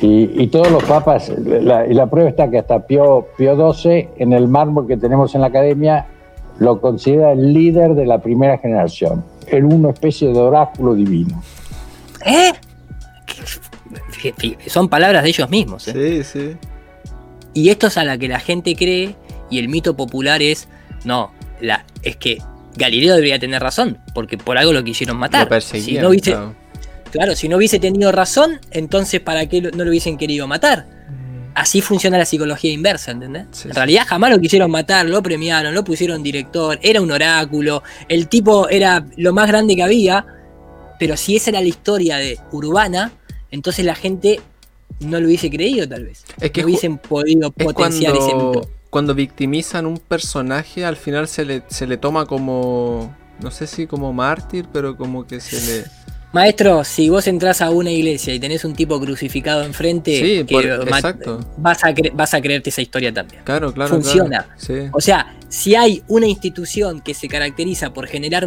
y, 0.00 0.46
todos 0.48 0.70
los 0.70 0.84
papas, 0.84 1.30
y 1.30 1.94
la 1.94 2.06
prueba 2.08 2.30
está 2.30 2.50
que 2.50 2.58
hasta 2.58 2.86
Pío, 2.86 3.26
Pío 3.36 3.72
XII, 3.72 4.08
en 4.18 4.32
el 4.32 4.48
mármol 4.48 4.86
que 4.86 4.96
tenemos 4.96 5.34
en 5.34 5.40
la 5.40 5.48
academia, 5.48 6.06
lo 6.58 6.80
considera 6.80 7.32
el 7.32 7.52
líder 7.52 7.94
de 7.94 8.06
la 8.06 8.18
primera 8.18 8.58
generación, 8.58 9.24
era 9.46 9.66
una 9.66 9.90
especie 9.90 10.28
de 10.28 10.38
oráculo 10.38 10.94
divino. 10.94 11.42
¿Eh? 12.24 12.52
Son 14.66 14.88
palabras 14.88 15.22
de 15.22 15.28
ellos 15.30 15.48
mismos. 15.48 15.88
¿eh? 15.88 16.24
Sí, 16.24 16.40
sí. 16.40 16.56
Y 17.54 17.70
esto 17.70 17.86
es 17.86 17.96
a 17.98 18.04
la 18.04 18.18
que 18.18 18.28
la 18.28 18.40
gente 18.40 18.76
cree 18.76 19.16
y 19.50 19.58
el 19.58 19.68
mito 19.68 19.96
popular 19.96 20.42
es, 20.42 20.68
no, 21.04 21.32
la, 21.60 21.84
es 22.02 22.16
que 22.16 22.38
Galileo 22.76 23.14
debería 23.14 23.38
tener 23.38 23.62
razón, 23.62 23.98
porque 24.14 24.38
por 24.38 24.58
algo 24.58 24.72
lo 24.72 24.84
quisieron 24.84 25.16
matar. 25.16 25.50
Lo 25.50 25.60
si 25.60 25.98
no, 25.98 26.10
viste, 26.10 26.32
Claro, 26.32 26.54
si 27.34 27.48
no 27.48 27.56
hubiese 27.56 27.78
tenido 27.78 28.12
razón, 28.12 28.60
entonces 28.70 29.20
¿para 29.20 29.46
qué 29.46 29.62
no 29.62 29.84
lo 29.84 29.90
hubiesen 29.90 30.16
querido 30.16 30.46
matar? 30.46 30.86
Mm. 30.86 31.52
Así 31.54 31.80
funciona 31.80 32.18
la 32.18 32.24
psicología 32.24 32.72
inversa, 32.72 33.10
¿entendés? 33.10 33.46
en 33.64 33.74
realidad 33.74 34.04
jamás 34.06 34.30
lo 34.30 34.38
quisieron 34.38 34.70
matar, 34.70 35.06
lo 35.06 35.22
premiaron, 35.22 35.74
lo 35.74 35.84
pusieron 35.84 36.22
director, 36.22 36.78
era 36.82 37.00
un 37.00 37.10
oráculo, 37.10 37.82
el 38.08 38.28
tipo 38.28 38.68
era 38.68 39.06
lo 39.16 39.32
más 39.32 39.48
grande 39.48 39.74
que 39.74 39.82
había, 39.82 40.24
pero 40.98 41.16
si 41.16 41.36
esa 41.36 41.50
era 41.50 41.60
la 41.60 41.68
historia 41.68 42.16
de 42.16 42.38
Urbana, 42.52 43.12
entonces 43.50 43.84
la 43.84 43.94
gente 43.94 44.40
no 45.00 45.20
lo 45.20 45.26
hubiese 45.26 45.50
creído 45.50 45.88
tal 45.88 46.04
vez. 46.04 46.24
Es 46.40 46.50
que 46.50 46.62
no 46.62 46.66
hubiesen 46.66 46.98
podido 46.98 47.50
potenciar 47.50 48.16
ese 48.16 48.34
mito. 48.34 48.68
Cuando 48.90 49.14
victimizan 49.14 49.86
un 49.86 49.98
personaje, 49.98 50.84
al 50.84 50.96
final 50.96 51.28
se 51.28 51.44
le, 51.44 51.62
se 51.68 51.86
le 51.86 51.98
toma 51.98 52.26
como, 52.26 53.14
no 53.40 53.50
sé 53.50 53.66
si 53.66 53.86
como 53.86 54.12
mártir, 54.12 54.66
pero 54.72 54.96
como 54.96 55.26
que 55.26 55.40
se 55.40 55.60
le 55.60 55.84
Maestro, 56.32 56.84
si 56.84 57.08
vos 57.08 57.26
entras 57.26 57.62
a 57.62 57.70
una 57.70 57.90
iglesia 57.90 58.34
y 58.34 58.38
tenés 58.38 58.64
un 58.64 58.74
tipo 58.74 59.00
crucificado 59.00 59.62
enfrente, 59.62 60.44
Vas, 61.56 61.84
a 61.84 61.94
vas 62.12 62.34
a 62.34 62.40
creerte 62.40 62.70
esa 62.70 62.82
historia 62.82 63.12
también. 63.12 63.42
Claro, 63.44 63.72
claro. 63.72 63.94
Funciona. 63.94 64.46
O 64.92 65.00
sea, 65.00 65.34
si 65.48 65.74
hay 65.74 66.02
una 66.08 66.26
institución 66.26 67.00
que 67.00 67.14
se 67.14 67.28
caracteriza 67.28 67.94
por 67.94 68.06
generar 68.06 68.46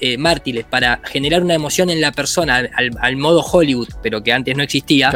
eh, 0.00 0.18
mártires 0.18 0.64
para 0.64 1.00
generar 1.04 1.42
una 1.42 1.54
emoción 1.54 1.90
en 1.90 2.00
la 2.00 2.12
persona 2.12 2.62
al, 3.00 3.16
modo 3.16 3.42
Hollywood, 3.42 3.88
pero 4.02 4.22
que 4.22 4.32
antes 4.32 4.56
no 4.56 4.62
existía, 4.62 5.12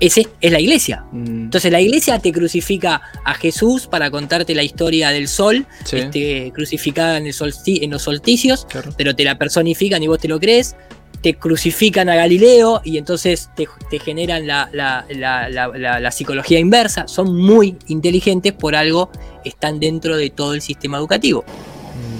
es, 0.00 0.18
es 0.18 0.52
la 0.52 0.60
iglesia. 0.60 1.04
Mm. 1.12 1.44
Entonces 1.44 1.70
la 1.70 1.80
iglesia 1.80 2.18
te 2.18 2.32
crucifica 2.32 3.00
a 3.24 3.34
Jesús 3.34 3.86
para 3.86 4.10
contarte 4.10 4.54
la 4.54 4.64
historia 4.64 5.10
del 5.10 5.28
sol, 5.28 5.64
este, 5.92 6.50
crucificada 6.52 7.18
en, 7.18 7.26
el 7.26 7.34
en 7.66 7.90
los 7.90 8.02
solsticios, 8.02 8.66
pero 8.96 9.14
te 9.14 9.24
la 9.24 9.38
personifican 9.38 10.02
y 10.02 10.08
vos 10.08 10.18
te 10.18 10.28
lo 10.28 10.40
crees 10.40 10.74
te 11.20 11.34
crucifican 11.34 12.08
a 12.08 12.14
Galileo 12.14 12.80
y 12.84 12.98
entonces 12.98 13.50
te, 13.54 13.66
generan 13.98 14.46
la, 14.46 16.10
psicología 16.12 16.58
inversa. 16.58 17.08
Son 17.08 17.36
muy 17.36 17.76
inteligentes, 17.88 18.52
por 18.52 18.76
algo 18.76 19.10
están 19.44 19.80
dentro 19.80 20.16
de 20.16 20.30
todo 20.30 20.54
el 20.54 20.62
sistema 20.62 20.98
educativo. 20.98 21.44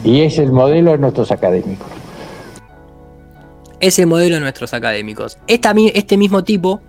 Y 0.05 0.23
es 0.23 0.39
el 0.39 0.53
modelo 0.53 0.93
de 0.93 0.99
nuestros 0.99 1.31
académicos. 1.31 1.89
Es 3.81 3.99
el 3.99 4.07
modelo 4.07 4.37
de 4.37 4.41
nuestros 4.41 4.73
académicos. 4.73 5.39
este 5.47 6.17
mismo 6.17 6.45
tipo 6.45 6.81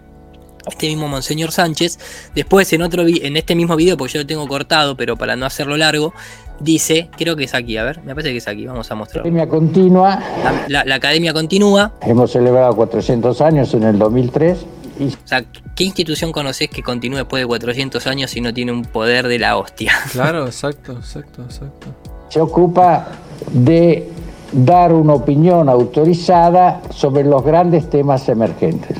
este 0.67 0.87
mismo 0.87 1.07
Monseñor 1.07 1.51
Sánchez, 1.51 1.97
después 2.35 2.71
en 2.73 2.81
otro 2.81 3.07
en 3.07 3.37
este 3.37 3.55
mismo 3.55 3.75
video, 3.75 3.97
porque 3.97 4.13
yo 4.13 4.19
lo 4.19 4.27
tengo 4.27 4.47
cortado, 4.47 4.97
pero 4.97 5.15
para 5.15 5.35
no 5.35 5.45
hacerlo 5.45 5.77
largo, 5.77 6.13
dice, 6.59 7.09
creo 7.17 7.35
que 7.35 7.45
es 7.45 7.53
aquí, 7.53 7.77
a 7.77 7.83
ver, 7.83 8.01
me 8.03 8.13
parece 8.13 8.31
que 8.31 8.37
es 8.37 8.47
aquí, 8.47 8.65
vamos 8.65 8.89
a 8.91 8.95
mostrar. 8.95 9.21
Academia 9.21 9.47
continua. 9.47 10.19
La, 10.67 10.95
academia 10.95 11.33
continúa. 11.33 11.93
Hemos 12.01 12.31
celebrado 12.31 12.75
400 12.75 13.41
años 13.41 13.73
en 13.73 13.83
el 13.83 13.99
2003. 13.99 14.65
O 14.99 15.27
sea, 15.27 15.43
¿qué 15.75 15.83
institución 15.83 16.31
conoces 16.31 16.69
que 16.69 16.81
continúe 16.81 17.17
después 17.17 17.41
de 17.41 17.47
400 17.47 18.07
años 18.07 18.35
y 18.35 18.41
no 18.41 18.53
tiene 18.53 18.71
un 18.71 18.83
poder 18.83 19.27
de 19.27 19.39
la 19.39 19.57
hostia? 19.57 19.93
Claro, 20.11 20.45
exacto, 20.45 20.93
exacto, 20.93 21.43
exacto. 21.43 21.87
Se 22.29 22.41
ocupa 22.41 23.07
de 23.51 24.09
dar 24.51 24.91
una 24.91 25.13
opinión 25.13 25.69
autorizada 25.69 26.81
sobre 26.89 27.23
los 27.23 27.43
grandes 27.43 27.89
temas 27.89 28.27
emergentes 28.29 28.97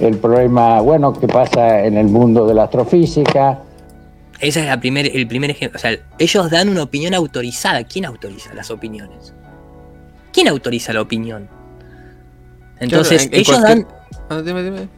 el 0.00 0.18
problema, 0.18 0.80
bueno, 0.80 1.12
que 1.12 1.26
pasa 1.26 1.84
en 1.84 1.96
el 1.96 2.08
mundo 2.08 2.46
de 2.46 2.54
la 2.54 2.64
astrofísica. 2.64 3.58
Ese 4.40 4.60
es 4.60 4.66
la 4.66 4.78
primer, 4.78 5.14
el 5.14 5.26
primer 5.26 5.50
ejemplo. 5.50 5.78
O 5.78 5.80
sea, 5.80 5.98
ellos 6.18 6.50
dan 6.50 6.68
una 6.68 6.82
opinión 6.82 7.14
autorizada. 7.14 7.84
¿Quién 7.84 8.04
autoriza 8.04 8.54
las 8.54 8.70
opiniones? 8.70 9.34
¿Quién 10.32 10.48
autoriza 10.48 10.92
la 10.92 11.00
opinión? 11.02 11.48
Entonces, 12.78 13.28
ellos 13.32 13.60
dan. 13.60 13.86
Ah, 14.30 14.40
dime, 14.42 14.62
dime. 14.62 14.88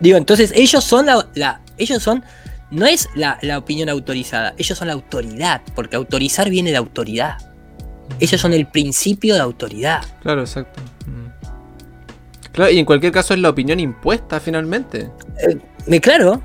Digo, 0.00 0.18
entonces 0.18 0.52
ellos 0.54 0.84
son 0.84 1.06
la. 1.06 1.60
ellos 1.78 2.02
son. 2.02 2.22
No 2.70 2.84
es 2.84 3.08
la, 3.14 3.38
la 3.42 3.58
opinión 3.58 3.88
autorizada, 3.88 4.52
ellos 4.58 4.76
son 4.76 4.88
la 4.88 4.94
autoridad, 4.94 5.62
porque 5.76 5.94
autorizar 5.94 6.50
viene 6.50 6.72
de 6.72 6.76
autoridad. 6.76 7.38
Ellos 8.18 8.40
son 8.40 8.52
el 8.52 8.66
principio 8.66 9.34
de 9.34 9.40
autoridad. 9.40 10.04
Claro, 10.20 10.40
exacto. 10.40 10.82
Claro, 12.56 12.72
y 12.72 12.78
en 12.78 12.86
cualquier 12.86 13.12
caso 13.12 13.34
es 13.34 13.40
la 13.40 13.50
opinión 13.50 13.78
impuesta 13.78 14.40
finalmente. 14.40 15.10
Eh, 15.86 16.00
claro, 16.00 16.42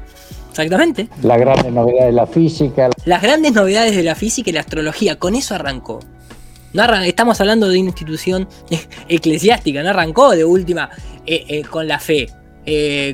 exactamente. 0.52 1.10
Las 1.24 1.40
grandes 1.40 1.74
novedades 1.74 2.06
de 2.06 2.12
la 2.12 2.28
física. 2.28 2.90
Las 3.06 3.22
grandes 3.22 3.54
novedades 3.54 3.96
de 3.96 4.04
la 4.04 4.16
física 4.16 4.50
y 4.50 4.54
la 4.54 4.60
astrología, 4.60 5.18
con 5.18 5.36
eso 5.36 5.56
arrancó. 5.56 6.00
No 6.74 6.84
estamos 7.02 7.42
hablando 7.42 7.68
de 7.68 7.80
una 7.80 7.90
institución 7.90 8.48
eclesiástica, 9.10 9.84
no 9.84 9.90
arrancó 9.90 10.32
de 10.32 10.46
última 10.46 10.90
eh, 11.26 11.46
eh, 11.48 11.64
con 11.64 11.88
la 11.88 12.00
fe, 12.00 12.30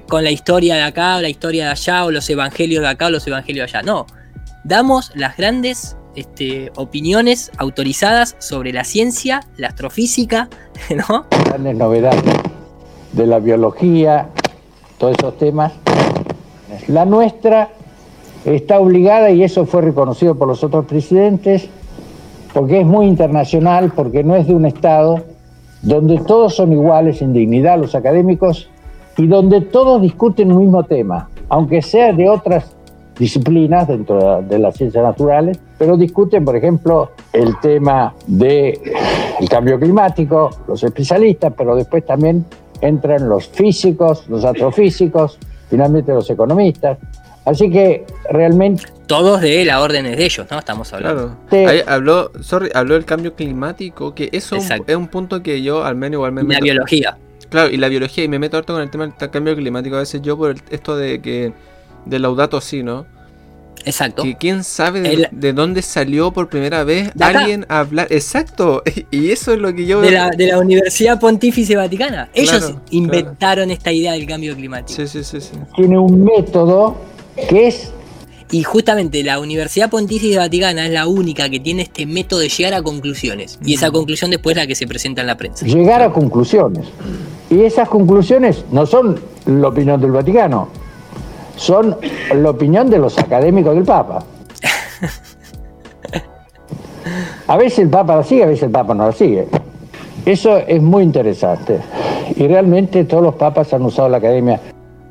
con 0.07 0.23
la 0.23 0.31
historia 0.31 0.75
de 0.75 0.83
acá, 0.83 1.17
o 1.17 1.21
la 1.21 1.29
historia 1.29 1.65
de 1.65 1.71
allá, 1.71 2.05
o 2.05 2.11
los 2.11 2.29
evangelios 2.29 2.81
de 2.81 2.89
acá, 2.89 3.07
o 3.07 3.09
los 3.09 3.25
evangelios 3.25 3.71
de 3.71 3.77
allá. 3.77 3.85
No, 3.85 4.05
damos 4.63 5.11
las 5.15 5.37
grandes 5.37 5.95
este, 6.17 6.71
opiniones 6.75 7.51
autorizadas 7.57 8.35
sobre 8.39 8.73
la 8.73 8.83
ciencia, 8.83 9.41
la 9.55 9.67
astrofísica, 9.67 10.49
¿no? 11.09 11.25
Grandes 11.45 11.77
novedades 11.77 12.23
de 13.13 13.25
la 13.27 13.39
biología, 13.39 14.27
todos 14.97 15.15
esos 15.17 15.37
temas. 15.37 15.73
La 16.87 17.05
nuestra 17.05 17.69
está 18.45 18.79
obligada, 18.79 19.29
y 19.31 19.43
eso 19.43 19.65
fue 19.65 19.81
reconocido 19.81 20.35
por 20.35 20.47
los 20.47 20.63
otros 20.63 20.85
presidentes, 20.85 21.69
porque 22.53 22.81
es 22.81 22.85
muy 22.85 23.07
internacional, 23.07 23.91
porque 23.95 24.23
no 24.23 24.35
es 24.35 24.47
de 24.47 24.55
un 24.55 24.65
Estado 24.65 25.21
donde 25.81 26.17
todos 26.19 26.55
son 26.55 26.71
iguales 26.73 27.21
en 27.21 27.33
dignidad 27.33 27.79
los 27.79 27.93
académicos 27.93 28.69
y 29.17 29.27
donde 29.27 29.61
todos 29.61 30.01
discuten 30.01 30.51
un 30.51 30.59
mismo 30.59 30.83
tema, 30.83 31.29
aunque 31.49 31.81
sea 31.81 32.13
de 32.13 32.29
otras 32.29 32.73
disciplinas 33.17 33.87
dentro 33.87 34.41
de 34.43 34.59
las 34.59 34.75
ciencias 34.75 35.03
naturales, 35.03 35.59
pero 35.77 35.97
discuten, 35.97 36.45
por 36.45 36.55
ejemplo, 36.55 37.11
el 37.33 37.59
tema 37.59 38.13
del 38.27 38.79
cambio 39.49 39.79
climático, 39.79 40.51
los 40.67 40.83
especialistas, 40.83 41.53
pero 41.57 41.75
después 41.75 42.05
también 42.05 42.45
entran 42.81 43.27
los 43.27 43.47
físicos, 43.47 44.27
los 44.29 44.45
astrofísicos, 44.45 45.39
finalmente 45.69 46.11
los 46.13 46.29
economistas. 46.29 46.97
Así 47.45 47.69
que 47.69 48.05
realmente... 48.29 48.83
Todos 49.05 49.39
de 49.39 49.63
la 49.63 49.81
orden 49.81 50.03
de 50.03 50.25
ellos, 50.25 50.45
¿no? 50.51 50.59
Estamos 50.59 50.91
hablando. 50.91 51.37
Claro. 51.49 51.83
habló, 51.87 52.31
sorry, 52.41 52.69
habló 52.73 52.95
del 52.95 53.05
cambio 53.05 53.35
climático, 53.35 54.13
que 54.13 54.29
eso 54.33 54.57
es 54.57 54.69
un 54.95 55.07
punto 55.07 55.41
que 55.41 55.61
yo 55.61 55.85
al 55.85 55.95
menos 55.95 56.15
igual 56.15 56.33
me 56.33 56.43
meto. 56.43 56.59
La 56.59 56.63
biología. 56.63 57.17
Claro, 57.49 57.69
y 57.69 57.77
la 57.77 57.87
biología, 57.87 58.25
y 58.25 58.27
me 58.27 58.37
meto 58.37 58.57
harto 58.57 58.73
con 58.73 58.81
el 58.81 58.89
tema 58.89 59.07
del 59.07 59.29
cambio 59.29 59.55
climático 59.55 59.95
a 59.95 59.99
veces 59.99 60.21
yo 60.21 60.37
por 60.37 60.55
esto 60.69 60.97
de 60.97 61.21
que... 61.21 61.53
De 62.05 62.19
laudato 62.19 62.61
sí, 62.61 62.83
¿no? 62.83 63.05
Exacto. 63.85 64.23
Que 64.23 64.35
quién 64.35 64.63
sabe 64.63 65.27
de, 65.31 65.53
dónde 65.53 65.81
salió 65.81 66.31
por 66.31 66.49
primera 66.49 66.83
vez 66.83 67.11
alguien 67.19 67.65
a 67.69 67.79
hablar. 67.79 68.07
Exacto. 68.09 68.83
Y 69.09 69.31
eso 69.31 69.53
es 69.53 69.59
lo 69.59 69.73
que 69.73 69.85
yo. 69.85 70.01
De 70.01 70.11
la, 70.11 70.29
de 70.31 70.47
la 70.47 70.59
Universidad 70.59 71.19
Pontífice 71.19 71.75
Vaticana. 71.75 72.29
Ellos 72.33 72.73
inventaron 72.91 73.71
esta 73.71 73.91
idea 73.91 74.13
del 74.13 74.25
cambio 74.25 74.55
climático. 74.55 74.95
Sí, 74.95 75.07
sí, 75.07 75.23
sí, 75.23 75.39
sí. 75.39 75.51
Tiene 75.75 75.97
un 75.97 76.23
método 76.23 76.97
que 77.49 77.67
es. 77.67 77.91
Y 78.51 78.63
justamente 78.63 79.23
la 79.23 79.39
Universidad 79.39 79.89
Pontífice 79.89 80.37
Vaticana 80.37 80.85
es 80.85 80.91
la 80.91 81.07
única 81.07 81.49
que 81.49 81.59
tiene 81.59 81.83
este 81.83 82.05
método 82.05 82.39
de 82.39 82.49
llegar 82.49 82.73
a 82.73 82.81
conclusiones. 82.81 83.59
Y 83.63 83.75
esa 83.75 83.91
conclusión 83.91 84.31
después 84.31 84.55
es 84.55 84.63
la 84.63 84.67
que 84.67 84.75
se 84.75 84.87
presenta 84.87 85.21
en 85.21 85.27
la 85.27 85.37
prensa. 85.37 85.65
Llegar 85.65 86.01
a 86.01 86.11
conclusiones. 86.11 86.87
Y 87.49 87.61
esas 87.61 87.87
conclusiones 87.87 88.63
no 88.71 88.85
son 88.85 89.19
la 89.45 89.69
opinión 89.69 90.01
del 90.01 90.11
Vaticano 90.11 90.69
son 91.57 91.97
la 92.33 92.49
opinión 92.49 92.89
de 92.89 92.99
los 92.99 93.17
académicos 93.17 93.75
del 93.75 93.83
Papa. 93.83 94.23
A 97.47 97.57
veces 97.57 97.79
el 97.79 97.89
Papa 97.89 98.15
la 98.15 98.23
sigue, 98.23 98.43
a 98.43 98.47
veces 98.47 98.63
el 98.63 98.71
Papa 98.71 98.93
no 98.93 99.07
la 99.07 99.11
sigue. 99.11 99.47
Eso 100.25 100.57
es 100.57 100.81
muy 100.81 101.03
interesante. 101.03 101.79
Y 102.35 102.47
realmente 102.47 103.05
todos 103.05 103.23
los 103.23 103.35
papas 103.35 103.73
han 103.73 103.81
usado 103.83 104.09
la 104.09 104.17
academia. 104.17 104.59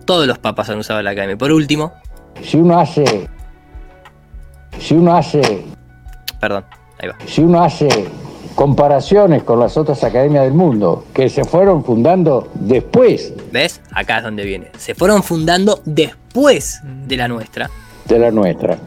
Todos 0.04 0.26
los 0.26 0.38
papas 0.38 0.68
han 0.68 0.78
usado 0.78 1.00
la 1.02 1.10
academia. 1.10 1.38
Por 1.38 1.52
último. 1.52 1.92
Si 2.42 2.58
uno 2.58 2.78
hace. 2.78 3.26
Si 4.78 4.94
uno 4.94 5.16
hace. 5.16 5.64
Perdón, 6.38 6.64
ahí 6.98 7.08
va. 7.08 7.16
Si 7.26 7.40
uno 7.40 7.62
hace 7.62 7.88
comparaciones 8.56 9.44
con 9.44 9.60
las 9.60 9.76
otras 9.76 10.02
academias 10.02 10.44
del 10.44 10.54
mundo 10.54 11.04
que 11.14 11.28
se 11.28 11.44
fueron 11.44 11.84
fundando 11.84 12.48
después. 12.54 13.32
¿Ves? 13.52 13.80
Acá 13.92 14.18
es 14.18 14.24
donde 14.24 14.44
viene. 14.44 14.68
Se 14.78 14.94
fueron 14.94 15.22
fundando 15.22 15.80
después 15.84 16.80
de 17.06 17.16
la 17.16 17.28
nuestra. 17.28 17.70
De 18.08 18.18
la 18.18 18.30
nuestra. 18.30 18.78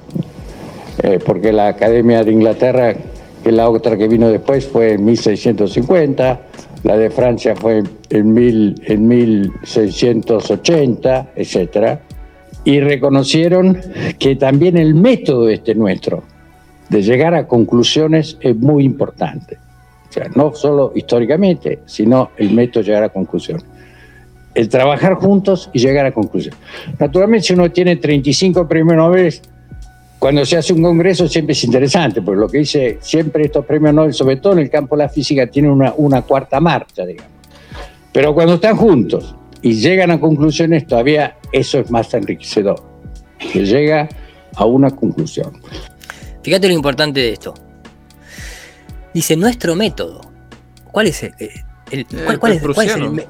Eh, 1.04 1.20
porque 1.24 1.54
la 1.54 1.68
Academia 1.68 2.24
de 2.24 2.32
Inglaterra, 2.32 2.96
que 3.44 3.52
la 3.52 3.70
otra 3.70 3.96
que 3.96 4.08
vino 4.08 4.30
después, 4.30 4.68
fue 4.68 4.94
en 4.94 5.06
1650, 5.06 6.42
la 6.84 6.98
de 6.98 7.12
Francia 7.12 7.56
fue 7.56 7.84
en, 8.10 8.34
mil, 8.34 8.82
en 8.86 9.08
1680, 9.08 11.28
etc. 11.36 12.00
Y 12.66 12.80
reconocieron 12.80 13.80
que 14.18 14.36
también 14.36 14.78
el 14.78 14.96
método 14.96 15.48
este 15.48 15.76
nuestro, 15.76 16.24
de 16.90 17.02
llegar 17.02 17.34
a 17.34 17.48
conclusiones 17.48 18.38
es 18.42 18.56
muy 18.56 18.84
importante. 18.84 19.58
O 20.10 20.12
sea, 20.12 20.28
no 20.36 20.54
solo 20.56 20.92
históricamente, 20.96 21.80
sino 21.86 22.32
el 22.38 22.52
método 22.52 22.84
de 22.84 22.88
llegar 22.88 23.04
a 23.04 23.10
conclusiones. 23.10 23.64
El 24.56 24.68
trabajar 24.68 25.14
juntos 25.14 25.70
y 25.72 25.80
llegar 25.80 26.06
a 26.08 26.12
conclusiones. 26.12 26.60
Naturalmente, 26.98 27.48
si 27.48 27.54
uno 27.54 27.72
tiene 27.72 27.96
35 27.96 28.68
premios 28.68 28.98
Nobel, 28.98 29.34
cuando 30.18 30.44
se 30.46 30.58
hace 30.58 30.74
un 30.74 30.82
congreso 30.82 31.28
siempre 31.28 31.54
es 31.54 31.64
interesante, 31.64 32.22
porque 32.22 32.42
lo 32.42 32.50
que 32.50 32.58
dice 32.58 32.98
siempre 33.02 33.46
estos 33.46 33.66
premios 33.66 33.94
Nobel, 33.94 34.14
sobre 34.14 34.38
todo 34.38 34.54
en 34.54 34.60
el 34.60 34.70
campo 34.70 34.98
de 34.98 35.04
la 35.04 35.10
física, 35.10 35.46
tienen 35.48 35.72
una, 35.72 35.94
una 35.96 36.24
cuarta 36.24 36.60
marcha, 36.60 37.06
digamos. 37.06 37.32
Pero 38.12 38.34
cuando 38.34 38.56
están 38.56 38.76
juntos 38.76 39.36
y 39.62 39.74
llegan 39.74 40.10
a 40.10 40.20
conclusiones, 40.20 40.88
todavía 40.88 41.38
eso 41.52 41.80
es 41.80 41.92
más 41.92 42.12
enriquecedor, 42.16 42.82
que 43.38 43.64
llega 43.64 44.10
a 44.56 44.66
una 44.66 44.90
conclusión. 44.90 45.54
Fíjate 46.50 46.68
lo 46.68 46.74
importante 46.74 47.20
de 47.20 47.34
esto. 47.34 47.54
Dice 49.14 49.36
nuestro 49.36 49.76
método. 49.76 50.22
¿Cuál 50.91 51.06
es 51.06 51.22
el, 51.22 51.32
el, 51.91 52.08
cuál, 52.39 52.54
es, 52.54 52.64
el 52.95 53.28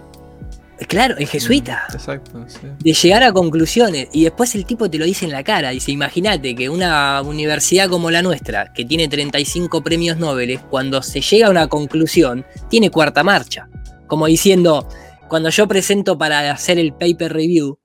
Claro, 0.88 1.18
el 1.18 1.28
jesuita. 1.28 1.84
Mm, 1.90 1.96
exacto, 1.96 2.46
sí. 2.48 2.60
De 2.80 2.94
llegar 2.94 3.24
a 3.24 3.34
conclusiones. 3.34 4.08
Y 4.14 4.24
después 4.24 4.56
el 4.56 4.64
tipo 4.64 4.90
te 4.90 4.98
lo 4.98 5.04
dice 5.04 5.26
en 5.26 5.32
la 5.32 5.44
cara. 5.44 5.72
Dice, 5.72 5.92
imagínate 5.92 6.56
que 6.56 6.70
una 6.70 7.22
universidad 7.22 7.90
como 7.90 8.10
la 8.10 8.22
nuestra, 8.22 8.72
que 8.72 8.86
tiene 8.86 9.10
35 9.10 9.84
premios 9.84 10.18
Nobel, 10.18 10.58
cuando 10.70 11.02
se 11.02 11.20
llega 11.20 11.48
a 11.48 11.50
una 11.50 11.68
conclusión, 11.68 12.46
tiene 12.70 12.90
cuarta 12.90 13.22
marcha. 13.22 13.68
Como 14.08 14.28
diciendo, 14.28 14.88
cuando 15.28 15.50
yo 15.50 15.68
presento 15.68 16.18
para 16.18 16.50
hacer 16.52 16.80
el 16.80 16.94
paper 16.94 17.34
review, 17.34 17.78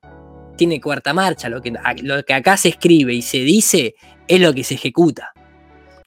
tiene 0.57 0.81
cuarta 0.81 1.13
marcha. 1.13 1.49
Lo 1.49 1.61
que, 1.61 1.73
lo 2.03 2.25
que 2.25 2.35
acá 2.35 2.57
se 2.57 2.69
escribe 2.69 3.15
y 3.15 3.23
se 3.23 3.39
dice 3.39 3.97
es 4.29 4.41
lo 4.41 4.53
que 4.55 4.65
se 4.65 4.75
ejecuta. 4.75 5.33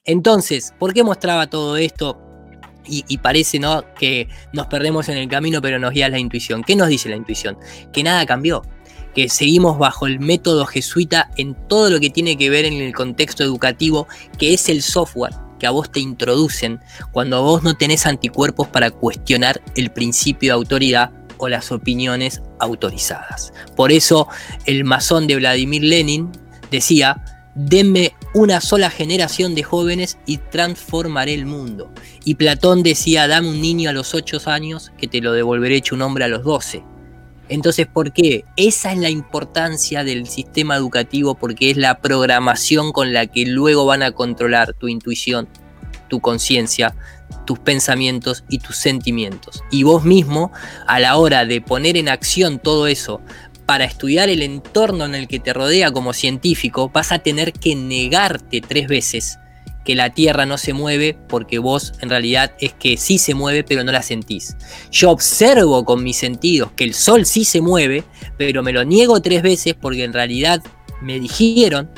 Entonces, 0.06 0.74
¿por 0.80 0.94
qué 0.94 1.04
mostraba 1.04 1.48
todo 1.48 1.78
esto? 1.78 2.22
Y, 2.90 3.18
parece 3.18 3.60
¿no? 3.60 3.84
que 3.96 4.30
nos 4.54 4.68
perdemos 4.68 5.10
en 5.10 5.18
el 5.18 5.28
camino, 5.28 5.62
pero 5.62 5.78
nos 5.78 5.92
guía 5.92 6.08
la 6.08 6.20
intuición. 6.20 6.64
¿Qué 6.64 6.74
nos 6.74 6.88
dice 6.88 7.10
la 7.10 7.18
intuición? 7.18 7.58
Que 7.92 8.02
nada 8.02 8.26
cambió, 8.26 8.62
que 9.14 9.28
seguimos 9.28 9.78
bajo 9.78 10.08
el 10.08 10.22
método 10.22 10.66
jesuita 10.66 11.30
en 11.36 11.54
todo 11.68 11.90
lo 11.90 12.00
que 12.00 12.10
tiene 12.10 12.38
que 12.38 12.50
ver 12.50 12.64
en 12.64 12.76
el 12.76 12.96
contexto 12.96 13.44
educativo, 13.44 14.08
que 14.38 14.54
es 14.54 14.70
el 14.70 14.82
software 14.82 15.34
que 15.60 15.68
a 15.68 15.72
vos 15.72 15.92
te 15.92 16.00
introducen 16.00 16.80
cuando 17.12 17.44
vos 17.44 17.64
no 17.64 17.76
tenés 17.76 18.06
anticuerpos 18.06 18.68
para 18.68 18.92
cuestionar 18.92 19.62
el 19.76 19.92
principio 19.92 20.54
de 20.54 20.56
autoridad 20.56 21.12
o 21.38 21.50
las 21.50 21.72
opiniones 21.72 22.42
autorizadas. 22.60 23.54
Por 23.76 23.92
eso 23.92 24.28
el 24.66 24.84
masón 24.84 25.28
de 25.28 25.36
Vladimir 25.36 25.84
Lenin 25.84 26.32
decía, 26.72 27.37
denme 27.58 28.14
una 28.36 28.62
sola 28.62 28.92
generación 28.92 29.56
de 29.56 29.64
jóvenes 29.64 30.20
y 30.28 30.38
transformaré 30.38 31.34
el 31.34 31.48
mundo. 31.48 31.92
Y 32.24 32.36
Platón 32.36 32.84
decía, 32.84 33.28
dame 33.28 33.50
un 33.50 33.62
niño 33.62 33.90
a 33.90 33.94
los 33.94 34.14
8 34.14 34.40
años 34.46 34.92
que 34.98 35.08
te 35.08 35.22
lo 35.22 35.34
devolveré 35.34 35.78
hecho 35.78 35.96
un 35.96 36.04
hombre 36.04 36.26
a 36.26 36.28
los 36.28 36.44
12. 36.44 36.84
Entonces, 37.50 37.88
¿por 37.88 38.14
qué? 38.14 38.46
Esa 38.58 38.92
es 38.92 39.00
la 39.00 39.10
importancia 39.10 40.04
del 40.04 40.28
sistema 40.28 40.76
educativo 40.76 41.36
porque 41.36 41.72
es 41.72 41.78
la 41.78 42.00
programación 42.00 42.92
con 42.92 43.12
la 43.12 43.26
que 43.26 43.46
luego 43.46 43.86
van 43.86 44.04
a 44.04 44.12
controlar 44.12 44.74
tu 44.74 44.88
intuición, 44.88 45.48
tu 46.10 46.20
conciencia, 46.20 46.94
tus 47.46 47.58
pensamientos 47.58 48.44
y 48.50 48.60
tus 48.60 48.78
sentimientos. 48.78 49.64
Y 49.72 49.84
vos 49.84 50.04
mismo, 50.04 50.52
a 50.86 51.00
la 51.00 51.18
hora 51.18 51.46
de 51.46 51.62
poner 51.62 51.98
en 51.98 52.10
acción 52.10 52.60
todo 52.60 52.86
eso 52.86 53.22
para 53.68 53.84
estudiar 53.84 54.30
el 54.30 54.42
entorno 54.42 55.06
en 55.06 55.14
el 55.14 55.28
que 55.28 55.40
te 55.40 55.54
rodea 55.54 55.92
como 55.92 56.14
científico, 56.14 56.90
vas 56.90 57.12
a 57.12 57.20
tener 57.20 57.52
que 57.52 57.76
negarte 57.76 58.62
tres 58.62 58.88
veces 58.88 59.38
que 59.84 59.94
la 59.94 60.14
Tierra 60.14 60.46
no 60.46 60.58
se 60.58 60.74
mueve 60.74 61.18
porque 61.28 61.60
vos 61.60 61.94
en 62.02 62.10
realidad 62.10 62.54
es 62.60 62.74
que 62.74 62.98
sí 62.98 63.18
se 63.18 63.34
mueve 63.34 63.66
pero 63.66 63.84
no 63.84 63.92
la 63.92 64.02
sentís. 64.02 64.56
Yo 64.90 65.12
observo 65.12 65.84
con 65.84 66.02
mis 66.02 66.16
sentidos 66.18 66.72
que 66.78 66.86
el 66.86 66.94
Sol 66.94 67.26
sí 67.26 67.44
se 67.44 67.62
mueve, 67.62 68.06
pero 68.38 68.64
me 68.64 68.72
lo 68.72 68.86
niego 68.86 69.22
tres 69.22 69.42
veces 69.42 69.76
porque 69.76 70.06
en 70.06 70.14
realidad 70.14 70.64
me 71.02 71.20
dijeron 71.20 71.90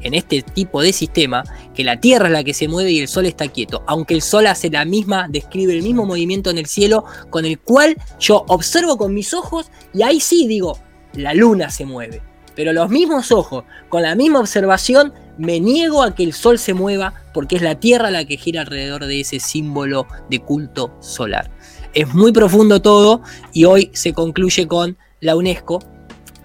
en 0.00 0.14
este 0.14 0.42
tipo 0.42 0.82
de 0.82 0.92
sistema 0.92 1.44
que 1.74 1.84
la 1.84 2.00
Tierra 2.00 2.26
es 2.26 2.32
la 2.32 2.44
que 2.44 2.54
se 2.54 2.66
mueve 2.66 2.90
y 2.90 3.00
el 3.00 3.08
Sol 3.08 3.26
está 3.26 3.46
quieto, 3.46 3.84
aunque 3.86 4.14
el 4.14 4.22
Sol 4.22 4.48
hace 4.48 4.68
la 4.68 4.84
misma, 4.84 5.28
describe 5.28 5.74
el 5.74 5.82
mismo 5.82 6.06
movimiento 6.06 6.50
en 6.50 6.58
el 6.58 6.66
cielo 6.66 7.04
con 7.30 7.44
el 7.44 7.60
cual 7.60 7.96
yo 8.18 8.44
observo 8.48 8.96
con 8.96 9.14
mis 9.14 9.32
ojos 9.32 9.70
y 9.92 10.02
ahí 10.02 10.20
sí 10.20 10.46
digo, 10.48 10.78
la 11.14 11.34
Luna 11.34 11.70
se 11.70 11.84
mueve. 11.84 12.22
Pero 12.54 12.72
los 12.72 12.88
mismos 12.88 13.32
ojos, 13.32 13.64
con 13.88 14.02
la 14.02 14.14
misma 14.14 14.40
observación, 14.40 15.12
me 15.38 15.58
niego 15.60 16.02
a 16.02 16.14
que 16.14 16.22
el 16.22 16.32
Sol 16.32 16.58
se 16.58 16.74
mueva 16.74 17.14
porque 17.32 17.56
es 17.56 17.62
la 17.62 17.74
Tierra 17.74 18.10
la 18.10 18.24
que 18.24 18.36
gira 18.36 18.60
alrededor 18.60 19.04
de 19.06 19.20
ese 19.20 19.40
símbolo 19.40 20.06
de 20.30 20.38
culto 20.38 20.96
solar. 21.00 21.50
Es 21.94 22.14
muy 22.14 22.32
profundo 22.32 22.80
todo 22.80 23.22
y 23.52 23.64
hoy 23.64 23.90
se 23.92 24.12
concluye 24.12 24.66
con 24.68 24.96
la 25.20 25.36
UNESCO, 25.36 25.80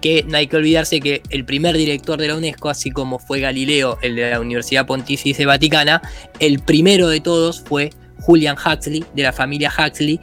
que 0.00 0.24
no 0.26 0.38
hay 0.38 0.46
que 0.46 0.56
olvidarse 0.56 1.00
que 1.00 1.22
el 1.30 1.44
primer 1.44 1.76
director 1.76 2.18
de 2.18 2.28
la 2.28 2.36
UNESCO, 2.36 2.70
así 2.70 2.90
como 2.90 3.18
fue 3.18 3.40
Galileo, 3.40 3.98
el 4.02 4.16
de 4.16 4.30
la 4.30 4.40
Universidad 4.40 4.86
Pontificia 4.86 5.46
Vaticana, 5.46 6.00
el 6.38 6.60
primero 6.60 7.08
de 7.08 7.20
todos 7.20 7.60
fue 7.60 7.90
Julian 8.20 8.56
Huxley, 8.56 9.04
de 9.14 9.22
la 9.22 9.32
familia 9.32 9.70
Huxley, 9.76 10.20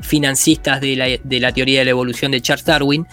financistas 0.00 0.80
de 0.80 0.96
la, 0.96 1.06
de 1.06 1.40
la 1.40 1.52
teoría 1.52 1.78
de 1.80 1.86
la 1.86 1.92
evolución 1.92 2.32
de 2.32 2.40
Charles 2.40 2.64
Darwin, 2.64 3.06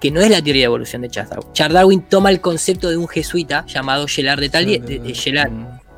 que 0.00 0.10
no 0.10 0.20
es 0.20 0.30
la 0.30 0.42
teoría 0.42 0.62
de 0.62 0.66
evolución 0.66 1.02
de 1.02 1.10
Charles 1.10 1.30
Darwin. 1.30 1.52
Charles 1.52 1.74
Darwin 1.74 2.02
toma 2.02 2.30
el 2.30 2.40
concepto 2.40 2.88
de 2.88 2.96
un 2.96 3.06
jesuita 3.06 3.64
llamado 3.66 4.06
Gelard 4.08 4.40
de 4.40 4.48
Talier, 4.48 4.82
de, 4.82 5.14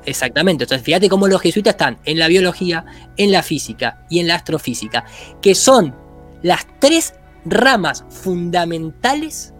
Exactamente, 0.05 0.65
entonces 0.65 0.85
fíjate 0.85 1.09
cómo 1.09 1.29
los 1.29 1.41
jesuitas 1.41 1.75
están 1.75 1.99
en 2.05 2.19
la 2.19 2.27
biología, 2.27 2.85
en 3.17 3.31
la 3.31 3.43
física 3.43 4.05
y 4.11 4.19
en 4.19 4.27
la 4.27 4.35
astrofísica, 4.35 5.05
que 5.41 5.55
son 5.55 5.95
las 6.43 6.67
tres 6.81 7.15
ramas 7.45 8.05
fundamentales 8.11 9.53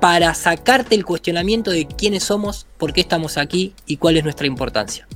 para 0.00 0.34
sacarte 0.34 0.94
el 0.94 1.04
cuestionamiento 1.04 1.70
de 1.70 1.86
quiénes 1.86 2.24
somos, 2.24 2.66
por 2.78 2.92
qué 2.92 3.02
estamos 3.02 3.36
aquí 3.36 3.74
y 3.86 3.98
cuál 3.98 4.16
es 4.16 4.24
nuestra 4.24 4.46
importancia. 4.46 5.06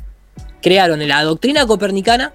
Crearon 0.63 1.07
la 1.07 1.23
doctrina 1.25 1.67
copernicana, 1.67 2.33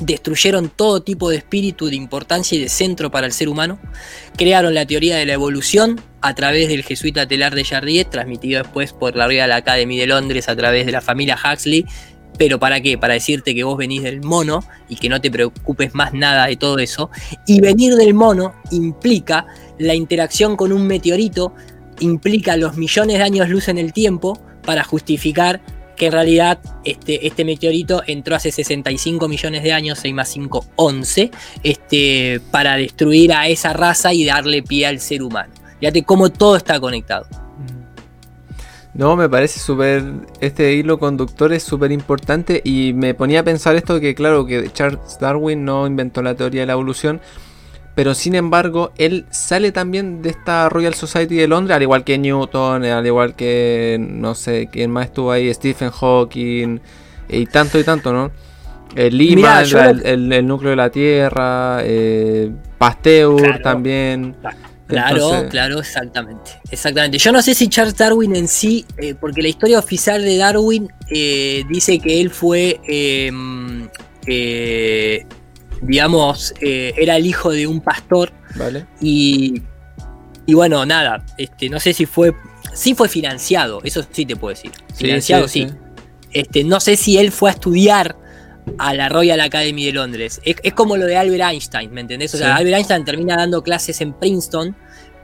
destruyeron 0.00 0.70
todo 0.70 1.02
tipo 1.02 1.30
de 1.30 1.36
espíritu 1.36 1.88
de 1.88 1.96
importancia 1.96 2.56
y 2.56 2.62
de 2.62 2.68
centro 2.68 3.10
para 3.10 3.26
el 3.26 3.32
ser 3.32 3.48
humano, 3.48 3.78
crearon 4.36 4.74
la 4.74 4.86
teoría 4.86 5.16
de 5.16 5.26
la 5.26 5.32
evolución 5.32 6.00
a 6.20 6.34
través 6.34 6.68
del 6.68 6.84
jesuita 6.84 7.26
Telar 7.26 7.54
de 7.54 7.64
Jardiet, 7.64 8.10
transmitido 8.10 8.62
después 8.62 8.92
por 8.92 9.16
la 9.16 9.26
Royal 9.26 9.52
Academy 9.52 9.98
de 9.98 10.06
Londres 10.06 10.48
a 10.48 10.56
través 10.56 10.86
de 10.86 10.92
la 10.92 11.00
familia 11.00 11.36
Huxley, 11.36 11.84
pero 12.38 12.60
¿para 12.60 12.80
qué? 12.80 12.96
Para 12.96 13.14
decirte 13.14 13.54
que 13.54 13.64
vos 13.64 13.76
venís 13.76 14.04
del 14.04 14.22
mono 14.22 14.64
y 14.88 14.96
que 14.96 15.08
no 15.08 15.20
te 15.20 15.30
preocupes 15.30 15.94
más 15.94 16.14
nada 16.14 16.46
de 16.46 16.56
todo 16.56 16.78
eso. 16.78 17.10
Y 17.46 17.60
venir 17.60 17.96
del 17.96 18.14
mono 18.14 18.54
implica 18.70 19.46
la 19.78 19.94
interacción 19.94 20.56
con 20.56 20.72
un 20.72 20.86
meteorito, 20.86 21.52
implica 21.98 22.56
los 22.56 22.76
millones 22.76 23.18
de 23.18 23.24
años 23.24 23.48
luz 23.48 23.68
en 23.68 23.78
el 23.78 23.92
tiempo 23.92 24.40
para 24.62 24.84
justificar 24.84 25.60
que 25.98 26.06
en 26.06 26.12
realidad 26.12 26.58
este, 26.84 27.26
este 27.26 27.44
meteorito 27.44 28.02
entró 28.06 28.36
hace 28.36 28.50
65 28.50 29.28
millones 29.28 29.62
de 29.62 29.72
años, 29.72 29.98
6 30.00 30.14
más 30.14 30.28
5, 30.28 30.64
11, 30.76 31.30
este, 31.62 32.40
para 32.50 32.76
destruir 32.76 33.32
a 33.32 33.48
esa 33.48 33.72
raza 33.72 34.14
y 34.14 34.24
darle 34.24 34.62
pie 34.62 34.86
al 34.86 35.00
ser 35.00 35.22
humano. 35.22 35.52
Fíjate 35.80 36.04
cómo 36.04 36.30
todo 36.30 36.56
está 36.56 36.80
conectado. 36.80 37.26
No, 38.94 39.14
me 39.14 39.28
parece 39.28 39.60
súper. 39.60 40.02
Este 40.40 40.72
hilo 40.72 40.98
conductor 40.98 41.52
es 41.52 41.62
súper 41.62 41.92
importante 41.92 42.60
y 42.64 42.92
me 42.94 43.14
ponía 43.14 43.40
a 43.40 43.42
pensar 43.44 43.76
esto: 43.76 44.00
que, 44.00 44.14
claro, 44.14 44.44
que 44.44 44.72
Charles 44.72 45.18
Darwin 45.20 45.64
no 45.64 45.86
inventó 45.86 46.20
la 46.20 46.34
teoría 46.34 46.62
de 46.62 46.66
la 46.66 46.72
evolución, 46.72 47.20
pero 47.98 48.14
sin 48.14 48.36
embargo, 48.36 48.92
él 48.96 49.26
sale 49.28 49.72
también 49.72 50.22
de 50.22 50.30
esta 50.30 50.68
Royal 50.68 50.94
Society 50.94 51.34
de 51.34 51.48
Londres, 51.48 51.74
al 51.74 51.82
igual 51.82 52.04
que 52.04 52.16
Newton, 52.16 52.84
al 52.84 53.04
igual 53.04 53.34
que, 53.34 53.98
no 53.98 54.36
sé, 54.36 54.68
quién 54.70 54.92
más 54.92 55.06
estuvo 55.06 55.32
ahí, 55.32 55.52
Stephen 55.52 55.90
Hawking, 55.90 56.78
y 57.28 57.46
tanto 57.46 57.76
y 57.76 57.82
tanto, 57.82 58.12
¿no? 58.12 58.30
Eh, 58.94 59.10
Lima, 59.10 59.62
el, 59.62 60.46
núcleo 60.46 60.70
de 60.70 60.76
la 60.76 60.90
Tierra, 60.90 61.80
eh, 61.82 62.52
Pasteur 62.78 63.60
también. 63.64 64.36
Claro, 64.86 65.48
claro, 65.50 65.80
exactamente. 65.80 66.52
Exactamente. 66.70 67.18
Yo 67.18 67.32
no 67.32 67.42
sé 67.42 67.52
si 67.52 67.66
Charles 67.66 67.96
Darwin 67.96 68.36
en 68.36 68.46
sí, 68.46 68.86
eh, 68.98 69.16
porque 69.20 69.42
la 69.42 69.48
historia 69.48 69.76
oficial 69.76 70.22
de 70.22 70.36
Darwin 70.36 70.88
dice 71.68 71.98
que 71.98 72.20
él 72.20 72.30
fue 72.30 72.78
em, 72.86 73.88
digamos, 75.82 76.54
eh, 76.60 76.92
era 76.96 77.16
el 77.16 77.26
hijo 77.26 77.50
de 77.50 77.66
un 77.66 77.80
pastor. 77.80 78.32
Vale. 78.56 78.86
Y, 79.00 79.62
y 80.46 80.54
bueno, 80.54 80.84
nada, 80.86 81.24
este, 81.36 81.68
no 81.68 81.78
sé 81.80 81.92
si 81.92 82.06
fue, 82.06 82.34
sí 82.72 82.94
fue 82.94 83.08
financiado, 83.08 83.80
eso 83.84 84.04
sí 84.10 84.24
te 84.24 84.36
puedo 84.36 84.54
decir. 84.54 84.72
Financiado, 84.94 85.48
sí. 85.48 85.66
Este, 86.32 86.64
no 86.64 86.80
sé 86.80 86.96
si 86.96 87.18
él 87.18 87.32
fue 87.32 87.50
a 87.50 87.52
estudiar 87.54 88.16
a 88.78 88.94
la 88.94 89.08
Royal 89.08 89.40
Academy 89.40 89.86
de 89.86 89.92
Londres. 89.92 90.40
Es, 90.44 90.72
como 90.74 90.96
lo 90.96 91.06
de 91.06 91.16
Albert 91.16 91.52
Einstein, 91.52 91.92
¿me 91.92 92.00
entendés? 92.00 92.34
O 92.34 92.38
sea, 92.38 92.56
Albert 92.56 92.76
Einstein 92.76 93.04
termina 93.04 93.36
dando 93.36 93.62
clases 93.62 94.00
en 94.00 94.12
Princeton, 94.12 94.76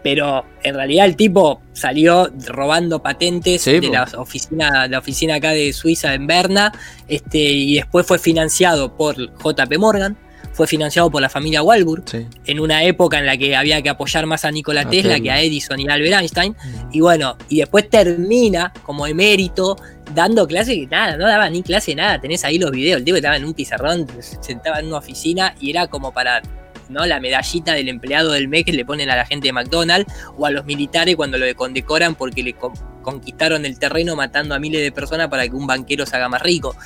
pero 0.02 0.44
en 0.62 0.74
realidad 0.74 1.06
el 1.06 1.16
tipo 1.16 1.62
salió 1.72 2.30
robando 2.46 3.02
patentes 3.02 3.64
de 3.64 3.80
la 3.80 4.04
oficina, 4.18 4.86
la 4.86 4.98
oficina 4.98 5.36
acá 5.36 5.50
de 5.50 5.72
Suiza 5.72 6.14
en 6.14 6.26
Berna, 6.26 6.72
este, 7.08 7.38
y 7.38 7.76
después 7.76 8.06
fue 8.06 8.18
financiado 8.18 8.96
por 8.96 9.16
JP 9.16 9.78
Morgan 9.78 10.18
fue 10.54 10.66
financiado 10.68 11.10
por 11.10 11.20
la 11.20 11.28
familia 11.28 11.62
Walbur, 11.62 12.04
en 12.46 12.60
una 12.60 12.84
época 12.84 13.18
en 13.18 13.26
la 13.26 13.36
que 13.36 13.56
había 13.56 13.82
que 13.82 13.88
apoyar 13.88 14.24
más 14.24 14.44
a 14.44 14.52
Nikola 14.52 14.88
Tesla 14.88 15.18
que 15.18 15.30
a 15.30 15.42
Edison 15.42 15.78
y 15.80 15.88
a 15.88 15.94
Albert 15.94 16.20
Einstein. 16.20 16.52
Mm. 16.52 16.88
Y 16.92 17.00
bueno, 17.00 17.36
y 17.48 17.58
después 17.58 17.90
termina 17.90 18.72
como 18.84 19.06
emérito 19.06 19.76
dando 20.14 20.46
clase 20.46 20.76
que 20.76 20.86
nada, 20.86 21.16
no 21.16 21.26
daba 21.26 21.50
ni 21.50 21.62
clase 21.62 21.94
nada. 21.94 22.20
Tenés 22.20 22.44
ahí 22.44 22.58
los 22.58 22.70
videos, 22.70 22.98
el 22.98 23.04
tipo 23.04 23.16
estaba 23.16 23.36
en 23.36 23.44
un 23.44 23.52
pizarrón, 23.52 24.06
sentaba 24.40 24.78
en 24.78 24.86
una 24.86 24.98
oficina 24.98 25.54
y 25.60 25.70
era 25.70 25.88
como 25.88 26.12
para 26.12 26.40
¿no? 26.88 27.06
La 27.06 27.20
medallita 27.20 27.72
del 27.72 27.88
empleado 27.88 28.32
del 28.32 28.48
mes 28.48 28.64
que 28.64 28.72
le 28.72 28.84
ponen 28.84 29.10
a 29.10 29.16
la 29.16 29.26
gente 29.26 29.48
de 29.48 29.52
McDonald's 29.52 30.12
o 30.36 30.46
a 30.46 30.50
los 30.50 30.64
militares 30.64 31.16
cuando 31.16 31.38
lo 31.38 31.54
condecoran 31.56 32.14
porque 32.14 32.42
le 32.42 32.54
conquistaron 33.02 33.64
el 33.64 33.78
terreno 33.78 34.16
matando 34.16 34.54
a 34.54 34.58
miles 34.58 34.82
de 34.82 34.92
personas 34.92 35.28
para 35.28 35.48
que 35.48 35.54
un 35.54 35.66
banquero 35.66 36.06
se 36.06 36.16
haga 36.16 36.28
más 36.28 36.42
rico 36.42 36.76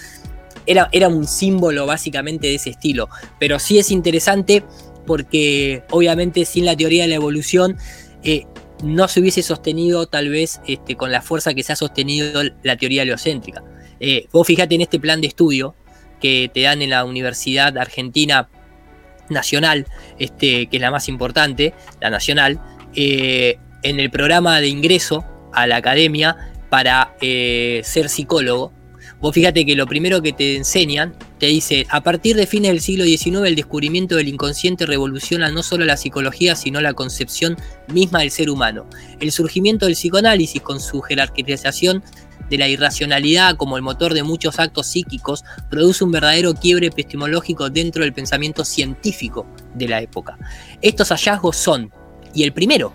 era, 0.69 1.09
un 1.09 1.27
símbolo 1.27 1.87
básicamente 1.87 2.49
de 2.49 2.57
ese 2.57 2.71
estilo. 2.71 3.09
Pero 3.39 3.59
sí 3.59 3.79
es 3.79 3.91
interesante 3.91 4.63
porque 5.07 5.83
obviamente 5.91 6.45
sin 6.45 6.67
la 6.67 6.77
teoría 6.77 7.03
de 7.03 7.09
la 7.09 7.15
evolución 7.15 7.79
eh, 8.23 8.45
no 8.85 9.09
se 9.09 9.21
hubiese 9.21 9.43
sostenido 9.43 10.07
tal 10.07 10.29
vez 10.29 10.61
este, 10.67 10.95
con 10.95 11.11
la 11.11 11.23
fuerza 11.23 11.55
que 11.55 11.63
se 11.63 11.73
ha 11.73 11.77
sostenido 11.77 12.43
la 12.63 12.77
teoría 12.77 13.03
heliocéntrica. 13.03 13.65
Eh, 13.99 14.27
vos 14.31 14.47
fijate 14.47 14.75
en 14.75 14.83
este 14.83 15.01
plan 15.01 15.21
de 15.21 15.29
estudio 15.29 15.75
que 16.21 16.51
te 16.53 16.63
dan 16.63 16.83
en 16.83 16.91
la 16.91 17.05
Universidad 17.05 17.77
Argentina 17.79 18.49
Nacional, 19.31 19.87
este, 20.19 20.67
que 20.67 20.77
es 20.77 20.81
la 20.81 20.91
más 20.91 21.09
importante, 21.09 21.75
la 22.01 22.11
nacional, 22.11 22.61
eh, 22.95 23.59
en 23.83 24.01
el 24.01 24.11
programa 24.11 24.61
de 24.61 24.69
ingreso 24.69 25.25
a 25.53 25.67
la 25.67 25.77
academia 25.77 26.37
para 26.69 27.15
ser 27.21 28.09
psicólogo, 28.11 28.73
Vos 29.21 29.35
fíjate 29.35 29.67
que 29.67 29.75
lo 29.75 29.87
primero 29.87 30.23
que 30.23 30.33
te 30.33 30.57
enseñan 30.57 31.15
te 31.39 31.47
dice, 31.47 31.87
a 31.91 32.03
partir 32.03 32.37
de 32.37 32.47
fines 32.47 32.71
del 32.71 32.81
siglo 32.81 33.05
XIX 33.05 33.47
el 33.47 33.57
descubrimiento 33.57 34.15
del 34.15 34.29
inconsciente 34.29 34.87
revoluciona 34.87 35.51
no 35.51 35.63
solo 35.63 35.85
la 35.85 35.97
psicología, 35.97 36.55
sino 36.55 36.81
la 36.81 36.93
concepción 36.93 37.57
misma 37.89 38.21
del 38.21 38.31
ser 38.31 38.49
humano. 38.49 38.87
El 39.19 39.33
surgimiento 39.33 39.87
del 39.87 39.95
psicoanálisis 39.95 40.63
con 40.63 40.81
su 40.81 41.01
jerarquización 41.01 42.03
de 42.49 42.59
la 42.59 42.69
irracionalidad 42.69 43.57
como 43.57 43.77
el 43.77 43.83
motor 43.83 44.15
de 44.15 44.23
muchos 44.23 44.59
actos 44.59 44.87
psíquicos, 44.87 45.45
produce 45.69 46.05
un 46.05 46.13
verdadero 46.13 46.55
quiebre 46.55 46.87
epistemológico 46.87 47.71
dentro 47.71 48.03
del 48.03 48.13
pensamiento 48.13 48.65
científico 48.65 49.47
de 49.75 49.89
la 49.89 50.01
época. 50.01 50.39
Estos 50.81 51.09
hallazgos 51.09 51.57
son, 51.57 51.93
y 52.35 52.45
el 52.45 52.53
primero, 52.53 52.93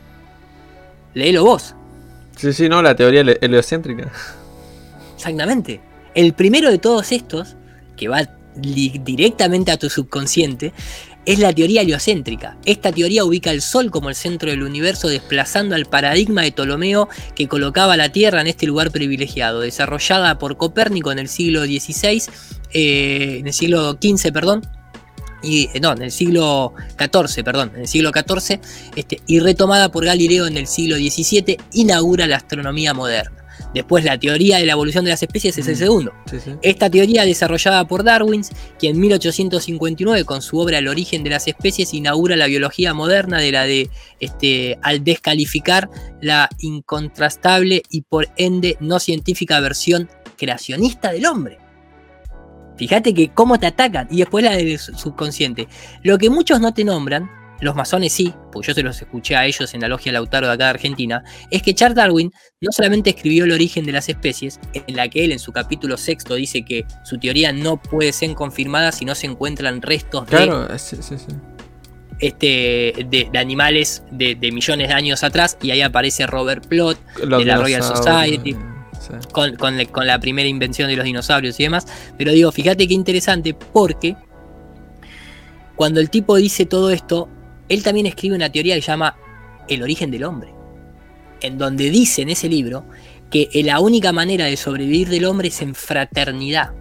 léelo 1.14 1.44
vos. 1.44 1.76
Sí, 2.36 2.52
sí, 2.52 2.68
no, 2.68 2.82
la 2.82 2.96
teoría 2.96 3.22
heliocéntrica. 3.22 4.12
Exactamente. 5.16 5.93
El 6.16 6.34
primero 6.34 6.70
de 6.70 6.78
todos 6.78 7.12
estos, 7.12 7.56
que 7.98 8.08
va 8.08 8.30
directamente 8.56 9.72
a 9.72 9.78
tu 9.78 9.90
subconsciente, 9.90 10.74
es 11.26 11.40
la 11.40 11.54
teoría 11.54 11.82
heliocéntrica. 11.82 12.58
Esta 12.66 12.92
teoría 12.92 13.24
ubica 13.24 13.52
el 13.52 13.62
Sol 13.62 13.92
como 13.92 14.10
el 14.10 14.16
centro 14.16 14.50
del 14.50 14.64
universo, 14.64 15.08
desplazando 15.08 15.76
al 15.76 15.86
paradigma 15.86 16.42
de 16.42 16.52
Ptolomeo 16.52 17.08
que 17.36 17.48
colocaba 17.48 17.98
la 17.98 18.10
Tierra 18.10 18.42
en 18.42 18.48
este 18.48 18.66
lugar 18.66 18.92
privilegiado, 18.92 19.62
desarrollada 19.62 20.38
por 20.38 20.58
Copérnico 20.58 21.12
en 21.12 21.20
el 21.20 21.30
siglo 21.30 21.64
XVI, 21.64 22.24
eh, 22.74 23.38
en 23.40 23.48
el 23.48 23.54
siglo 23.54 23.94
XV, 23.94 24.32
perdón, 24.34 24.62
y, 25.42 25.70
eh, 25.74 25.80
no, 25.80 25.94
en 25.94 26.02
el 26.02 26.12
siglo 26.12 26.74
XIV, 26.98 27.44
perdón, 27.44 27.72
en 27.76 27.82
el 27.82 27.88
siglo 27.88 28.12
XIV, 28.12 28.60
este, 28.96 29.22
y 29.28 29.40
retomada 29.40 29.92
por 29.92 30.06
Galileo 30.06 30.48
en 30.48 30.58
el 30.58 30.68
siglo 30.68 30.96
XVII, 30.96 31.58
inaugura 31.74 32.28
la 32.28 32.38
astronomía 32.38 32.94
moderna. 32.94 33.43
Después 33.74 34.04
la 34.04 34.20
teoría 34.20 34.58
de 34.58 34.66
la 34.66 34.74
evolución 34.74 35.04
de 35.04 35.12
las 35.12 35.24
especies 35.24 35.58
es 35.58 35.68
el 35.68 35.76
mm. 35.76 35.78
segundo. 35.78 36.14
Esta 36.62 36.90
teoría 36.90 37.26
desarrollada 37.26 37.88
por 37.88 38.04
Darwin, 38.04 38.44
quien 38.78 38.96
en 38.96 39.02
1859 39.02 40.26
con 40.26 40.42
su 40.42 40.60
obra 40.60 40.78
El 40.78 40.88
origen 40.88 41.24
de 41.24 41.32
las 41.32 41.48
especies 41.48 41.94
inaugura 41.94 42.36
la 42.36 42.48
biología 42.48 42.94
moderna 42.94 43.40
de 43.40 43.52
la 43.52 43.64
de 43.64 43.90
este 44.20 44.78
al 44.82 45.04
descalificar 45.04 45.90
la 46.22 46.50
incontrastable 46.60 47.84
y 47.90 48.02
por 48.02 48.30
ende 48.38 48.78
no 48.80 49.00
científica 49.00 49.60
versión 49.60 50.10
creacionista 50.38 51.12
del 51.12 51.26
hombre. 51.26 51.58
Fíjate 52.76 53.14
que 53.14 53.30
cómo 53.30 53.60
te 53.60 53.68
atacan 53.68 54.08
y 54.10 54.18
después 54.18 54.44
la 54.44 54.52
del 54.52 54.78
subconsciente. 54.80 55.68
Lo 56.02 56.18
que 56.18 56.30
muchos 56.30 56.60
no 56.60 56.74
te 56.74 56.84
nombran 56.84 57.30
los 57.62 57.76
masones 57.76 58.14
sí, 58.14 58.34
porque 58.52 58.68
yo 58.68 58.74
se 58.74 58.84
los 58.84 59.02
escuché 59.02 59.36
a 59.36 59.46
ellos 59.46 59.74
en 59.74 59.82
la 59.82 59.88
logia 59.88 60.12
Lautaro 60.12 60.48
de 60.48 60.54
acá 60.54 60.66
de 60.66 60.70
Argentina, 60.72 61.24
es 61.50 61.62
que 61.62 61.74
Charles 61.74 61.96
Darwin 61.96 62.32
no 62.62 62.72
solamente 62.72 63.12
escribió 63.12 63.46
el 63.46 63.52
origen 63.52 63.86
de 63.86 63.92
las 63.92 64.10
especies, 64.10 64.60
en 64.74 64.96
la 64.96 65.08
que 65.08 65.24
él 65.26 65.32
en 65.32 65.40
su 65.40 65.52
capítulo 65.52 65.98
sexto 65.98 66.36
dice 66.36 66.64
que 66.66 66.86
su 67.04 67.18
teoría 67.18 67.54
no 67.54 67.82
puede 67.82 68.12
ser 68.12 68.34
confirmada 68.34 68.92
si 68.92 69.06
no 69.06 69.16
se 69.16 69.28
encuentran 69.28 69.82
restos 69.82 70.28
de, 70.28 70.48
Este, 72.20 73.06
de, 73.10 73.30
animales 73.38 74.04
de, 74.12 74.36
millones 74.52 74.88
de 74.88 74.94
años 74.94 75.24
atrás, 75.24 75.58
y 75.62 75.72
ahí 75.72 75.82
aparece 75.82 76.28
Robert 76.28 76.66
Plot 76.68 76.98
de 77.18 77.46
la 77.46 77.58
Royal 77.58 77.84
Society. 77.84 78.56
Con, 79.34 79.58
con 79.58 80.08
la 80.08 80.18
primera 80.20 80.48
invención 80.48 80.88
de 80.88 80.96
los 80.96 81.04
dinosaurios 81.04 81.60
y 81.60 81.64
demás. 81.64 81.86
Pero 82.18 82.32
digo, 82.32 82.54
fíjate 82.54 82.88
qué 82.88 82.94
interesante 82.94 83.54
porque 83.54 84.16
cuando 85.76 86.00
el 86.00 86.10
tipo 86.10 86.36
dice 86.38 86.66
todo 86.66 86.90
esto, 86.90 87.28
él 87.74 87.84
también 87.84 88.06
escribe 88.06 88.36
una 88.36 88.52
teoría 88.52 88.76
que 88.76 88.82
se 88.82 88.88
llama 88.88 89.16
El 89.68 89.84
origen 89.84 90.12
del 90.12 90.24
hombre, 90.24 90.54
en 91.42 91.58
donde 91.58 91.90
dice 91.90 92.22
en 92.22 92.30
ese 92.30 92.48
libro 92.50 92.86
que 93.34 93.50
la 93.66 93.80
única 93.80 94.12
manera 94.12 94.46
de 94.46 94.56
sobrevivir 94.56 95.10
del 95.10 95.26
hombre 95.26 95.48
es 95.48 95.62
en 95.62 95.74
fraternidad. 95.74 96.72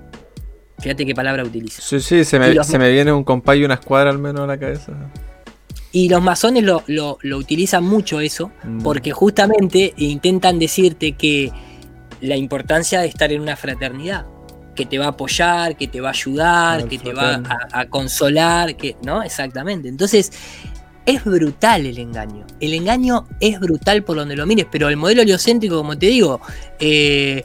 Fíjate 0.78 1.06
qué 1.06 1.14
palabra 1.14 1.44
utiliza. 1.44 1.80
Sí, 1.80 2.00
sí, 2.00 2.24
se 2.24 2.38
me, 2.38 2.90
viene 2.90 3.12
un 3.12 3.24
compay 3.24 3.60
y 3.60 3.64
una 3.64 3.74
escuadra 3.74 4.10
al 4.10 4.18
menos 4.18 4.42
a 4.42 4.46
la 4.46 4.58
cabeza. 4.58 4.92
Y 5.92 6.08
los 6.08 6.20
masones 6.20 6.64
lo, 6.64 7.18
utilizan 7.36 7.84
mucho 7.84 8.20
eso, 8.20 8.50
mm. 8.64 8.82
porque 8.82 9.12
justamente 9.12 9.94
intentan 9.96 10.58
decirte 10.58 11.12
que 11.12 11.52
la 12.20 12.36
importancia 12.36 13.00
de 13.00 13.06
estar 13.06 13.32
en 13.32 13.40
una 13.40 13.56
fraternidad, 13.56 14.26
que 14.74 14.86
te 14.86 14.98
va 14.98 15.06
a 15.06 15.08
apoyar, 15.08 15.76
que 15.76 15.86
te 15.86 16.00
va 16.00 16.08
a 16.08 16.12
ayudar, 16.12 16.88
que 16.88 16.98
te 16.98 17.12
va 17.12 17.34
a, 17.36 17.80
a, 17.80 17.86
consolar, 17.86 18.76
que, 18.76 18.96
¿no? 19.04 19.22
Exactamente. 19.22 19.88
Entonces, 19.88 20.32
es 21.06 21.24
brutal 21.24 21.86
el 21.86 21.98
engaño. 21.98 22.46
El 22.60 22.74
engaño 22.74 23.26
es 23.40 23.58
brutal 23.58 24.04
por 24.04 24.16
donde 24.16 24.36
lo 24.36 24.46
mires, 24.46 24.66
pero 24.70 24.88
el 24.88 24.96
modelo 24.96 25.22
heliocéntrico, 25.22 25.76
como 25.76 25.98
te 25.98 26.06
digo, 26.06 26.40
eh, 26.78 27.42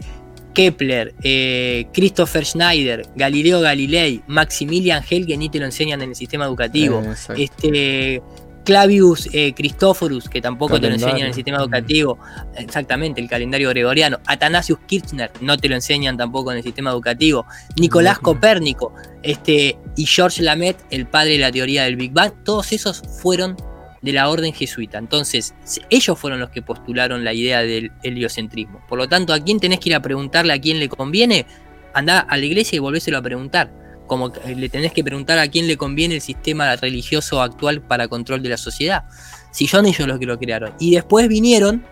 Kepler, 0.53 1.13
eh, 1.21 1.87
Christopher 1.93 2.45
Schneider, 2.45 3.05
Galileo 3.15 3.61
Galilei, 3.61 4.21
Maximilian 4.27 5.03
Hell, 5.07 5.27
que 5.27 5.37
ni 5.37 5.49
te 5.49 5.59
lo 5.59 5.65
enseñan 5.65 6.01
en 6.01 6.09
el 6.09 6.15
sistema 6.15 6.45
educativo, 6.45 7.03
este, 7.37 8.21
Clavius 8.67 9.29
eh, 9.31 9.53
Christophorus, 9.53 10.27
que 10.27 10.41
tampoco 10.41 10.77
te 10.77 10.89
lo 10.89 10.95
enseñan 10.95 11.19
en 11.19 11.27
el 11.27 11.33
sistema 11.33 11.59
educativo, 11.59 12.19
exactamente, 12.53 13.21
el 13.21 13.29
calendario 13.29 13.69
gregoriano, 13.69 14.19
Athanasius 14.25 14.79
Kirchner, 14.85 15.31
no 15.39 15.55
te 15.55 15.69
lo 15.69 15.75
enseñan 15.75 16.17
tampoco 16.17 16.51
en 16.51 16.57
el 16.57 16.63
sistema 16.63 16.91
educativo, 16.91 17.45
Nicolás 17.79 18.19
Copérnico, 18.19 18.93
este, 19.23 19.77
y 19.95 20.05
George 20.05 20.43
Lamet, 20.43 20.75
el 20.89 21.07
padre 21.07 21.31
de 21.31 21.37
la 21.37 21.49
teoría 21.49 21.85
del 21.85 21.95
Big 21.95 22.11
Bang, 22.11 22.33
todos 22.43 22.73
esos 22.73 23.03
fueron 23.21 23.55
de 24.01 24.11
la 24.11 24.27
orden 24.27 24.51
jesuita. 24.51 24.97
Entonces, 24.97 25.55
ellos 25.89 26.19
fueron 26.19 26.41
los 26.41 26.49
que 26.49 26.61
postularon 26.61 27.23
la 27.23 27.33
idea 27.33 27.61
del 27.61 27.93
heliocentrismo. 28.03 28.81
Por 28.89 28.97
lo 28.97 29.07
tanto, 29.07 29.31
¿a 29.31 29.39
quién 29.39 29.61
tenés 29.61 29.79
que 29.79 29.91
ir 29.91 29.95
a 29.95 30.01
preguntarle 30.01 30.51
a 30.51 30.59
quién 30.59 30.77
le 30.77 30.89
conviene? 30.89 31.45
Anda 31.93 32.19
a 32.19 32.35
la 32.35 32.45
iglesia 32.45 32.75
y 32.75 32.79
volvéselo 32.79 33.17
a 33.17 33.21
preguntar 33.21 33.86
como 34.07 34.31
le 34.45 34.69
tenés 34.69 34.93
que 34.93 35.03
preguntar 35.03 35.37
a 35.37 35.47
quién 35.47 35.67
le 35.67 35.77
conviene 35.77 36.15
el 36.15 36.21
sistema 36.21 36.75
religioso 36.75 37.41
actual 37.41 37.81
para 37.81 38.07
control 38.07 38.41
de 38.41 38.49
la 38.49 38.57
sociedad. 38.57 39.03
Si 39.51 39.67
son 39.67 39.85
ellos 39.85 40.07
los 40.07 40.19
que 40.19 40.25
lo 40.25 40.39
crearon. 40.39 40.73
Y 40.79 40.95
después 40.95 41.27
vinieron 41.27 41.83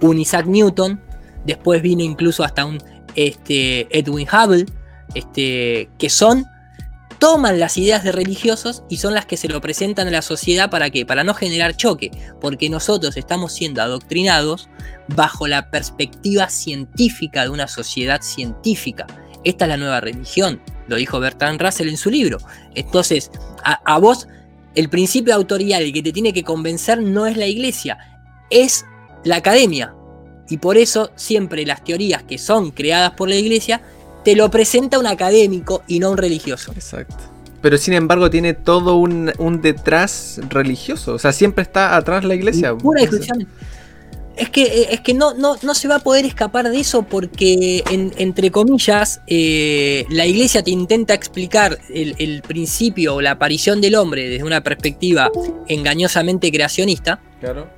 un 0.00 0.18
Isaac 0.18 0.46
Newton, 0.46 1.00
después 1.44 1.82
vino 1.82 2.02
incluso 2.02 2.44
hasta 2.44 2.64
un 2.64 2.78
este, 3.14 3.86
Edwin 3.96 4.28
Hubble, 4.28 4.66
este, 5.14 5.88
que 5.98 6.10
son, 6.10 6.44
toman 7.18 7.58
las 7.58 7.78
ideas 7.78 8.04
de 8.04 8.12
religiosos 8.12 8.82
y 8.90 8.98
son 8.98 9.14
las 9.14 9.24
que 9.24 9.36
se 9.36 9.48
lo 9.48 9.60
presentan 9.60 10.08
a 10.08 10.10
la 10.10 10.22
sociedad 10.22 10.70
para 10.70 10.90
qué? 10.90 11.06
Para 11.06 11.24
no 11.24 11.32
generar 11.34 11.76
choque, 11.76 12.10
porque 12.40 12.68
nosotros 12.68 13.16
estamos 13.16 13.54
siendo 13.54 13.80
adoctrinados 13.80 14.68
bajo 15.08 15.46
la 15.46 15.70
perspectiva 15.70 16.48
científica 16.50 17.42
de 17.42 17.48
una 17.48 17.68
sociedad 17.68 18.20
científica. 18.20 19.06
Esta 19.44 19.64
es 19.64 19.68
la 19.70 19.76
nueva 19.76 20.00
religión, 20.00 20.60
lo 20.88 20.96
dijo 20.96 21.20
Bertrand 21.20 21.60
Russell 21.60 21.88
en 21.88 21.96
su 21.96 22.10
libro. 22.10 22.38
Entonces, 22.74 23.30
a, 23.62 23.98
vos, 23.98 24.28
el 24.74 24.88
principio 24.88 25.32
de 25.32 25.40
autoridad, 25.40 25.82
el 25.82 25.92
que 25.92 26.02
te 26.02 26.12
tiene 26.12 26.32
que 26.32 26.44
convencer 26.44 27.02
no 27.02 27.26
es 27.26 27.36
la 27.36 27.46
iglesia, 27.46 27.98
es 28.50 28.84
la 29.24 29.36
academia. 29.36 29.94
Y 30.48 30.58
por 30.58 30.76
eso 30.76 31.10
siempre 31.16 31.66
las 31.66 31.82
teorías 31.82 32.22
que 32.22 32.38
son 32.38 32.70
creadas 32.70 33.12
por 33.12 33.28
la 33.28 33.34
iglesia 33.34 33.82
te 34.24 34.36
lo 34.36 34.50
presenta 34.50 34.98
un 34.98 35.06
académico 35.06 35.82
y 35.86 35.98
no 35.98 36.10
un 36.10 36.18
religioso. 36.18 36.72
Exacto. 36.72 37.16
Pero 37.60 37.78
sin 37.78 37.94
embargo 37.94 38.30
tiene 38.30 38.54
todo 38.54 38.96
un, 38.96 39.32
detrás 39.60 40.40
religioso. 40.48 41.14
O 41.14 41.18
sea, 41.18 41.32
siempre 41.32 41.62
está 41.62 41.96
atrás 41.96 42.24
la 42.24 42.34
iglesia. 42.34 42.76
Pura 42.76 43.02
es 44.36 44.50
que, 44.50 44.62
eh, 44.62 44.88
es 44.90 45.00
que 45.00 45.14
no, 45.14 45.34
no, 45.34 45.56
no, 45.62 45.74
se 45.74 45.88
va 45.88 45.96
a 45.96 45.98
poder 46.00 46.24
escapar 46.24 46.68
de 46.68 46.78
eso 46.78 47.02
porque, 47.02 47.82
entre 47.90 48.50
comillas, 48.50 49.20
eh, 49.26 50.04
la 50.10 50.26
iglesia 50.26 50.62
te 50.62 50.70
intenta 50.70 51.14
explicar 51.14 51.78
el, 51.88 52.42
principio 52.46 53.16
o 53.16 53.20
la 53.20 53.32
aparición 53.32 53.80
del 53.80 53.94
hombre 53.94 54.28
desde 54.28 54.44
una 54.44 54.62
perspectiva 54.62 55.30
engañosamente 55.68 56.52
creacionista. 56.52 57.20
Claro. 57.40 57.68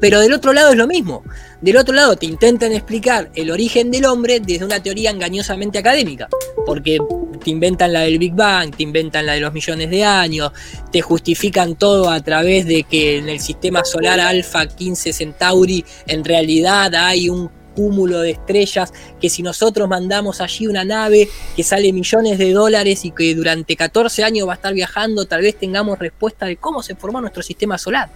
Pero 0.00 0.20
del 0.20 0.32
otro 0.32 0.52
lado 0.52 0.70
es 0.70 0.76
lo 0.76 0.86
mismo. 0.86 1.22
Del 1.60 1.76
otro 1.76 1.94
lado 1.94 2.16
te 2.16 2.26
intentan 2.26 2.72
explicar 2.72 3.30
el 3.34 3.50
origen 3.50 3.90
del 3.90 4.06
hombre 4.06 4.40
desde 4.40 4.64
una 4.64 4.82
teoría 4.82 5.10
engañosamente 5.10 5.78
académica. 5.78 6.28
Porque 6.64 6.98
te 7.42 7.50
inventan 7.50 7.92
la 7.92 8.00
del 8.00 8.18
Big 8.18 8.34
Bang, 8.34 8.74
te 8.74 8.82
inventan 8.82 9.26
la 9.26 9.34
de 9.34 9.40
los 9.40 9.52
millones 9.52 9.90
de 9.90 10.04
años, 10.04 10.52
te 10.90 11.00
justifican 11.02 11.76
todo 11.76 12.10
a 12.10 12.20
través 12.20 12.66
de 12.66 12.84
que 12.84 13.18
en 13.18 13.28
el 13.28 13.40
sistema 13.40 13.84
solar 13.84 14.20
Alpha 14.20 14.66
15 14.66 15.12
Centauri 15.12 15.84
en 16.06 16.24
realidad 16.24 16.94
hay 16.94 17.28
un 17.28 17.50
cúmulo 17.74 18.20
de 18.20 18.32
estrellas, 18.32 18.92
que 19.20 19.30
si 19.30 19.42
nosotros 19.42 19.88
mandamos 19.88 20.40
allí 20.40 20.66
una 20.66 20.84
nave 20.84 21.28
que 21.56 21.62
sale 21.62 21.92
millones 21.92 22.36
de 22.38 22.52
dólares 22.52 23.04
y 23.04 23.10
que 23.10 23.34
durante 23.34 23.76
14 23.76 24.24
años 24.24 24.46
va 24.46 24.52
a 24.52 24.56
estar 24.56 24.74
viajando, 24.74 25.24
tal 25.26 25.42
vez 25.42 25.56
tengamos 25.56 25.98
respuesta 25.98 26.46
de 26.46 26.56
cómo 26.56 26.82
se 26.82 26.94
formó 26.94 27.20
nuestro 27.20 27.42
sistema 27.42 27.78
solar. 27.78 28.10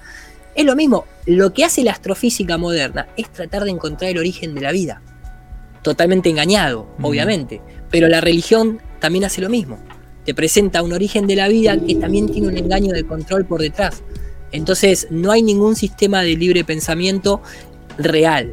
Es 0.55 0.65
lo 0.65 0.77
mismo, 0.77 1.05
lo 1.27 1.53
que 1.53 1.65
hace 1.65 1.83
la 1.83 1.93
astrofísica 1.93 2.59
moderna 2.59 3.09
es 3.17 3.29
tratar 3.31 3.65
de 3.65 3.71
encontrar 3.71 4.11
el 4.13 4.19
origen 4.19 4.55
de 4.55 4.61
la 4.61 4.73
vida. 4.73 5.03
Totalmente 5.83 6.31
engañado, 6.31 6.87
obviamente, 7.03 7.61
pero 7.91 8.09
la 8.09 8.21
religión 8.21 8.81
también 9.01 9.25
hace 9.25 9.41
lo 9.41 9.51
mismo. 9.51 9.79
Te 10.25 10.33
presenta 10.33 10.83
un 10.83 10.93
origen 10.93 11.27
de 11.27 11.37
la 11.37 11.49
vida 11.49 11.77
que 11.77 11.97
también 11.97 12.29
tiene 12.29 12.49
un 12.49 12.57
engaño 12.57 12.93
de 12.93 13.05
control 13.05 13.45
por 13.45 13.61
detrás. 13.61 14.03
Entonces 14.53 15.09
no 15.11 15.33
hay 15.33 15.43
ningún 15.43 15.77
sistema 15.77 16.23
de 16.23 16.37
libre 16.37 16.65
pensamiento 16.65 17.43
real. 17.99 18.53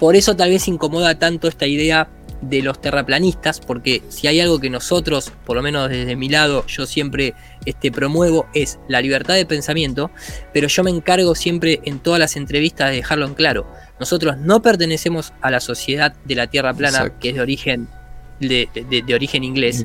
Por 0.00 0.16
eso 0.16 0.34
tal 0.36 0.50
vez 0.50 0.66
incomoda 0.66 1.18
tanto 1.18 1.46
esta 1.46 1.66
idea 1.66 2.08
de 2.42 2.60
los 2.60 2.80
terraplanistas, 2.80 3.60
porque 3.60 4.02
si 4.08 4.26
hay 4.26 4.40
algo 4.40 4.60
que 4.60 4.68
nosotros, 4.68 5.32
por 5.46 5.56
lo 5.56 5.62
menos 5.62 5.88
desde 5.88 6.16
mi 6.16 6.28
lado, 6.28 6.66
yo 6.66 6.86
siempre 6.86 7.34
este, 7.64 7.90
promuevo, 7.90 8.46
es 8.52 8.78
la 8.88 9.00
libertad 9.00 9.34
de 9.34 9.46
pensamiento, 9.46 10.10
pero 10.52 10.68
yo 10.68 10.82
me 10.82 10.90
encargo 10.90 11.34
siempre 11.34 11.80
en 11.84 12.00
todas 12.00 12.18
las 12.18 12.36
entrevistas 12.36 12.90
de 12.90 12.96
dejarlo 12.96 13.26
en 13.26 13.34
claro. 13.34 13.66
Nosotros 14.00 14.36
no 14.38 14.60
pertenecemos 14.60 15.32
a 15.40 15.50
la 15.50 15.60
sociedad 15.60 16.14
de 16.24 16.34
la 16.34 16.48
Tierra 16.48 16.74
plana, 16.74 17.16
que 17.20 17.30
es 17.30 17.36
de 17.36 17.40
origen, 17.40 17.88
de, 18.40 19.14
origen 19.14 19.44
inglés. 19.44 19.84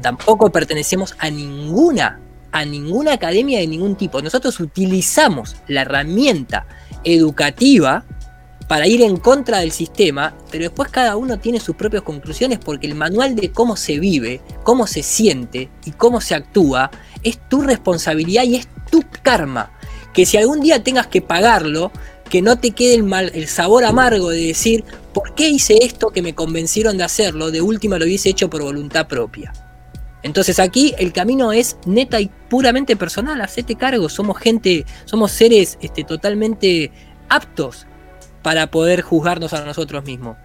Tampoco 0.00 0.50
pertenecemos 0.50 1.14
a 1.18 1.30
ninguna, 1.30 2.20
a 2.50 2.64
ninguna 2.64 3.12
academia 3.12 3.58
de 3.58 3.66
ningún 3.66 3.96
tipo. 3.96 4.22
Nosotros 4.22 4.58
utilizamos 4.60 5.56
la 5.66 5.82
herramienta 5.82 6.66
educativa 7.04 8.04
para 8.68 8.86
ir 8.86 9.00
en 9.00 9.16
contra 9.16 9.60
del 9.60 9.72
sistema, 9.72 10.36
pero 10.50 10.64
después 10.64 10.90
cada 10.90 11.16
uno 11.16 11.38
tiene 11.38 11.58
sus 11.58 11.74
propias 11.74 12.02
conclusiones 12.02 12.58
porque 12.58 12.86
el 12.86 12.94
manual 12.94 13.34
de 13.34 13.50
cómo 13.50 13.76
se 13.76 13.98
vive, 13.98 14.42
cómo 14.62 14.86
se 14.86 15.02
siente 15.02 15.70
y 15.86 15.92
cómo 15.92 16.20
se 16.20 16.34
actúa 16.34 16.90
es 17.22 17.38
tu 17.48 17.62
responsabilidad 17.62 18.44
y 18.44 18.56
es 18.56 18.68
tu 18.90 19.02
karma. 19.22 19.72
Que 20.12 20.26
si 20.26 20.36
algún 20.36 20.60
día 20.60 20.84
tengas 20.84 21.06
que 21.06 21.22
pagarlo, 21.22 21.90
que 22.28 22.42
no 22.42 22.58
te 22.58 22.72
quede 22.72 22.94
el, 22.94 23.04
mal, 23.04 23.32
el 23.34 23.48
sabor 23.48 23.84
amargo 23.84 24.28
de 24.28 24.48
decir, 24.48 24.84
¿por 25.14 25.34
qué 25.34 25.48
hice 25.48 25.78
esto 25.82 26.10
que 26.10 26.20
me 26.20 26.34
convencieron 26.34 26.98
de 26.98 27.04
hacerlo? 27.04 27.50
De 27.50 27.62
última 27.62 27.98
lo 27.98 28.04
hubiese 28.04 28.28
hecho 28.28 28.50
por 28.50 28.62
voluntad 28.62 29.08
propia. 29.08 29.52
Entonces 30.22 30.58
aquí 30.58 30.94
el 30.98 31.12
camino 31.14 31.52
es 31.52 31.78
neta 31.86 32.20
y 32.20 32.30
puramente 32.50 32.96
personal, 32.96 33.40
hacete 33.40 33.76
cargo, 33.76 34.10
somos 34.10 34.36
gente, 34.38 34.84
somos 35.06 35.32
seres 35.32 35.78
este, 35.80 36.04
totalmente 36.04 36.90
aptos 37.30 37.87
para 38.48 38.68
poder 38.68 39.02
juzgarnos 39.02 39.52
a 39.52 39.62
nosotros 39.62 40.02
mismos. 40.06 40.38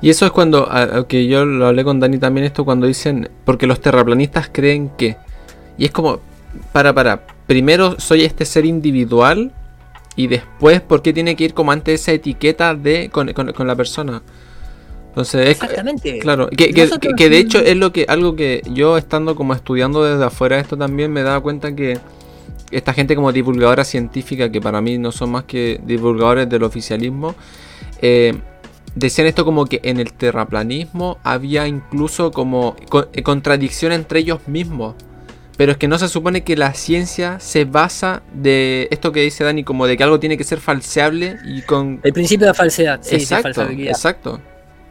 Y 0.00 0.08
eso 0.08 0.24
es 0.24 0.30
cuando, 0.30 0.70
que 1.08 1.26
yo 1.26 1.44
lo 1.44 1.66
hablé 1.66 1.82
con 1.82 1.98
Dani 1.98 2.18
también 2.18 2.46
esto, 2.46 2.64
cuando 2.64 2.86
dicen, 2.86 3.28
porque 3.44 3.66
los 3.66 3.80
terraplanistas 3.80 4.48
creen 4.52 4.90
que, 4.96 5.16
y 5.78 5.86
es 5.86 5.90
como, 5.90 6.20
para, 6.70 6.94
para, 6.94 7.26
primero 7.48 7.98
soy 7.98 8.22
este 8.22 8.44
ser 8.44 8.64
individual 8.66 9.50
y 10.14 10.28
después, 10.28 10.80
¿por 10.80 11.02
qué 11.02 11.12
tiene 11.12 11.34
que 11.34 11.42
ir 11.42 11.54
como 11.54 11.72
ante 11.72 11.92
esa 11.92 12.12
etiqueta 12.12 12.76
de 12.76 13.10
con, 13.10 13.34
la 13.66 13.74
persona? 13.74 14.22
Entonces, 15.08 15.48
Exactamente. 15.48 16.20
claro, 16.20 16.48
que, 16.50 16.72
que, 16.72 17.28
de 17.28 17.38
hecho 17.38 17.58
es 17.58 17.76
lo 17.76 17.90
que, 17.90 18.06
algo 18.08 18.36
que 18.36 18.62
yo 18.70 18.96
estando 18.96 19.34
como 19.34 19.54
estudiando 19.54 20.04
desde 20.04 20.24
afuera 20.24 20.60
esto 20.60 20.76
también 20.76 21.12
me 21.12 21.24
daba 21.24 21.40
cuenta 21.40 21.74
que 21.74 21.98
esta 22.70 22.92
gente 22.92 23.14
como 23.14 23.32
divulgadora 23.32 23.84
científica, 23.84 24.50
que 24.50 24.60
para 24.60 24.80
mí 24.80 24.98
no 24.98 25.12
son 25.12 25.30
más 25.30 25.44
que 25.44 25.80
divulgadores 25.84 26.48
del 26.48 26.62
oficialismo, 26.62 27.34
eh, 28.00 28.34
decían 28.94 29.26
esto 29.26 29.44
como 29.44 29.66
que 29.66 29.80
en 29.84 30.00
el 30.00 30.12
terraplanismo 30.12 31.18
había 31.22 31.66
incluso 31.66 32.32
como 32.32 32.76
eh, 33.12 33.22
contradicción 33.22 33.92
entre 33.92 34.20
ellos 34.20 34.46
mismos. 34.46 34.94
Pero 35.56 35.72
es 35.72 35.78
que 35.78 35.88
no 35.88 35.98
se 35.98 36.08
supone 36.08 36.44
que 36.44 36.54
la 36.54 36.74
ciencia 36.74 37.40
se 37.40 37.64
basa 37.64 38.22
de 38.34 38.88
esto 38.90 39.10
que 39.10 39.22
dice 39.22 39.42
Dani, 39.42 39.64
como 39.64 39.86
de 39.86 39.96
que 39.96 40.02
algo 40.02 40.20
tiene 40.20 40.36
que 40.36 40.44
ser 40.44 40.60
falseable 40.60 41.38
y 41.46 41.62
con... 41.62 42.00
El 42.02 42.12
principio 42.12 42.46
de 42.46 42.52
falsedad, 42.52 43.00
sí, 43.02 43.14
exacto, 43.16 43.62
Exacto. 43.62 44.40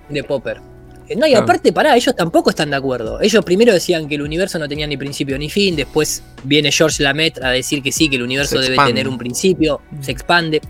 De 0.10 0.24
Popper. 0.24 0.75
Eh, 1.08 1.16
no, 1.16 1.28
y 1.28 1.34
aparte, 1.34 1.72
pará, 1.72 1.96
ellos 1.96 2.16
tampoco 2.16 2.50
están 2.50 2.70
de 2.70 2.76
acuerdo. 2.76 3.20
Ellos 3.22 3.44
primero 3.46 3.74
decían 3.74 4.08
que 4.08 4.16
el 4.16 4.22
universo 4.22 4.58
no 4.60 4.68
tenía 4.68 4.88
ni 4.88 4.98
principio 4.98 5.38
ni 5.38 5.50
fin, 5.50 5.76
después 5.76 6.24
viene 6.44 6.72
George 6.72 7.04
Lamet 7.04 7.42
a 7.44 7.50
decir 7.50 7.82
que 7.82 7.92
sí, 7.92 8.10
que 8.10 8.16
el 8.16 8.24
universo 8.24 8.60
debe 8.60 8.78
tener 8.78 9.08
un 9.08 9.18
principio, 9.18 9.82
se 10.02 10.12
expande. 10.12 10.62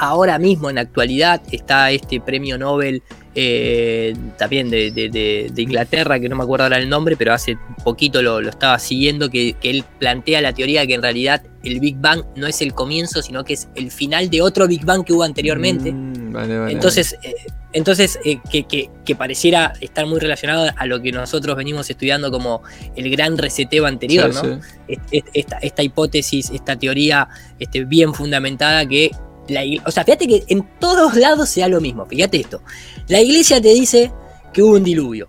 Ahora 0.00 0.38
mismo, 0.38 0.68
en 0.68 0.76
la 0.76 0.82
actualidad, 0.82 1.42
está 1.50 1.90
este 1.90 2.20
premio 2.20 2.56
Nobel 2.56 3.02
eh, 3.34 4.16
también 4.36 4.70
de, 4.70 5.52
Inglaterra, 5.56 6.18
que 6.18 6.28
no 6.28 6.34
me 6.34 6.42
acuerdo 6.42 6.64
ahora 6.64 6.78
el 6.78 6.88
nombre, 6.88 7.16
pero 7.16 7.32
hace 7.32 7.56
poquito 7.84 8.22
lo, 8.22 8.40
estaba 8.40 8.78
siguiendo, 8.78 9.30
que, 9.30 9.54
él 9.62 9.84
plantea 10.00 10.40
la 10.40 10.52
teoría 10.52 10.80
de 10.80 10.88
que 10.88 10.94
en 10.94 11.02
realidad 11.02 11.42
el 11.62 11.78
Big 11.78 11.96
Bang 11.98 12.24
no 12.36 12.46
es 12.46 12.60
el 12.62 12.74
comienzo, 12.74 13.22
sino 13.22 13.44
que 13.44 13.54
es 13.54 13.68
el 13.74 13.90
final 13.90 14.30
de 14.30 14.42
otro 14.42 14.66
Big 14.66 14.84
Bang 14.84 15.04
que 15.04 15.12
hubo 15.12 15.22
anteriormente. 15.22 15.92
Mm, 15.92 16.68
entonces, 16.68 17.16
eh, 17.22 17.34
entonces 17.72 18.18
eh, 18.24 18.40
que, 18.48 19.14
pareciera 19.14 19.72
estar 19.80 20.06
muy 20.06 20.20
relacionado 20.20 20.70
a 20.74 20.86
lo 20.86 21.00
que 21.02 21.12
nosotros 21.12 21.56
venimos 21.56 21.88
estudiando 21.90 22.30
como 22.30 22.62
el 22.96 23.10
gran 23.10 23.36
reseteo 23.36 23.86
anterior, 23.86 24.32
¿no? 24.34 24.60
Esta, 25.10 25.82
hipótesis, 25.82 26.50
esta 26.50 26.76
teoría 26.76 27.28
este, 27.58 27.84
bien 27.84 28.14
fundamentada 28.14 28.86
que 28.86 29.10
la, 29.48 29.62
o 29.86 29.90
sea, 29.90 30.04
fíjate 30.04 30.28
que 30.28 30.44
en 30.48 30.66
todos 30.78 31.14
lados 31.16 31.48
sea 31.48 31.68
lo 31.68 31.80
mismo. 31.80 32.06
Fíjate 32.06 32.38
esto. 32.38 32.62
La 33.08 33.20
iglesia 33.20 33.60
te 33.60 33.72
dice 33.72 34.12
que 34.52 34.62
hubo 34.62 34.76
un 34.76 34.84
diluvio. 34.84 35.28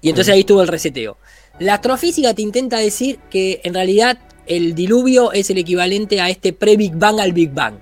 Y 0.00 0.10
entonces 0.10 0.34
ahí 0.34 0.40
estuvo 0.40 0.62
el 0.62 0.68
reseteo. 0.68 1.16
La 1.58 1.74
astrofísica 1.74 2.34
te 2.34 2.42
intenta 2.42 2.78
decir 2.78 3.18
que 3.30 3.60
en 3.64 3.74
realidad 3.74 4.18
el 4.46 4.74
diluvio 4.74 5.32
es 5.32 5.50
el 5.50 5.58
equivalente 5.58 6.20
a 6.20 6.30
este 6.30 6.52
pre-Big 6.52 6.94
Bang 6.94 7.20
al 7.20 7.32
Big 7.32 7.52
Bang. 7.52 7.74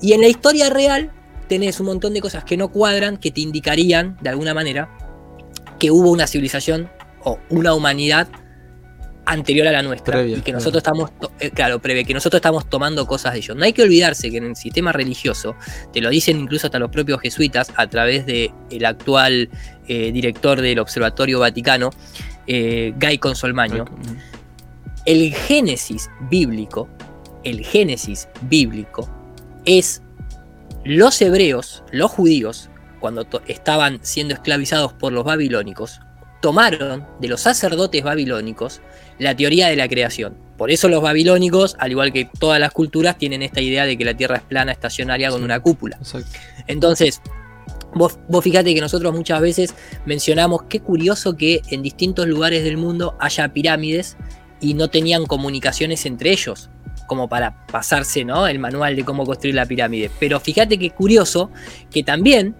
Y 0.00 0.12
en 0.12 0.20
la 0.20 0.28
historia 0.28 0.70
real 0.70 1.12
tenés 1.48 1.80
un 1.80 1.86
montón 1.86 2.14
de 2.14 2.20
cosas 2.20 2.44
que 2.44 2.56
no 2.56 2.68
cuadran, 2.70 3.16
que 3.16 3.30
te 3.30 3.40
indicarían, 3.40 4.16
de 4.20 4.30
alguna 4.30 4.54
manera, 4.54 4.88
que 5.78 5.90
hubo 5.90 6.10
una 6.10 6.26
civilización 6.26 6.90
o 7.22 7.38
una 7.50 7.74
humanidad 7.74 8.28
anterior 9.26 9.66
a 9.66 9.72
la 9.72 9.82
nuestra 9.82 10.22
y 10.22 10.40
que 10.42 10.52
nosotros 10.52 10.82
estamos 10.82 11.10
eh, 11.40 11.50
claro 11.50 11.80
prevé 11.80 12.04
que 12.04 12.12
nosotros 12.12 12.38
estamos 12.38 12.68
tomando 12.68 13.06
cosas 13.06 13.32
de 13.32 13.38
ellos. 13.38 13.56
No 13.56 13.64
hay 13.64 13.72
que 13.72 13.82
olvidarse 13.82 14.30
que 14.30 14.36
en 14.36 14.44
el 14.44 14.56
sistema 14.56 14.92
religioso 14.92 15.56
te 15.92 16.00
lo 16.00 16.10
dicen 16.10 16.38
incluso 16.38 16.66
hasta 16.66 16.78
los 16.78 16.90
propios 16.90 17.20
jesuitas 17.20 17.72
a 17.76 17.86
través 17.88 18.26
de 18.26 18.52
el 18.70 18.84
actual 18.84 19.48
eh, 19.88 20.12
director 20.12 20.60
del 20.60 20.78
observatorio 20.78 21.40
vaticano 21.40 21.90
eh, 22.46 22.92
Guy 23.00 23.18
Consolmaño. 23.18 23.86
el 25.06 25.34
génesis 25.34 26.10
bíblico 26.28 26.88
el 27.44 27.64
génesis 27.64 28.28
bíblico 28.42 29.08
es 29.64 30.02
los 30.84 31.20
hebreos 31.22 31.82
los 31.90 32.10
judíos 32.10 32.70
cuando 33.00 33.26
estaban 33.46 33.98
siendo 34.02 34.34
esclavizados 34.34 34.92
por 34.92 35.12
los 35.12 35.24
babilónicos 35.24 36.00
tomaron 36.44 37.06
de 37.20 37.28
los 37.28 37.40
sacerdotes 37.40 38.02
babilónicos 38.02 38.82
la 39.18 39.34
teoría 39.34 39.68
de 39.68 39.76
la 39.76 39.88
creación. 39.88 40.36
Por 40.58 40.70
eso 40.70 40.90
los 40.90 41.02
babilónicos, 41.02 41.74
al 41.78 41.92
igual 41.92 42.12
que 42.12 42.28
todas 42.38 42.60
las 42.60 42.70
culturas, 42.70 43.16
tienen 43.16 43.42
esta 43.42 43.62
idea 43.62 43.86
de 43.86 43.96
que 43.96 44.04
la 44.04 44.14
Tierra 44.14 44.36
es 44.36 44.42
plana, 44.42 44.72
estacionaria, 44.72 45.30
con 45.30 45.42
una 45.42 45.58
cúpula. 45.60 45.98
Entonces, 46.66 47.22
vos, 47.94 48.18
vos 48.28 48.44
fíjate 48.44 48.74
que 48.74 48.80
nosotros 48.82 49.14
muchas 49.14 49.40
veces 49.40 49.74
mencionamos 50.04 50.64
qué 50.64 50.80
curioso 50.80 51.34
que 51.34 51.62
en 51.70 51.82
distintos 51.82 52.26
lugares 52.26 52.62
del 52.62 52.76
mundo 52.76 53.16
haya 53.20 53.50
pirámides 53.52 54.18
y 54.60 54.74
no 54.74 54.90
tenían 54.90 55.24
comunicaciones 55.24 56.04
entre 56.04 56.32
ellos, 56.32 56.68
como 57.06 57.28
para 57.28 57.66
pasarse 57.66 58.24
¿no? 58.24 58.46
el 58.46 58.58
manual 58.58 58.96
de 58.96 59.04
cómo 59.04 59.24
construir 59.24 59.54
la 59.54 59.66
pirámide. 59.66 60.10
Pero 60.18 60.40
fíjate 60.40 60.78
qué 60.78 60.90
curioso 60.90 61.50
que 61.90 62.02
también 62.02 62.54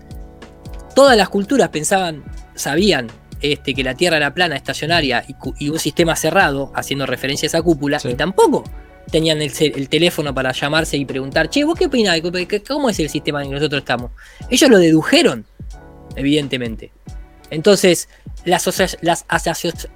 todas 0.95 1.17
las 1.17 1.29
culturas 1.29 1.69
pensaban, 1.69 2.25
sabían 2.55 3.09
este, 3.41 3.75
que 3.75 3.85
la 3.85 3.95
Tierra 3.95 4.17
era 4.17 4.33
plana, 4.33 4.57
estacionaria 4.57 5.25
y, 5.59 5.69
un 5.69 5.79
sistema 5.79 6.17
cerrado, 6.17 6.73
haciendo 6.75 7.05
referencia 7.05 7.47
a 7.47 7.49
esa 7.49 7.63
cúpula, 7.63 8.01
y 8.03 8.15
tampoco 8.15 8.65
tenían 9.11 9.43
el, 9.43 9.89
teléfono 9.89 10.35
para 10.35 10.53
llamarse 10.53 10.97
y 10.97 11.05
preguntar, 11.05 11.51
che, 11.51 11.65
¿vos 11.65 11.79
qué 11.79 11.87
opinás? 11.87 12.19
¿Cómo 12.67 12.89
es 12.89 12.99
el 13.01 13.11
sistema 13.11 13.43
en 13.43 13.51
que 13.51 13.55
nosotros 13.57 13.81
estamos? 13.81 14.13
Ellos 14.49 14.71
lo 14.71 14.79
dedujeron, 14.79 15.45
evidentemente. 16.17 16.91
Entonces, 17.51 18.09
las, 18.45 18.69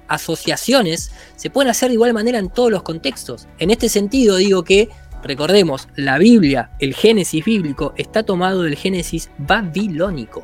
asociaciones 0.07 1.11
se 1.35 1.49
pueden 1.49 1.69
hacer 1.69 1.89
de 1.89 1.95
igual 1.95 2.13
manera 2.13 2.39
en 2.39 2.49
todos 2.49 2.71
los 2.71 2.83
contextos. 2.83 3.47
En 3.59 3.71
este 3.71 3.89
sentido, 3.89 4.37
digo 4.37 4.63
que, 4.63 4.89
recordemos, 5.23 5.87
la 5.95 6.17
Biblia, 6.17 6.71
el 6.79 6.93
Génesis 6.93 7.45
bíblico, 7.45 7.93
está 7.97 8.23
tomado 8.23 8.63
del 8.63 8.75
Génesis 8.75 9.29
babilónico. 9.37 10.43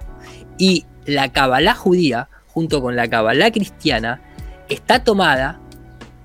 Y 0.57 0.85
la 1.05 1.31
Kabbalah 1.31 1.75
judía 1.75 2.29
junto 2.55 2.81
con 2.81 2.95
la 2.95 3.09
Kabbalah 3.09 3.51
cristiana, 3.51 4.21
está 4.69 5.03
tomada 5.03 5.59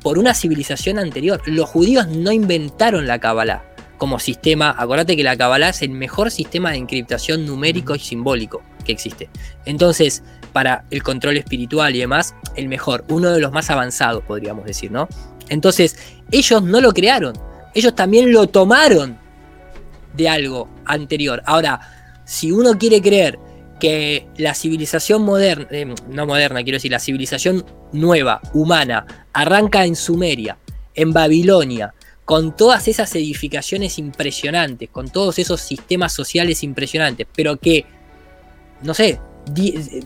por 0.01 0.17
una 0.17 0.33
civilización 0.33 0.97
anterior. 1.01 1.43
Los 1.45 1.69
judíos 1.69 2.07
no 2.07 2.31
inventaron 2.31 3.09
la 3.09 3.19
Kabbalah 3.19 3.65
como 3.99 4.21
sistema. 4.21 4.73
Acordate 4.79 5.17
que 5.17 5.25
la 5.25 5.37
Kabbalah 5.37 5.71
es 5.71 5.83
el 5.83 5.91
mejor 5.91 6.31
sistema 6.31 6.71
de 6.71 6.77
encriptación 6.77 7.45
numérico 7.47 7.97
y 7.97 7.99
simbólico 7.99 8.63
que 8.85 8.93
existe. 8.93 9.29
Entonces, 9.67 10.23
para 10.51 10.85
el 10.91 11.03
control 11.03 11.37
espiritual 11.37 11.95
y 11.95 12.01
demás, 12.01 12.35
el 12.57 12.69
mejor, 12.69 13.05
uno 13.09 13.31
de 13.31 13.41
los 13.41 13.53
más 13.53 13.71
avanzados, 13.71 14.25
podríamos 14.25 14.65
decir, 14.65 14.91
¿no? 14.91 15.09
Entonces, 15.49 15.97
ellos 16.31 16.63
no 16.63 16.81
lo 16.81 16.93
crearon, 16.93 17.35
ellos 17.75 17.95
también 17.95 18.33
lo 18.33 18.47
tomaron 18.49 19.19
de 20.15 20.29
algo 20.29 20.69
anterior. 20.85 21.43
Ahora, 21.47 21.81
si 22.25 22.53
uno 22.53 22.79
quiere 22.79 23.01
creer 23.01 23.39
que 23.81 24.29
la 24.37 24.55
civilización 24.55 25.23
moderna, 25.23 25.67
eh, 25.71 25.95
no 26.09 26.27
moderna, 26.27 26.63
quiero 26.63 26.77
decir, 26.77 26.91
la 26.91 27.01
civilización 27.01 27.65
nueva, 27.93 28.41
humana, 28.53 29.27
arranca 29.33 29.85
en 29.85 29.97
Sumeria, 29.97 30.59
en 30.95 31.13
Babilonia, 31.13 31.95
con 32.25 32.55
todas 32.55 32.87
esas 32.87 33.13
edificaciones 33.17 33.99
impresionantes, 33.99 34.89
con 34.91 35.09
todos 35.09 35.41
esos 35.41 35.61
sistemas 35.61 36.13
sociales 36.13 36.63
impresionantes, 36.63 37.27
pero 37.35 37.57
que, 37.57 37.87
no 38.83 38.95
sé, 38.95 39.19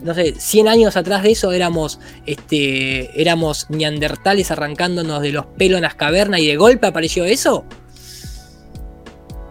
no 0.03 0.13
sé, 0.13 0.33
100 0.37 0.67
años 0.67 0.97
atrás 0.97 1.23
de 1.23 1.31
eso 1.31 1.51
éramos, 1.51 1.99
este, 2.25 3.21
éramos 3.21 3.67
neandertales 3.69 4.51
arrancándonos 4.51 5.21
de 5.21 5.31
los 5.31 5.45
pelos 5.45 5.77
en 5.77 5.83
las 5.83 5.95
cavernas 5.95 6.39
y 6.39 6.47
de 6.47 6.55
golpe 6.55 6.87
apareció 6.87 7.25
eso. 7.25 7.65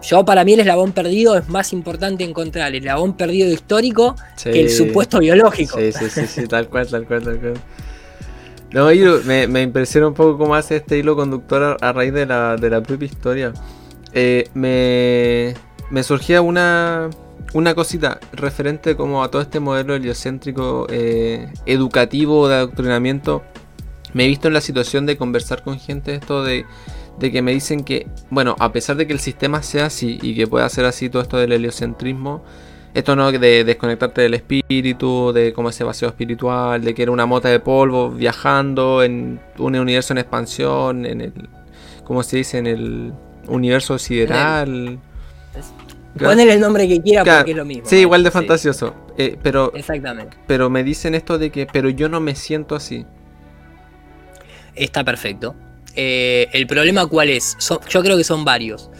Yo 0.02 0.24
para 0.24 0.44
mí 0.44 0.52
el 0.52 0.60
eslabón 0.60 0.92
perdido 0.92 1.36
es 1.36 1.48
más 1.48 1.72
importante 1.72 2.24
encontrar 2.24 2.68
el 2.68 2.80
eslabón 2.80 3.16
perdido 3.16 3.50
histórico 3.50 4.14
que 4.42 4.60
el 4.60 4.70
supuesto 4.70 5.18
biológico. 5.18 5.78
Sí, 5.78 5.92
sí, 5.92 6.10
sí, 6.10 6.26
sí, 6.26 6.46
tal 6.46 6.68
cual, 6.68 6.86
tal 6.88 7.06
cual, 7.06 7.22
tal 7.22 7.38
cual. 7.38 7.54
No, 8.70 8.88
me, 9.24 9.46
me, 9.46 9.62
impresiona 9.62 10.08
un 10.08 10.14
poco 10.14 10.36
cómo 10.36 10.56
hace 10.56 10.76
este 10.76 10.98
hilo 10.98 11.14
conductor 11.14 11.78
a, 11.80 11.92
raíz 11.92 12.12
de 12.12 12.26
la, 12.26 12.56
de 12.56 12.70
la 12.70 12.82
propia 12.82 13.06
historia. 13.06 13.52
Eh, 14.12 14.50
me, 14.52 15.54
me 15.90 16.02
surgía 16.02 16.42
una, 16.42 17.08
una 17.54 17.74
cosita 17.74 18.18
referente 18.32 18.96
como 18.96 19.22
a 19.22 19.30
todo 19.30 19.40
este 19.40 19.60
modelo 19.60 19.94
heliocéntrico 19.94 20.86
eh, 20.90 21.48
educativo 21.66 22.48
de 22.48 22.56
adoctrinamiento. 22.56 23.42
Me 24.12 24.24
he 24.24 24.28
visto 24.28 24.48
en 24.48 24.54
la 24.54 24.60
situación 24.60 25.06
de 25.06 25.16
conversar 25.16 25.62
con 25.62 25.78
gente 25.78 26.14
esto 26.14 26.44
de, 26.44 26.66
de, 27.18 27.32
que 27.32 27.42
me 27.42 27.52
dicen 27.52 27.84
que, 27.84 28.08
bueno, 28.28 28.56
a 28.58 28.72
pesar 28.72 28.96
de 28.96 29.06
que 29.06 29.12
el 29.12 29.20
sistema 29.20 29.62
sea 29.62 29.86
así 29.86 30.18
y 30.20 30.34
que 30.34 30.46
pueda 30.46 30.68
ser 30.68 30.84
así 30.84 31.08
todo 31.08 31.22
esto 31.22 31.36
del 31.36 31.52
heliocentrismo, 31.52 32.44
esto 32.92 33.16
no 33.16 33.30
de 33.30 33.64
desconectarte 33.64 34.20
del 34.22 34.34
espíritu, 34.34 35.32
de 35.32 35.52
cómo 35.52 35.70
ese 35.70 35.82
vacío 35.84 36.08
espiritual, 36.08 36.82
de 36.82 36.94
que 36.94 37.02
era 37.02 37.10
una 37.10 37.26
mota 37.26 37.48
de 37.48 37.58
polvo 37.58 38.10
viajando 38.10 39.02
en 39.02 39.40
un 39.58 39.76
universo 39.76 40.12
en 40.12 40.18
expansión, 40.18 41.06
en 41.06 41.20
el, 41.20 41.48
¿cómo 42.04 42.22
se 42.22 42.38
dice? 42.38 42.58
En 42.58 42.66
el 42.66 43.12
universo 43.48 43.98
sideral. 43.98 44.98
Ponele 46.18 46.52
el 46.52 46.60
nombre 46.60 46.86
que 46.86 47.00
quiera 47.00 47.24
porque 47.24 47.50
es 47.50 47.56
lo 47.56 47.64
mismo. 47.64 47.86
Sí, 47.86 47.96
igual 47.96 48.22
de 48.22 48.30
fantasioso. 48.30 48.94
Eh, 49.18 49.36
pero, 49.42 49.72
Exactamente. 49.74 50.36
Pero 50.46 50.70
me 50.70 50.84
dicen 50.84 51.14
esto 51.14 51.38
de 51.38 51.50
que, 51.50 51.66
pero 51.66 51.88
yo 51.88 52.08
no 52.08 52.20
me 52.20 52.34
siento 52.34 52.74
así. 52.74 53.04
Está 54.74 55.04
perfecto. 55.04 55.54
Eh, 55.96 56.48
el 56.52 56.66
problema 56.66 57.06
cuál 57.06 57.30
es? 57.30 57.56
yo 57.88 58.02
creo 58.02 58.16
que 58.16 58.24
son 58.24 58.44
varios. 58.44 58.90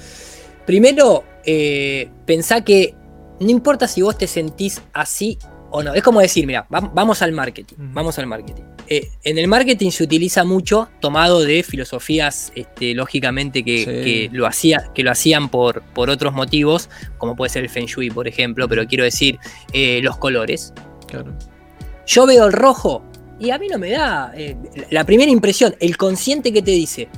Primero, 0.66 1.24
eh, 1.44 2.08
pensá 2.24 2.62
que 2.62 2.94
no 3.40 3.50
importa 3.50 3.86
si 3.88 4.02
vos 4.02 4.16
te 4.16 4.26
sentís 4.26 4.82
así 4.92 5.38
o 5.70 5.82
no. 5.82 5.94
Es 5.94 6.02
como 6.02 6.20
decir, 6.20 6.46
mira, 6.46 6.66
vamos 6.68 7.22
al 7.22 7.32
marketing. 7.32 7.76
Vamos 7.78 8.18
al 8.18 8.26
marketing. 8.26 8.73
Eh, 8.88 9.10
en 9.24 9.38
el 9.38 9.48
marketing 9.48 9.90
se 9.90 10.04
utiliza 10.04 10.44
mucho, 10.44 10.88
tomado 11.00 11.40
de 11.40 11.62
filosofías, 11.62 12.52
este, 12.54 12.94
lógicamente, 12.94 13.64
que, 13.64 14.28
lo 14.32 14.46
hacía, 14.46 14.90
que 14.94 15.02
lo 15.02 15.10
hacían 15.10 15.48
por, 15.48 15.82
por 15.94 16.10
otros 16.10 16.34
motivos, 16.34 16.90
como 17.16 17.34
puede 17.34 17.50
ser 17.50 17.62
el 17.62 17.70
Feng 17.70 17.86
Shui, 17.86 18.10
por 18.10 18.28
ejemplo, 18.28 18.68
pero 18.68 18.86
quiero 18.86 19.04
decir, 19.04 19.38
eh, 19.72 20.00
los 20.02 20.18
colores. 20.18 20.74
Claro. 21.06 21.34
Yo 22.06 22.26
veo 22.26 22.46
el 22.46 22.52
rojo 22.52 23.02
y 23.40 23.50
a 23.50 23.58
mí 23.58 23.68
no 23.68 23.78
me 23.78 23.90
da 23.90 24.32
eh, 24.36 24.56
la 24.90 25.04
primera 25.04 25.30
impresión, 25.30 25.74
el 25.80 25.96
consciente 25.96 26.52
que 26.52 26.60
te 26.60 26.72
dice, 26.72 27.08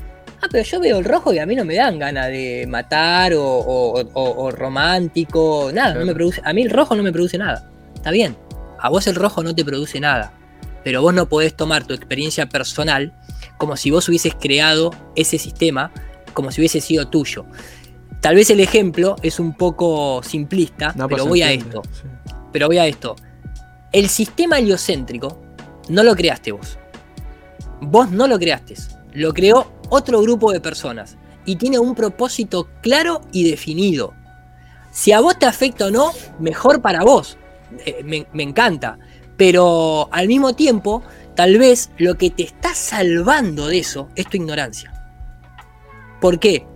ah, 0.40 0.46
pero 0.50 0.62
yo 0.62 0.78
veo 0.78 0.98
el 0.98 1.04
rojo 1.04 1.32
y 1.32 1.38
a 1.40 1.46
mí 1.46 1.56
no 1.56 1.64
me 1.64 1.74
dan 1.74 1.98
ganas 1.98 2.28
de 2.28 2.64
matar 2.68 3.32
o, 3.34 4.50
romántico, 4.52 5.70
nada, 5.74 5.94
no 5.94 6.06
me 6.06 6.14
produce, 6.14 6.40
a 6.44 6.52
mí 6.52 6.62
el 6.62 6.70
rojo 6.70 6.94
no 6.94 7.02
me 7.02 7.12
produce 7.12 7.38
nada, 7.38 7.68
está 7.92 8.12
bien, 8.12 8.36
a 8.78 8.88
vos 8.88 9.08
el 9.08 9.16
rojo 9.16 9.42
no 9.42 9.52
te 9.52 9.64
produce 9.64 9.98
nada 9.98 10.32
pero 10.86 11.02
vos 11.02 11.12
no 11.12 11.28
podés 11.28 11.56
tomar 11.56 11.84
tu 11.84 11.94
experiencia 11.94 12.48
personal 12.48 13.12
como 13.58 13.76
si 13.76 13.90
vos 13.90 14.08
hubieses 14.08 14.36
creado 14.36 14.92
ese 15.16 15.36
sistema, 15.36 15.90
como 16.32 16.52
si 16.52 16.60
hubiese 16.60 16.80
sido 16.80 17.08
tuyo. 17.08 17.44
Tal 18.20 18.36
vez 18.36 18.50
el 18.50 18.60
ejemplo 18.60 19.16
es 19.20 19.40
un 19.40 19.54
poco 19.54 20.22
simplista, 20.22 20.92
pero 20.94 21.08
pues 21.08 21.24
voy 21.24 21.42
a 21.42 21.50
esto. 21.50 21.82
Pero 22.52 22.68
voy 22.68 22.78
a 22.78 22.86
esto. 22.86 23.16
El 23.90 24.08
sistema 24.08 24.60
heliocéntrico 24.60 25.42
no 25.88 26.04
lo 26.04 26.14
creaste 26.14 26.52
vos. 26.52 26.78
Vos 27.80 28.12
no 28.12 28.28
lo 28.28 28.38
creaste. 28.38 28.76
Lo 29.12 29.34
creó 29.34 29.66
otro 29.88 30.22
grupo 30.22 30.52
de 30.52 30.60
personas. 30.60 31.16
Y 31.46 31.56
tiene 31.56 31.80
un 31.80 31.96
propósito 31.96 32.68
claro 32.80 33.22
y 33.32 33.50
definido. 33.50 34.14
Si 34.92 35.10
a 35.10 35.18
vos 35.18 35.36
te 35.36 35.46
afecta 35.46 35.86
o 35.86 35.90
no, 35.90 36.12
mejor 36.38 36.80
para 36.80 37.02
vos. 37.02 37.38
Eh, 37.84 38.04
me 38.04 38.42
encanta. 38.44 39.00
Pero 39.36 40.08
al 40.12 40.28
mismo 40.28 40.54
tiempo, 40.54 41.02
tal 41.34 41.58
vez 41.58 41.90
lo 41.98 42.16
que 42.16 42.30
te 42.30 42.42
está 42.42 42.74
salvando 42.74 43.68
de 43.68 43.78
eso 43.78 44.08
es 44.16 44.26
tu 44.26 44.36
ignorancia. 44.36 44.92
¿Por 46.20 46.38
qué? 46.38 46.66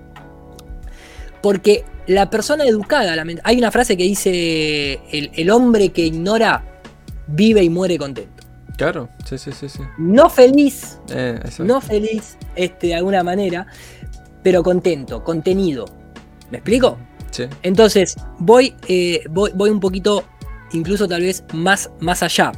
Porque 1.42 1.84
la 2.06 2.28
persona 2.28 2.64
educada, 2.64 3.14
hay 3.44 3.58
una 3.58 3.70
frase 3.70 3.96
que 3.96 4.04
dice, 4.04 5.00
el, 5.10 5.50
hombre 5.50 5.90
que 5.90 6.02
ignora 6.02 6.64
vive 7.26 7.62
y 7.62 7.70
muere 7.70 7.96
contento. 7.98 8.44
Claro, 8.76 9.08
sí, 9.24 9.38
sí, 9.38 9.52
sí. 9.52 9.68
sí. 9.68 9.82
No 9.98 10.30
feliz, 10.30 10.98
eh, 11.10 11.38
no 11.58 11.80
feliz 11.80 12.36
este, 12.56 12.88
de 12.88 12.94
alguna 12.94 13.22
manera, 13.22 13.66
pero 14.42 14.62
contento, 14.62 15.22
contenido. 15.22 15.84
¿Me 16.50 16.58
explico? 16.58 16.98
Sí. 17.30 17.44
Entonces, 17.62 18.16
voy, 18.38 18.74
eh, 18.88 19.22
voy, 19.30 19.52
voy 19.54 19.70
un 19.70 19.80
poquito 19.80 20.24
incluso 20.72 21.08
tal 21.08 21.22
vez 21.22 21.44
más, 21.52 21.90
más 22.00 22.22
allá. 22.22 22.52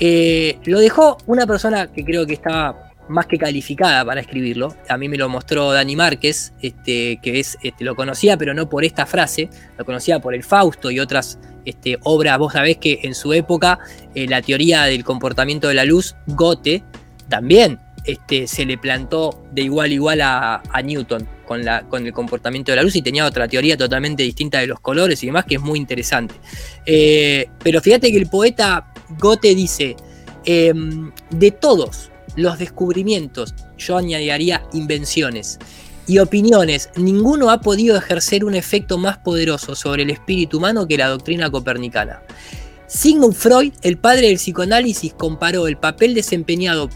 Eh, 0.00 0.58
lo 0.64 0.78
dejó 0.78 1.18
una 1.26 1.46
persona 1.46 1.90
que 1.90 2.04
creo 2.04 2.26
que 2.26 2.34
estaba 2.34 2.88
más 3.08 3.26
que 3.26 3.38
calificada 3.38 4.04
para 4.04 4.20
escribirlo. 4.20 4.74
A 4.88 4.96
mí 4.96 5.08
me 5.08 5.16
lo 5.16 5.28
mostró 5.28 5.72
Dani 5.72 5.96
Márquez, 5.96 6.52
este, 6.60 7.18
que 7.22 7.40
es, 7.40 7.58
este, 7.62 7.84
lo 7.84 7.96
conocía, 7.96 8.36
pero 8.36 8.54
no 8.54 8.68
por 8.68 8.84
esta 8.84 9.06
frase, 9.06 9.48
lo 9.76 9.84
conocía 9.84 10.20
por 10.20 10.34
el 10.34 10.44
Fausto 10.44 10.90
y 10.90 11.00
otras 11.00 11.38
este, 11.64 11.98
obras. 12.02 12.38
Vos 12.38 12.52
sabés 12.52 12.76
que 12.76 13.00
en 13.02 13.14
su 13.14 13.32
época 13.32 13.78
eh, 14.14 14.26
la 14.28 14.42
teoría 14.42 14.84
del 14.84 15.04
comportamiento 15.04 15.68
de 15.68 15.74
la 15.74 15.84
luz, 15.84 16.14
Goethe, 16.26 16.84
también 17.28 17.78
este, 18.08 18.46
se 18.46 18.64
le 18.64 18.78
plantó 18.78 19.44
de 19.52 19.60
igual 19.60 19.90
a 19.90 19.92
igual 19.92 20.20
a, 20.22 20.62
Newton 20.82 21.28
con, 21.46 21.62
la, 21.62 21.82
con, 21.82 22.06
el 22.06 22.12
comportamiento 22.14 22.72
de 22.72 22.76
la 22.76 22.82
luz 22.82 22.96
y 22.96 23.02
tenía 23.02 23.26
otra 23.26 23.46
teoría 23.46 23.76
totalmente 23.76 24.22
distinta 24.22 24.60
de 24.60 24.66
los 24.66 24.80
colores 24.80 25.22
y 25.22 25.26
demás 25.26 25.44
que 25.44 25.56
es 25.56 25.60
muy 25.60 25.78
interesante. 25.78 26.34
Eh, 26.86 27.50
pero 27.62 27.82
fíjate 27.82 28.10
que 28.10 28.16
el 28.16 28.30
poeta 28.30 28.94
Goethe 29.18 29.54
dice, 29.54 29.94
em, 30.46 31.12
de 31.28 31.50
todos 31.50 32.10
los 32.34 32.58
descubrimientos, 32.58 33.54
yo 33.76 33.98
añadiría 33.98 34.62
invenciones 34.72 35.58
y 36.06 36.18
opiniones, 36.18 36.88
ninguno 36.96 37.50
ha 37.50 37.60
podido 37.60 37.94
ejercer 37.94 38.42
un 38.42 38.54
efecto 38.54 38.96
más 38.96 39.18
poderoso 39.18 39.74
sobre 39.74 40.04
el 40.04 40.10
espíritu 40.10 40.56
humano 40.56 40.88
que 40.88 40.96
la 40.96 41.08
doctrina 41.08 41.50
copernicana. 41.50 42.22
Sigmund 42.86 43.34
Freud, 43.34 43.74
el 43.82 43.98
padre 43.98 44.28
del 44.28 44.36
psicoanálisis, 44.36 45.12
comparó 45.12 45.68
el 45.68 45.76
papel 45.76 46.14
desempeñado 46.14 46.88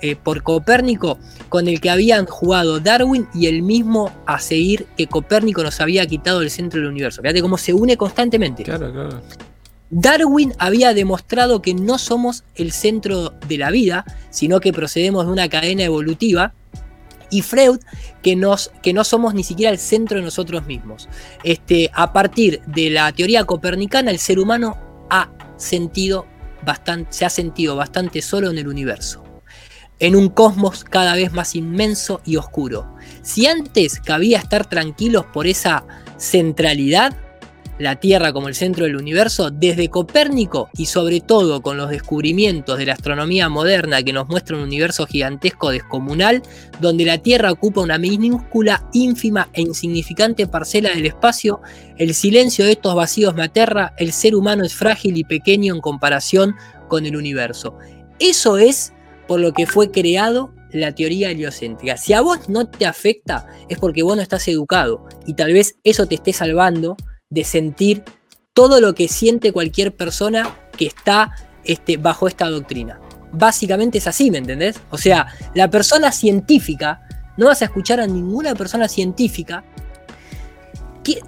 eh, 0.00 0.16
por 0.16 0.42
Copérnico 0.42 1.18
con 1.48 1.68
el 1.68 1.80
que 1.80 1.90
habían 1.90 2.26
jugado 2.26 2.80
Darwin 2.80 3.26
y 3.34 3.46
el 3.46 3.62
mismo 3.62 4.12
a 4.26 4.38
seguir 4.38 4.86
que 4.96 5.06
Copérnico 5.06 5.62
nos 5.62 5.80
había 5.80 6.06
quitado 6.06 6.42
el 6.42 6.50
centro 6.50 6.80
del 6.80 6.90
universo. 6.90 7.22
Fíjate 7.22 7.40
cómo 7.40 7.56
se 7.56 7.72
une 7.72 7.96
constantemente. 7.96 8.62
Claro, 8.62 8.92
claro. 8.92 9.22
Darwin 9.90 10.52
había 10.58 10.92
demostrado 10.92 11.62
que 11.62 11.72
no 11.72 11.98
somos 11.98 12.44
el 12.56 12.72
centro 12.72 13.30
de 13.48 13.58
la 13.58 13.70
vida, 13.70 14.04
sino 14.30 14.60
que 14.60 14.72
procedemos 14.72 15.26
de 15.26 15.32
una 15.32 15.48
cadena 15.48 15.84
evolutiva. 15.84 16.52
Y 17.30 17.42
Freud, 17.42 17.78
que, 18.22 18.36
nos, 18.36 18.70
que 18.82 18.92
no 18.92 19.02
somos 19.02 19.34
ni 19.34 19.44
siquiera 19.44 19.72
el 19.72 19.78
centro 19.78 20.18
de 20.18 20.24
nosotros 20.24 20.66
mismos. 20.66 21.08
Este, 21.42 21.90
a 21.94 22.12
partir 22.12 22.60
de 22.66 22.90
la 22.90 23.12
teoría 23.12 23.44
copernicana, 23.44 24.10
el 24.10 24.18
ser 24.18 24.38
humano 24.38 24.76
ha 25.10 25.30
sentido 25.56 26.26
bastante, 26.64 27.12
se 27.12 27.24
ha 27.24 27.30
sentido 27.30 27.76
bastante 27.76 28.20
solo 28.20 28.50
en 28.50 28.58
el 28.58 28.68
universo 28.68 29.23
en 29.98 30.16
un 30.16 30.28
cosmos 30.28 30.84
cada 30.84 31.14
vez 31.14 31.32
más 31.32 31.54
inmenso 31.54 32.20
y 32.24 32.36
oscuro. 32.36 32.94
Si 33.22 33.46
antes 33.46 34.00
cabía 34.00 34.38
estar 34.38 34.66
tranquilos 34.66 35.24
por 35.32 35.46
esa 35.46 35.84
centralidad, 36.18 37.16
la 37.78 37.96
Tierra 37.96 38.32
como 38.32 38.48
el 38.48 38.54
centro 38.54 38.84
del 38.84 38.96
universo, 38.96 39.50
desde 39.50 39.88
Copérnico 39.88 40.68
y 40.74 40.86
sobre 40.86 41.20
todo 41.20 41.60
con 41.60 41.76
los 41.76 41.90
descubrimientos 41.90 42.78
de 42.78 42.86
la 42.86 42.92
astronomía 42.92 43.48
moderna 43.48 44.02
que 44.02 44.12
nos 44.12 44.28
muestra 44.28 44.56
un 44.56 44.62
universo 44.62 45.06
gigantesco 45.06 45.70
descomunal, 45.70 46.42
donde 46.80 47.04
la 47.04 47.18
Tierra 47.18 47.50
ocupa 47.50 47.80
una 47.80 47.98
minúscula, 47.98 48.88
ínfima 48.92 49.48
e 49.52 49.62
insignificante 49.62 50.46
parcela 50.46 50.90
del 50.90 51.06
espacio, 51.06 51.60
el 51.96 52.14
silencio 52.14 52.64
de 52.64 52.72
estos 52.72 52.94
vacíos 52.94 53.34
me 53.34 53.44
el 53.98 54.12
ser 54.12 54.34
humano 54.34 54.64
es 54.64 54.74
frágil 54.74 55.16
y 55.16 55.24
pequeño 55.24 55.74
en 55.74 55.80
comparación 55.80 56.56
con 56.88 57.06
el 57.06 57.16
universo. 57.16 57.76
Eso 58.18 58.58
es 58.58 58.93
por 59.26 59.40
lo 59.40 59.52
que 59.52 59.66
fue 59.66 59.90
creado 59.90 60.54
la 60.72 60.94
teoría 60.94 61.30
heliocéntrica. 61.30 61.96
Si 61.96 62.12
a 62.12 62.20
vos 62.20 62.48
no 62.48 62.66
te 62.68 62.86
afecta, 62.86 63.46
es 63.68 63.78
porque 63.78 64.02
vos 64.02 64.16
no 64.16 64.22
estás 64.22 64.46
educado 64.48 65.06
y 65.26 65.34
tal 65.34 65.52
vez 65.52 65.76
eso 65.84 66.06
te 66.06 66.16
esté 66.16 66.32
salvando 66.32 66.96
de 67.30 67.44
sentir 67.44 68.02
todo 68.52 68.80
lo 68.80 68.94
que 68.94 69.08
siente 69.08 69.52
cualquier 69.52 69.94
persona 69.94 70.56
que 70.76 70.86
está 70.86 71.34
este, 71.64 71.96
bajo 71.96 72.28
esta 72.28 72.48
doctrina. 72.48 73.00
Básicamente 73.32 73.98
es 73.98 74.06
así, 74.06 74.30
¿me 74.30 74.38
entendés? 74.38 74.80
O 74.90 74.98
sea, 74.98 75.26
la 75.54 75.70
persona 75.70 76.12
científica, 76.12 77.00
no 77.36 77.46
vas 77.46 77.62
a 77.62 77.66
escuchar 77.66 78.00
a 78.00 78.06
ninguna 78.06 78.54
persona 78.54 78.88
científica 78.88 79.64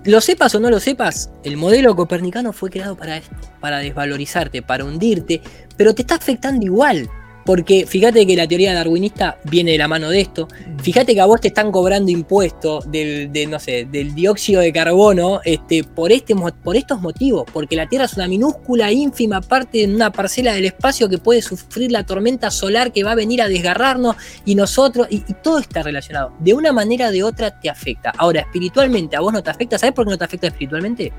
lo 0.05 0.21
sepas 0.21 0.55
o 0.55 0.61
no 0.61 0.71
lo 0.71 0.81
sepas, 0.81 1.31
el 1.45 1.57
modelo 1.57 1.95
copernicano 1.95 2.53
fue 2.53 2.71
creado 2.71 2.97
para 2.97 3.21
para 3.61 3.79
desvalorizarte, 3.79 4.63
para 4.63 4.85
hundirte, 4.85 5.43
pero 5.77 5.95
te 5.95 6.03
está 6.03 6.15
afectando 6.15 6.65
igual. 6.65 7.09
Porque 7.47 7.87
fíjate 7.87 8.27
que 8.27 8.35
la 8.35 8.49
teoría 8.49 8.75
darwinista 8.75 9.39
viene 9.45 9.71
de 9.71 9.79
la 9.79 9.87
mano 9.87 10.11
de 10.11 10.21
esto. 10.21 10.49
Fíjate 10.83 11.15
que 11.15 11.21
a 11.21 11.27
vos 11.27 11.41
te 11.41 11.49
están 11.49 11.71
cobrando 11.71 12.11
impuestos 12.11 12.91
del, 12.91 13.31
no 13.49 13.61
sé, 13.61 13.87
del 13.89 14.17
dióxido 14.17 14.61
de 14.61 14.73
carbono 14.73 15.41
este, 15.45 15.85
por, 15.85 16.11
este, 16.11 16.35
por 16.35 16.77
estos 16.77 17.01
motivos. 17.01 17.45
Porque 17.53 17.77
la 17.77 17.89
Tierra 17.89 18.07
es 18.07 18.15
una 18.15 18.27
minúscula, 18.27 18.91
ínfima 18.91 19.41
parte 19.41 19.87
de 19.87 19.95
una 19.95 20.11
parcela 20.11 20.55
del 20.55 20.65
espacio 20.65 21.09
que 21.09 21.19
puede 21.19 21.41
sufrir 21.41 21.93
la 21.93 22.05
tormenta 22.05 22.51
solar 22.51 22.93
que 22.93 23.05
va 23.05 23.13
a 23.13 23.15
venir 23.15 23.41
a 23.41 23.49
desgarrarnos 23.49 24.17
y 24.45 24.57
nosotros, 24.57 25.07
y, 25.09 25.19
y 25.29 25.35
todo 25.41 25.61
está 25.61 25.85
relacionado. 25.85 26.33
De 26.41 26.53
una 26.53 26.73
manera 26.73 27.09
o 27.09 27.13
de 27.13 27.23
otra 27.23 27.61
te 27.61 27.71
afecta. 27.71 28.13
Ahora, 28.19 28.41
espiritualmente, 28.41 29.15
a 29.17 29.21
vos 29.21 29.33
no 29.33 29.41
te 29.41 29.51
afecta. 29.51 29.79
¿Sabes 29.79 29.95
por 29.95 30.05
qué 30.05 30.11
no 30.11 30.19
te 30.19 30.25
afecta 30.25 30.49
espiritualmente? 30.49 31.13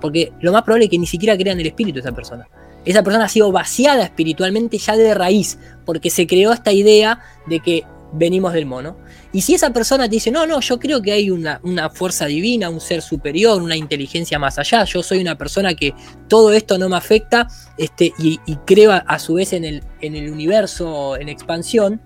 Porque 0.00 0.32
lo 0.40 0.52
más 0.52 0.62
probable 0.62 0.84
es 0.84 0.90
que 0.92 0.98
ni 0.98 1.06
siquiera 1.06 1.36
crean 1.36 1.58
el 1.58 1.66
espíritu 1.66 1.98
esa 1.98 2.12
persona 2.12 2.46
esa 2.84 3.02
persona 3.02 3.24
ha 3.24 3.28
sido 3.28 3.52
vaciada 3.52 4.04
espiritualmente 4.04 4.78
ya 4.78 4.96
de 4.96 5.14
raíz, 5.14 5.58
porque 5.84 6.10
se 6.10 6.26
creó 6.26 6.52
esta 6.52 6.72
idea 6.72 7.20
de 7.46 7.60
que 7.60 7.84
venimos 8.12 8.52
del 8.52 8.66
mono. 8.66 8.96
Y 9.32 9.42
si 9.42 9.54
esa 9.54 9.72
persona 9.72 10.04
te 10.04 10.16
dice, 10.16 10.30
no, 10.30 10.46
no, 10.46 10.60
yo 10.60 10.78
creo 10.78 11.00
que 11.00 11.12
hay 11.12 11.30
una, 11.30 11.60
fuerza 11.90 12.26
divina, 12.26 12.68
un 12.68 12.80
ser 12.80 13.00
superior, 13.00 13.62
una 13.62 13.76
inteligencia 13.76 14.38
más 14.38 14.58
allá, 14.58 14.84
yo 14.84 15.02
soy 15.02 15.20
una 15.20 15.38
persona 15.38 15.74
que 15.74 15.94
todo 16.28 16.52
esto 16.52 16.76
no 16.76 16.88
me 16.88 16.96
afecta 16.96 17.48
este, 17.78 18.12
y, 18.18 18.38
creo 18.66 18.92
a, 18.92 19.18
su 19.18 19.34
vez 19.34 19.52
en 19.52 19.64
el, 19.64 19.82
en 20.00 20.14
el 20.14 20.30
universo 20.30 21.16
en 21.16 21.28
expansión, 21.28 22.02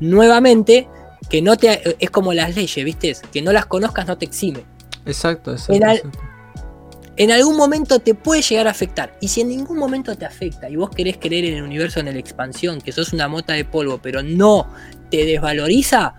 nuevamente, 0.00 0.88
que 1.28 1.42
no 1.42 1.56
te, 1.56 1.96
es 1.98 2.10
como 2.10 2.32
las 2.32 2.56
leyes, 2.56 2.84
¿viste? 2.84 3.14
Que 3.32 3.42
no 3.42 3.52
las 3.52 3.66
conozcas 3.66 4.06
no 4.06 4.16
te 4.16 4.24
exime. 4.24 4.64
Exacto, 5.04 5.52
exacto 5.52 5.74
en 5.74 6.31
algún 7.30 7.56
momento 7.56 7.98
te 7.98 8.14
puede 8.14 8.42
llegar 8.42 8.66
a 8.66 8.70
afectar. 8.70 9.16
Y 9.20 9.28
si 9.28 9.42
en 9.42 9.48
ningún 9.48 9.78
momento 9.78 10.16
te 10.16 10.24
afecta 10.24 10.68
y 10.68 10.76
vos 10.76 10.90
querés 10.90 11.18
creer 11.18 11.44
en 11.44 11.54
el 11.54 11.62
universo, 11.62 12.00
en 12.00 12.06
la 12.06 12.18
expansión, 12.18 12.80
que 12.80 12.92
sos 12.92 13.12
una 13.12 13.28
mota 13.28 13.52
de 13.52 13.64
polvo, 13.64 13.98
pero 14.02 14.22
no 14.22 14.68
te 15.10 15.24
desvaloriza, 15.24 16.14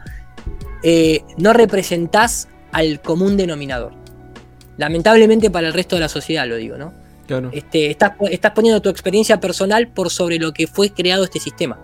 eh, 0.83 1.21
no 1.37 1.53
representás 1.53 2.47
al 2.71 3.01
común 3.01 3.37
denominador. 3.37 3.93
Lamentablemente 4.77 5.49
para 5.49 5.67
el 5.67 5.73
resto 5.73 5.95
de 5.95 6.01
la 6.01 6.09
sociedad 6.09 6.47
lo 6.47 6.55
digo, 6.55 6.77
¿no? 6.77 6.93
Claro. 7.27 7.49
Este, 7.53 7.89
estás, 7.89 8.13
estás 8.31 8.51
poniendo 8.51 8.81
tu 8.81 8.89
experiencia 8.89 9.39
personal 9.39 9.87
por 9.87 10.09
sobre 10.09 10.37
lo 10.39 10.51
que 10.51 10.67
fue 10.67 10.89
creado 10.89 11.23
este 11.23 11.39
sistema. 11.39 11.79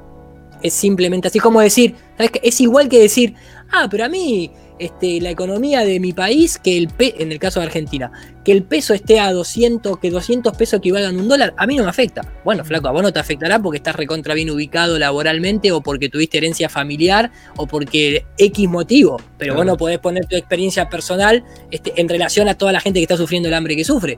Es 0.61 0.74
simplemente 0.74 1.30
así 1.30 1.39
como 1.39 1.61
decir, 1.61 1.95
¿sabes? 2.17 2.32
Es 2.43 2.59
igual 2.59 2.89
que 2.89 2.99
decir, 2.99 3.36
ah, 3.72 3.88
pero 3.89 4.05
a 4.05 4.09
mí 4.09 4.51
este, 4.80 5.22
la 5.22 5.30
economía 5.30 5.82
de 5.82 6.00
mi 6.00 6.14
país, 6.14 6.58
que 6.58 6.78
el 6.78 6.90
en 7.00 7.32
el 7.32 7.40
caso 7.40 7.60
de 7.60 7.68
Argentina, 7.68 8.12
que 8.44 8.52
el 8.52 8.64
peso 8.64 8.94
esté 8.94 9.20
a 9.20 9.32
200, 9.32 10.00
que 10.00 10.10
200 10.10 10.56
pesos 10.56 10.80
equivalgan 10.80 11.16
a 11.16 11.20
un 11.20 11.28
dólar, 11.28 11.54
a 11.58 11.68
mí 11.68 11.76
no 11.76 11.84
me 11.84 11.90
afecta. 11.90 12.22
Bueno, 12.44 12.66
flaco, 12.66 12.88
a 12.88 12.92
vos 12.92 13.04
no 13.04 13.14
te 13.14 13.20
afectará 13.20 13.60
porque 13.60 13.78
estás 13.78 13.96
recontra 13.96 14.34
bien 14.34 14.50
ubicado 14.50 14.98
laboralmente 14.98 15.72
o 15.72 15.82
porque 15.82 16.10
tuviste 16.10 16.38
herencia 16.38 16.70
familiar 16.70 17.32
o 17.58 17.68
porque 17.68 18.26
X 18.38 18.68
motivo, 18.70 19.22
pero 19.38 19.56
vos 19.56 19.66
no 19.66 19.78
podés 19.78 20.00
poner 20.00 20.26
tu 20.26 20.36
experiencia 20.36 20.90
personal 20.90 21.44
este, 21.72 21.94
en 22.00 22.10
relación 22.10 22.48
a 22.48 22.56
toda 22.56 22.72
la 22.72 22.80
gente 22.80 23.00
que 23.00 23.04
está 23.04 23.18
sufriendo 23.18 23.50
el 23.50 23.54
hambre 23.54 23.76
que 23.76 23.84
sufre. 23.84 24.18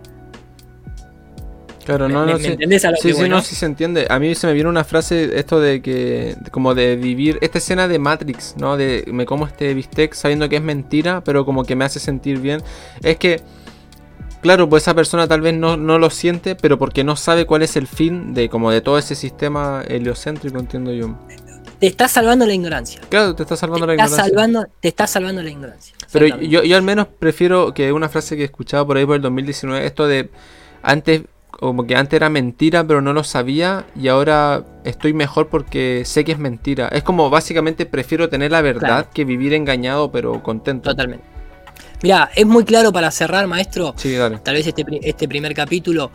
Claro, 1.85 2.07
no, 2.07 2.25
no, 2.25 2.37
sí, 2.37 2.55
sí, 3.01 3.13
sí, 3.13 3.29
no, 3.29 3.41
sí 3.41 3.55
se 3.55 3.65
entiende. 3.65 4.07
A 4.09 4.19
mí 4.19 4.35
se 4.35 4.47
me 4.47 4.53
viene 4.53 4.69
una 4.69 4.83
frase, 4.83 5.37
esto 5.37 5.59
de 5.59 5.81
que, 5.81 6.35
como 6.51 6.75
de 6.75 6.95
vivir, 6.95 7.37
esta 7.41 7.57
escena 7.57 7.87
de 7.87 7.97
Matrix, 7.97 8.55
¿no? 8.57 8.77
De 8.77 9.03
me 9.07 9.25
como 9.25 9.47
este 9.47 9.73
bistec 9.73 10.13
sabiendo 10.13 10.47
que 10.47 10.57
es 10.57 10.61
mentira, 10.61 11.23
pero 11.23 11.45
como 11.45 11.63
que 11.63 11.75
me 11.75 11.85
hace 11.85 11.99
sentir 11.99 12.39
bien. 12.39 12.61
Es 13.01 13.17
que, 13.17 13.41
claro, 14.41 14.69
pues 14.69 14.83
esa 14.83 14.93
persona 14.93 15.27
tal 15.27 15.41
vez 15.41 15.55
no, 15.55 15.75
no 15.75 15.97
lo 15.97 16.09
siente, 16.09 16.55
pero 16.55 16.77
porque 16.77 17.03
no 17.03 17.15
sabe 17.15 17.45
cuál 17.45 17.63
es 17.63 17.75
el 17.75 17.87
fin 17.87 18.33
de 18.33 18.49
como 18.49 18.71
de 18.71 18.81
todo 18.81 18.97
ese 18.97 19.15
sistema 19.15 19.83
heliocéntrico, 19.87 20.59
entiendo 20.59 20.93
yo. 20.93 21.17
Te 21.79 21.87
está 21.87 22.07
salvando 22.07 22.45
la 22.45 22.53
ignorancia. 22.53 23.01
Claro, 23.09 23.33
te 23.33 23.41
está 23.41 23.55
salvando 23.55 23.87
la 23.87 23.93
ignorancia. 23.93 24.23
Salvando, 24.23 24.67
te 24.79 24.87
está 24.87 25.07
salvando 25.07 25.41
la 25.41 25.49
ignorancia. 25.49 25.95
Pero 26.11 26.27
yo, 26.27 26.61
yo 26.61 26.77
al 26.77 26.83
menos 26.83 27.07
prefiero 27.07 27.73
que 27.73 27.91
una 27.91 28.07
frase 28.07 28.35
que 28.35 28.43
he 28.43 28.45
escuchado 28.45 28.85
por 28.85 28.97
ahí 28.97 29.05
por 29.05 29.15
el 29.15 29.23
2019, 29.23 29.83
esto 29.87 30.05
de 30.05 30.29
antes 30.83 31.23
como 31.51 31.85
que 31.85 31.95
antes 31.95 32.17
era 32.17 32.29
mentira, 32.29 32.85
pero 32.85 33.01
no 33.01 33.13
lo 33.13 33.23
sabía 33.23 33.85
y 33.95 34.07
ahora 34.07 34.63
estoy 34.83 35.13
mejor 35.13 35.49
porque 35.49 36.03
sé 36.05 36.23
que 36.23 36.31
es 36.31 36.39
mentira. 36.39 36.87
Es 36.87 37.03
como 37.03 37.29
básicamente 37.29 37.85
prefiero 37.85 38.29
tener 38.29 38.51
la 38.51 38.61
verdad 38.61 39.07
que 39.13 39.25
vivir 39.25 39.53
engañado, 39.53 40.11
pero 40.11 40.41
contento. 40.41 40.89
Totalmente. 40.89 41.25
Mira, 42.01 42.31
es 42.35 42.45
muy 42.45 42.63
claro 42.63 42.91
para 42.91 43.11
cerrar, 43.11 43.45
maestro. 43.47 43.93
Sí, 43.97 44.13
dale. 44.13 44.39
Tal 44.39 44.55
vez 44.55 44.65
este, 44.65 44.83
este 45.03 45.27
primer 45.27 45.53
capítulo. 45.53 46.11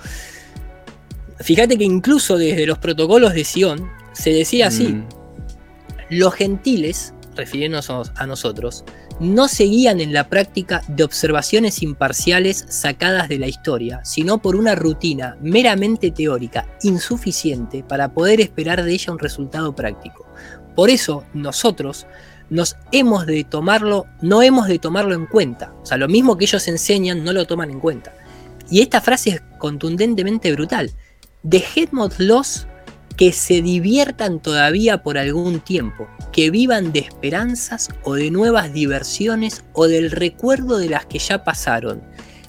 Fíjate 1.38 1.78
que 1.78 1.84
incluso 1.84 2.36
desde 2.36 2.66
los 2.66 2.78
protocolos 2.78 3.34
de 3.34 3.44
Sion 3.44 3.88
se 4.12 4.30
decía 4.30 4.68
así: 4.68 4.88
mm. 4.88 5.06
los 6.10 6.34
gentiles, 6.34 7.14
refiriéndonos 7.36 8.10
a 8.16 8.26
nosotros, 8.26 8.84
no 9.20 9.48
seguían 9.48 10.00
en 10.00 10.12
la 10.12 10.28
práctica 10.28 10.82
de 10.88 11.04
observaciones 11.04 11.82
imparciales 11.82 12.66
sacadas 12.68 13.28
de 13.28 13.38
la 13.38 13.48
historia, 13.48 14.00
sino 14.04 14.38
por 14.38 14.56
una 14.56 14.74
rutina 14.74 15.36
meramente 15.40 16.10
teórica 16.10 16.66
insuficiente 16.82 17.82
para 17.82 18.12
poder 18.12 18.40
esperar 18.40 18.82
de 18.82 18.92
ella 18.92 19.12
un 19.12 19.18
resultado 19.18 19.74
práctico. 19.74 20.26
Por 20.74 20.90
eso 20.90 21.24
nosotros 21.32 22.06
nos 22.50 22.76
hemos 22.92 23.26
de 23.26 23.44
tomarlo, 23.44 24.06
no 24.20 24.42
hemos 24.42 24.68
de 24.68 24.78
tomarlo 24.78 25.14
en 25.14 25.26
cuenta. 25.26 25.72
O 25.82 25.86
sea, 25.86 25.96
lo 25.96 26.08
mismo 26.08 26.36
que 26.36 26.44
ellos 26.44 26.68
enseñan 26.68 27.24
no 27.24 27.32
lo 27.32 27.46
toman 27.46 27.70
en 27.70 27.80
cuenta. 27.80 28.12
Y 28.70 28.82
esta 28.82 29.00
frase 29.00 29.30
es 29.30 29.42
contundentemente 29.58 30.52
brutal. 30.52 30.92
Dejémoslos 31.42 32.66
que 33.16 33.32
se 33.32 33.62
diviertan 33.62 34.40
todavía 34.40 35.02
por 35.02 35.18
algún 35.18 35.60
tiempo, 35.60 36.08
que 36.32 36.50
vivan 36.50 36.92
de 36.92 37.00
esperanzas 37.00 37.88
o 38.02 38.14
de 38.14 38.30
nuevas 38.30 38.72
diversiones 38.72 39.64
o 39.72 39.88
del 39.88 40.10
recuerdo 40.10 40.78
de 40.78 40.90
las 40.90 41.06
que 41.06 41.18
ya 41.18 41.42
pasaron. 41.42 42.02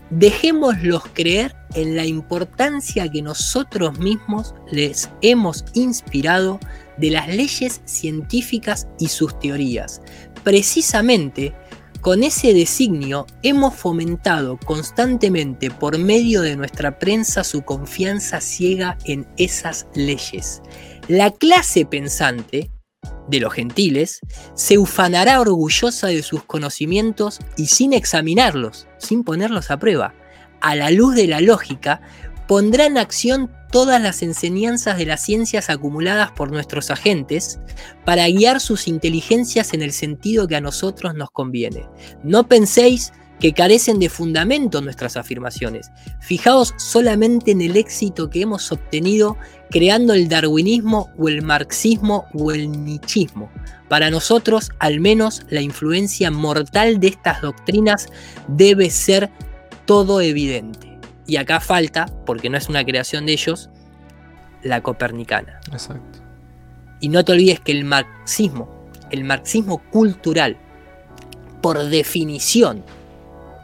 Dejémoslos 0.09 1.03
creer 1.13 1.55
en 1.73 1.95
la 1.95 2.05
importancia 2.05 3.09
que 3.09 3.21
nosotros 3.21 3.99
mismos 3.99 4.55
les 4.71 5.09
hemos 5.21 5.65
inspirado 5.73 6.59
de 6.97 7.11
las 7.11 7.27
leyes 7.27 7.81
científicas 7.85 8.87
y 8.99 9.07
sus 9.07 9.37
teorías. 9.39 10.01
Precisamente 10.43 11.53
con 12.01 12.23
ese 12.23 12.53
designio 12.53 13.25
hemos 13.43 13.75
fomentado 13.75 14.57
constantemente 14.65 15.69
por 15.71 15.97
medio 15.97 16.41
de 16.41 16.55
nuestra 16.55 16.99
prensa 16.99 17.43
su 17.43 17.63
confianza 17.63 18.41
ciega 18.41 18.97
en 19.05 19.27
esas 19.37 19.87
leyes. 19.93 20.61
La 21.07 21.31
clase 21.31 21.85
pensante, 21.85 22.71
de 23.27 23.39
los 23.39 23.53
gentiles, 23.53 24.19
se 24.53 24.77
ufanará 24.77 25.39
orgullosa 25.39 26.07
de 26.07 26.23
sus 26.23 26.43
conocimientos 26.43 27.39
y 27.57 27.67
sin 27.67 27.93
examinarlos, 27.93 28.87
sin 28.97 29.23
ponerlos 29.23 29.71
a 29.71 29.77
prueba, 29.77 30.13
a 30.61 30.75
la 30.75 30.91
luz 30.91 31.15
de 31.15 31.27
la 31.27 31.41
lógica, 31.41 32.01
pondrá 32.47 32.85
en 32.85 32.97
acción 32.97 33.51
todas 33.71 34.01
las 34.01 34.21
enseñanzas 34.23 34.97
de 34.97 35.05
las 35.05 35.21
ciencias 35.21 35.69
acumuladas 35.69 36.31
por 36.31 36.51
nuestros 36.51 36.89
agentes 36.89 37.59
para 38.05 38.27
guiar 38.27 38.61
sus 38.61 38.87
inteligencias 38.87 39.73
en 39.73 39.81
el 39.81 39.91
sentido 39.91 40.47
que 40.47 40.55
a 40.55 40.61
nosotros 40.61 41.13
nos 41.15 41.31
conviene. 41.31 41.85
No 42.23 42.47
penséis 42.47 43.11
que 43.39 43.53
carecen 43.53 43.99
de 43.99 44.09
fundamento 44.09 44.81
nuestras 44.81 45.15
afirmaciones. 45.15 45.91
Fijaos 46.21 46.73
solamente 46.77 47.51
en 47.51 47.61
el 47.61 47.77
éxito 47.77 48.29
que 48.29 48.41
hemos 48.41 48.71
obtenido 48.71 49.37
creando 49.69 50.13
el 50.13 50.27
darwinismo 50.27 51.11
o 51.17 51.27
el 51.27 51.41
marxismo 51.41 52.25
o 52.33 52.51
el 52.51 52.71
nichismo. 52.83 53.51
Para 53.89 54.09
nosotros, 54.09 54.71
al 54.79 54.99
menos, 54.99 55.43
la 55.49 55.61
influencia 55.61 56.31
mortal 56.31 56.99
de 56.99 57.07
estas 57.09 57.41
doctrinas 57.41 58.07
debe 58.47 58.89
ser 58.89 59.29
todo 59.85 60.19
evidente. 60.19 60.86
Y 61.27 61.35
acá 61.35 61.59
falta, 61.59 62.05
porque 62.25 62.49
no 62.49 62.57
es 62.57 62.69
una 62.69 62.83
creación 62.85 63.25
de 63.25 63.33
ellos, 63.33 63.69
la 64.63 64.81
copernicana. 64.81 65.59
Exacto. 65.71 66.19
Y 66.99 67.09
no 67.09 67.23
te 67.23 67.33
olvides 67.33 67.59
que 67.59 67.73
el 67.73 67.83
marxismo, 67.83 68.89
el 69.11 69.23
marxismo 69.23 69.79
cultural, 69.91 70.57
por 71.61 71.83
definición, 71.83 72.83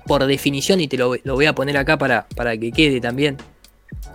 por 0.06 0.26
definición, 0.26 0.82
y 0.82 0.88
te 0.88 0.98
lo, 0.98 1.16
voy 1.24 1.46
a 1.46 1.56
poner 1.56 1.78
acá 1.78 1.98
para, 1.98 2.28
para, 2.36 2.58
que 2.58 2.72
quede 2.72 3.00
también 3.00 3.38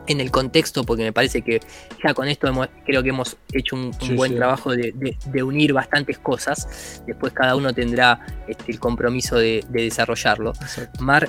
en 0.07 0.21
el 0.21 0.31
contexto, 0.31 0.85
porque 0.85 1.03
me 1.03 1.13
parece 1.13 1.43
que 1.43 1.61
ya 2.03 2.15
con 2.15 2.29
esto 2.29 2.53
creo 2.85 3.03
que 3.03 3.09
hemos 3.11 3.37
hecho 3.53 3.77
un, 3.77 3.93
buen 4.17 4.37
trabajo 4.37 4.73
de, 4.73 5.43
unir 5.43 5.73
bastantes 5.73 6.19
cosas. 6.19 7.03
Después 7.07 7.33
cada 7.33 7.57
uno 7.57 7.73
tendrá 7.73 8.27
este, 8.47 8.73
el 8.73 8.79
compromiso 8.79 9.37
de, 9.37 9.65
desarrollarlo. 9.69 10.53
Mar, 11.01 11.29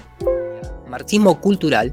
marxismo 0.90 1.40
cultural, 1.40 1.92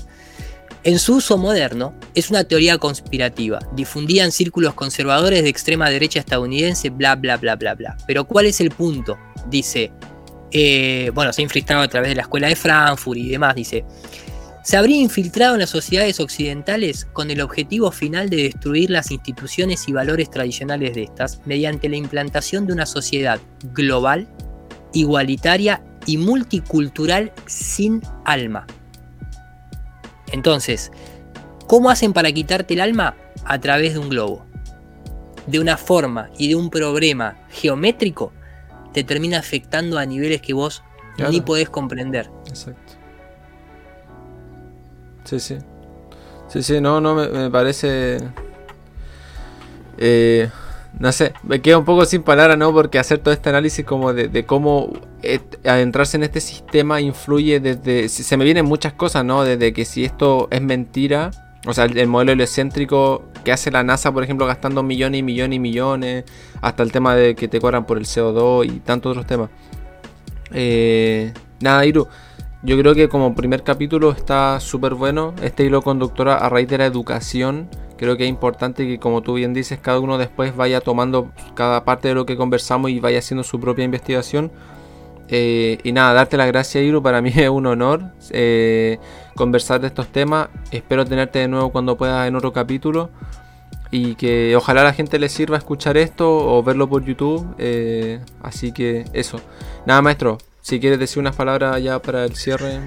en 0.85 0.99
su 0.99 1.17
uso 1.17 1.37
moderno, 1.37 1.95
es 2.15 2.31
una 2.31 2.45
teoría 2.45 2.79
conspirativa, 2.79 3.59
difundida 3.73 4.25
en 4.25 4.33
círculos 4.33 4.75
conservadores 4.75 5.43
de 5.43 5.49
extrema 5.49 5.91
derecha 5.91 6.21
estadounidense, 6.21 6.91
bla, 6.91 7.17
bla, 7.17 7.37
bla, 7.37 7.57
bla, 7.57 7.75
bla. 7.75 7.97
Pero 8.07 8.25
¿cuál 8.25 8.47
es 8.47 8.61
el 8.61 8.71
punto? 8.71 9.19
Dice 9.49 9.93
eh, 10.53 11.11
bueno, 11.15 11.33
se 11.33 11.43
ha 11.43 11.45
infiltrado 11.45 11.83
a 11.83 11.89
través 11.89 12.11
de 12.11 12.15
la 12.15 12.23
escuela 12.23 12.49
de 12.49 12.57
Frankfurt 12.57 13.19
y 13.19 13.29
demás, 13.29 13.55
dice, 13.55 13.85
se 14.63 14.77
habría 14.77 14.97
infiltrado 14.97 15.55
en 15.55 15.61
las 15.61 15.71
sociedades 15.71 16.19
occidentales 16.19 17.05
con 17.13 17.31
el 17.31 17.41
objetivo 17.41 17.91
final 17.91 18.31
de 18.31 18.45
destruir 18.45 18.91
las 18.91 19.11
instituciones 19.11 19.87
y 19.87 19.93
valores 19.93 20.31
tradicionales 20.31 20.95
de 20.95 21.05
estas 21.05 21.41
mediante 21.45 21.89
la 21.89 21.97
implantación 21.97 22.67
de 22.67 22.73
una 22.73 22.87
sociedad 22.87 23.39
global, 23.75 24.29
igualitaria 24.93 25.83
y 26.07 26.17
multicultural 26.17 27.33
sin 27.47 28.03
alma. 28.25 28.67
Entonces, 30.33 30.91
¿cómo 31.67 31.91
hacen 31.91 32.13
para 32.13 32.33
quitarte 32.33 32.75
el 32.75 32.81
alma? 32.81 33.17
A 33.45 33.61
través 33.61 33.95
de 33.95 34.01
un 34.01 34.09
globo. 34.09 34.45
De 35.47 35.61
una 35.61 35.77
forma 35.77 36.31
y 36.39 36.49
de 36.49 36.57
un 36.57 36.71
problema 36.71 37.37
geométrico 37.51 38.33
te 38.93 39.05
termina 39.05 39.39
afectando 39.39 39.99
a 39.99 40.07
niveles 40.07 40.41
que 40.41 40.53
vos 40.53 40.83
ni 41.31 41.41
podés 41.41 41.69
comprender. 41.69 42.31
Exacto. 42.49 42.95
Sí, 45.25 45.41
sí. 45.41 45.59
Sí, 46.49 46.63
sí, 46.63 46.81
no, 46.81 47.01
no, 47.01 47.15
me, 47.15 47.51
parece... 47.51 48.19
Eh, 49.99 50.49
no 50.99 51.13
sé, 51.13 51.35
me 51.43 51.61
queda 51.61 51.79
un 51.79 51.85
poco 51.85 52.05
sin 52.07 52.23
palabras, 52.23 52.57
¿no? 52.57 52.73
Porque 52.73 52.99
hacer 52.99 53.19
todo 53.19 53.35
este 53.35 53.51
análisis 53.51 53.85
como 53.85 54.13
de, 54.13 54.47
cómo 54.47 54.93
adentrarse 55.65 56.17
en 56.17 56.25
este 56.25 56.41
sistema 56.41 57.01
influye 57.01 57.61
desde... 57.61 58.09
Se 58.09 58.37
me 58.37 58.45
vienen 58.45 58.65
muchas 58.65 58.93
cosas, 58.93 59.25
¿no? 59.25 59.45
Desde 59.45 59.73
que 59.73 59.85
si 59.85 60.05
esto 60.05 60.49
es 60.51 60.61
mentira, 60.63 61.31
o 61.67 61.75
sea, 61.75 61.85
el, 61.85 62.07
modelo 62.07 62.33
heliocéntrico 62.33 63.25
que 63.45 63.53
hace 63.53 63.71
la 63.71 63.83
NASA, 63.83 64.13
por 64.13 64.23
ejemplo, 64.23 64.47
gastando 64.47 64.83
millones 64.83 65.21
y 65.21 65.23
millones 65.23 65.57
y 65.57 65.61
millones, 65.61 66.25
hasta 66.61 66.83
el 66.83 66.93
tema 66.93 67.17
de 67.17 67.35
que 67.35 67.49
te 67.49 67.61
cobran 67.61 67.87
por 67.87 67.99
el 67.99 68.05
CO2 68.05 68.67
y 68.67 68.81
tantos 68.81 69.11
otros 69.11 69.27
temas. 69.27 69.51
Eh, 70.53 71.33
nada, 71.61 71.85
Iru, 71.85 72.07
yo 72.63 72.79
creo 72.79 72.95
que 72.95 73.09
como 73.09 73.35
primer 73.35 73.63
capítulo 73.63 74.13
está 74.13 74.61
súper 74.61 74.95
bueno. 74.95 75.35
Este 75.43 75.65
hilo 75.65 75.83
conductor 75.83 76.29
a 76.29 76.49
raíz 76.49 76.69
de 76.69 76.79
la 76.79 76.87
educación. 76.87 77.69
Creo 77.97 78.17
que 78.17 78.25
es 78.25 78.29
importante 78.29 78.87
que, 78.87 78.99
como 78.99 79.23
tú 79.23 79.35
bien 79.35 79.55
dices, 79.55 79.79
cada 79.81 80.01
uno 80.01 80.19
después 80.19 80.55
vaya 80.55 80.81
tomando 80.81 81.33
cada 81.55 81.85
parte 81.85 82.09
de 82.09 82.15
lo 82.15 82.27
que 82.27 82.37
conversamos 82.37 82.91
y 82.91 83.01
vaya 83.01 83.19
haciendo 83.19 83.43
su 83.43 83.59
propia 83.59 83.85
investigación. 83.85 84.53
Eh, 85.29 85.79
y 85.83 85.93
nada, 85.93 86.13
darte 86.13 86.37
las 86.37 86.47
gracias, 86.47 86.85
Iru. 86.85 87.03
Para 87.03 87.21
mí 87.23 87.33
es 87.37 87.49
un 87.49 87.67
honor 87.67 88.13
eh, 88.31 88.99
conversar 89.35 89.81
de 89.81 89.89
estos 89.89 90.09
temas. 90.09 90.49
Espero 90.71 91.05
tenerte 91.05 91.41
de 91.41 91.49
nuevo 91.49 91.71
cuando 91.71 91.97
puedas 91.97 92.29
en 92.29 92.37
otro 92.37 92.53
capítulo. 92.53 93.11
Y 93.91 94.17
que 94.17 94.57
ojalá 94.57 94.81
a 94.81 94.85
la 94.85 94.93
gente 94.93 95.19
le 95.19 95.29
sirva 95.29 95.57
escuchar 95.57 95.97
esto 95.97 96.29
o 96.29 96.63
verlo 96.63 96.89
por 96.89 97.05
YouTube. 97.05 97.55
Eh, 97.59 98.21
así 98.43 98.73
que 98.73 99.05
eso. 99.13 99.41
Nada, 99.87 100.03
maestro. 100.03 100.39
Si 100.61 100.81
quieres 100.81 100.99
decir 100.99 101.21
unas 101.21 101.37
palabras 101.37 101.81
ya 101.83 102.01
para 102.01 102.25
el 102.25 102.35
cierre. 102.35 102.81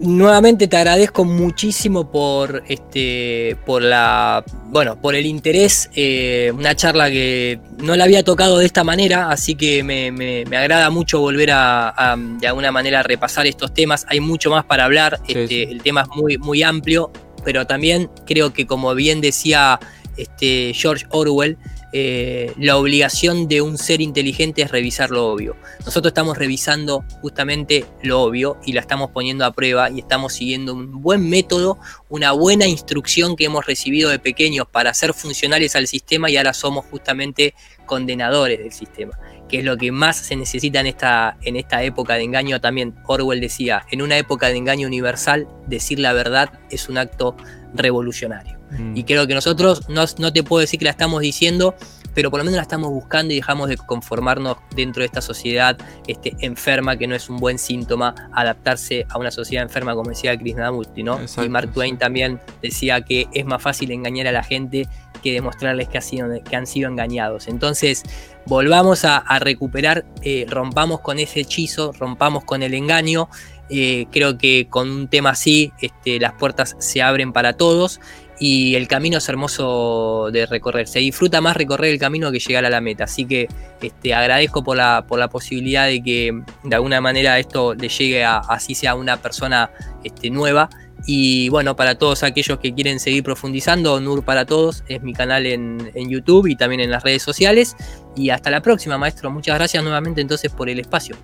Nuevamente 0.00 0.66
te 0.66 0.78
agradezco 0.78 1.26
muchísimo 1.26 2.10
por 2.10 2.62
este 2.68 3.58
por 3.66 3.82
la 3.82 4.42
bueno 4.68 4.98
por 4.98 5.14
el 5.14 5.26
interés 5.26 5.90
eh, 5.94 6.50
una 6.56 6.74
charla 6.74 7.10
que 7.10 7.60
no 7.82 7.94
la 7.96 8.04
había 8.04 8.24
tocado 8.24 8.56
de 8.56 8.64
esta 8.64 8.82
manera 8.82 9.30
así 9.30 9.56
que 9.56 9.82
me, 9.82 10.44
agrada 10.56 10.88
mucho 10.88 11.20
volver 11.20 11.50
a, 11.52 12.16
de 12.40 12.46
alguna 12.48 12.72
manera 12.72 13.02
repasar 13.02 13.46
estos 13.46 13.74
temas. 13.74 14.06
Hay 14.08 14.20
mucho 14.20 14.48
más 14.48 14.64
para 14.64 14.86
hablar 14.86 15.20
este, 15.28 15.64
el 15.64 15.82
tema 15.82 16.02
es 16.02 16.08
muy 16.16 16.38
muy 16.38 16.62
amplio 16.62 17.12
pero 17.44 17.66
también 17.66 18.10
creo 18.24 18.54
que 18.54 18.66
como 18.66 18.94
bien 18.94 19.20
decía 19.20 19.78
este 20.16 20.72
George 20.74 21.04
Orwell 21.10 21.58
eh, 21.92 22.52
la 22.56 22.76
obligación 22.76 23.48
de 23.48 23.62
un 23.62 23.76
ser 23.76 24.00
inteligente 24.00 24.62
es 24.62 24.70
revisar 24.70 25.10
lo 25.10 25.26
obvio. 25.26 25.56
Nosotros 25.84 26.10
estamos 26.10 26.38
revisando 26.38 27.04
justamente 27.20 27.84
lo 28.02 28.22
obvio 28.22 28.58
y 28.64 28.72
la 28.72 28.80
estamos 28.80 29.10
poniendo 29.10 29.44
a 29.44 29.52
prueba 29.52 29.90
y 29.90 29.98
estamos 29.98 30.34
siguiendo 30.34 30.72
un 30.72 31.02
buen 31.02 31.28
método, 31.28 31.78
una 32.08 32.32
buena 32.32 32.66
instrucción 32.66 33.34
que 33.34 33.46
hemos 33.46 33.66
recibido 33.66 34.10
de 34.10 34.20
pequeños 34.20 34.68
para 34.70 34.94
ser 34.94 35.14
funcionales 35.14 35.74
al 35.74 35.88
sistema 35.88 36.30
y 36.30 36.36
ahora 36.36 36.52
somos 36.52 36.86
justamente 36.86 37.54
condenadores 37.86 38.60
del 38.60 38.72
sistema, 38.72 39.18
que 39.48 39.58
es 39.58 39.64
lo 39.64 39.76
que 39.76 39.90
más 39.90 40.16
se 40.16 40.36
necesita 40.36 40.78
en 40.78 40.86
esta, 40.86 41.38
en 41.42 41.56
esta 41.56 41.82
época 41.82 42.14
de 42.14 42.22
engaño. 42.22 42.60
También 42.60 42.94
Orwell 43.06 43.40
decía, 43.40 43.84
en 43.90 44.02
una 44.02 44.16
época 44.16 44.46
de 44.46 44.56
engaño 44.56 44.86
universal, 44.86 45.48
decir 45.66 45.98
la 45.98 46.12
verdad 46.12 46.60
es 46.70 46.88
un 46.88 46.98
acto 46.98 47.36
revolucionario. 47.74 48.59
Mm. 48.70 48.96
Y 48.96 49.04
creo 49.04 49.26
que 49.26 49.34
nosotros, 49.34 49.88
no, 49.88 50.04
no 50.18 50.32
te 50.32 50.42
puedo 50.42 50.60
decir 50.60 50.78
que 50.78 50.84
la 50.84 50.90
estamos 50.90 51.20
diciendo, 51.20 51.74
pero 52.14 52.30
por 52.30 52.38
lo 52.38 52.44
menos 52.44 52.56
la 52.56 52.62
estamos 52.62 52.90
buscando 52.90 53.32
y 53.32 53.36
dejamos 53.36 53.68
de 53.68 53.76
conformarnos 53.76 54.56
dentro 54.74 55.00
de 55.00 55.06
esta 55.06 55.20
sociedad 55.20 55.78
este, 56.06 56.36
enferma, 56.40 56.96
que 56.96 57.06
no 57.06 57.14
es 57.14 57.28
un 57.28 57.38
buen 57.38 57.58
síntoma, 57.58 58.14
adaptarse 58.32 59.06
a 59.08 59.18
una 59.18 59.30
sociedad 59.30 59.62
enferma, 59.62 59.94
como 59.94 60.10
decía 60.10 60.36
Krishnamurti, 60.36 61.02
¿no? 61.02 61.20
y 61.22 61.48
Mark 61.48 61.72
Twain 61.72 61.98
también 61.98 62.40
decía 62.62 63.02
que 63.02 63.28
es 63.32 63.44
más 63.44 63.62
fácil 63.62 63.90
engañar 63.92 64.26
a 64.26 64.32
la 64.32 64.42
gente 64.42 64.88
que 65.22 65.32
demostrarles 65.32 65.88
que, 65.88 66.00
que 66.48 66.56
han 66.56 66.66
sido 66.66 66.88
engañados. 66.88 67.46
Entonces, 67.46 68.02
volvamos 68.46 69.04
a, 69.04 69.22
recuperar, 69.38 70.04
eh, 70.22 70.46
rompamos 70.48 71.00
con 71.00 71.18
ese 71.18 71.40
hechizo, 71.40 71.92
rompamos 71.92 72.44
con 72.44 72.62
el 72.62 72.74
engaño. 72.74 73.28
Eh, 73.68 74.06
creo 74.10 74.36
que 74.36 74.66
con 74.68 74.90
un 74.90 75.08
tema 75.08 75.30
así 75.30 75.72
este, 75.80 76.18
las 76.18 76.32
puertas 76.32 76.74
se 76.80 77.02
abren 77.02 77.32
para 77.32 77.52
todos 77.52 78.00
y 78.42 78.74
el 78.74 78.88
camino 78.88 79.18
es 79.18 79.28
hermoso 79.28 80.30
de 80.32 80.46
recorrer. 80.46 80.88
Se 80.88 80.98
disfruta 80.98 81.42
más 81.42 81.54
recorrer 81.56 81.92
el 81.92 82.00
camino 82.00 82.32
que 82.32 82.38
llegar 82.38 82.64
a 82.64 82.70
la 82.70 82.80
meta. 82.80 83.04
Así 83.04 83.26
que 83.26 83.46
este, 83.82 84.14
agradezco 84.14 84.64
por 84.64 84.78
la, 84.78 85.04
por 85.06 85.18
la 85.18 85.28
posibilidad 85.28 85.86
de 85.86 86.02
que 86.02 86.42
de 86.64 86.74
alguna 86.74 87.02
manera 87.02 87.38
esto 87.38 87.74
le 87.74 87.90
llegue 87.90 88.24
a 88.24 88.38
así 88.38 88.74
sea 88.74 88.94
una 88.94 89.18
persona 89.18 89.70
este, 90.04 90.30
nueva. 90.30 90.70
Y 91.06 91.50
bueno, 91.50 91.76
para 91.76 91.96
todos 91.96 92.22
aquellos 92.22 92.58
que 92.60 92.74
quieren 92.74 92.98
seguir 92.98 93.22
profundizando, 93.22 94.00
NUR 94.00 94.24
para 94.24 94.46
todos 94.46 94.84
es 94.88 95.02
mi 95.02 95.12
canal 95.12 95.44
en, 95.44 95.90
en 95.94 96.08
YouTube 96.08 96.46
y 96.46 96.56
también 96.56 96.80
en 96.80 96.90
las 96.90 97.02
redes 97.02 97.22
sociales. 97.22 97.76
Y 98.16 98.30
hasta 98.30 98.50
la 98.50 98.62
próxima, 98.62 98.96
maestro. 98.96 99.30
Muchas 99.30 99.56
gracias 99.56 99.82
nuevamente 99.82 100.22
entonces 100.22 100.50
por 100.50 100.70
el 100.70 100.80
espacio. 100.80 101.14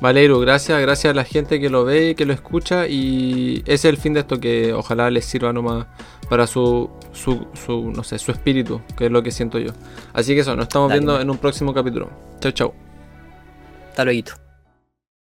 Valero, 0.00 0.40
gracias, 0.40 0.80
gracias 0.80 1.12
a 1.12 1.14
la 1.14 1.24
gente 1.24 1.60
que 1.60 1.70
lo 1.70 1.84
ve 1.84 2.16
que 2.16 2.24
lo 2.24 2.32
escucha 2.32 2.88
y 2.88 3.62
ese 3.64 3.74
es 3.74 3.84
el 3.84 3.96
fin 3.96 4.14
de 4.14 4.20
esto 4.20 4.40
que 4.40 4.72
ojalá 4.72 5.10
les 5.10 5.24
sirva 5.24 5.52
nomás 5.52 5.86
para 6.28 6.46
su, 6.46 6.90
su, 7.12 7.46
su, 7.54 7.90
no 7.90 8.04
sé, 8.04 8.18
su 8.18 8.30
espíritu, 8.32 8.80
que 8.96 9.06
es 9.06 9.10
lo 9.10 9.22
que 9.22 9.30
siento 9.30 9.58
yo. 9.58 9.72
Así 10.12 10.34
que 10.34 10.40
eso, 10.40 10.54
nos 10.54 10.64
estamos 10.64 10.90
viendo 10.92 11.20
en 11.20 11.30
un 11.30 11.38
próximo 11.38 11.72
capítulo. 11.72 12.10
Chao, 12.40 12.52
chao. 12.52 12.74
Hasta 13.90 14.04
luego. 14.04 14.47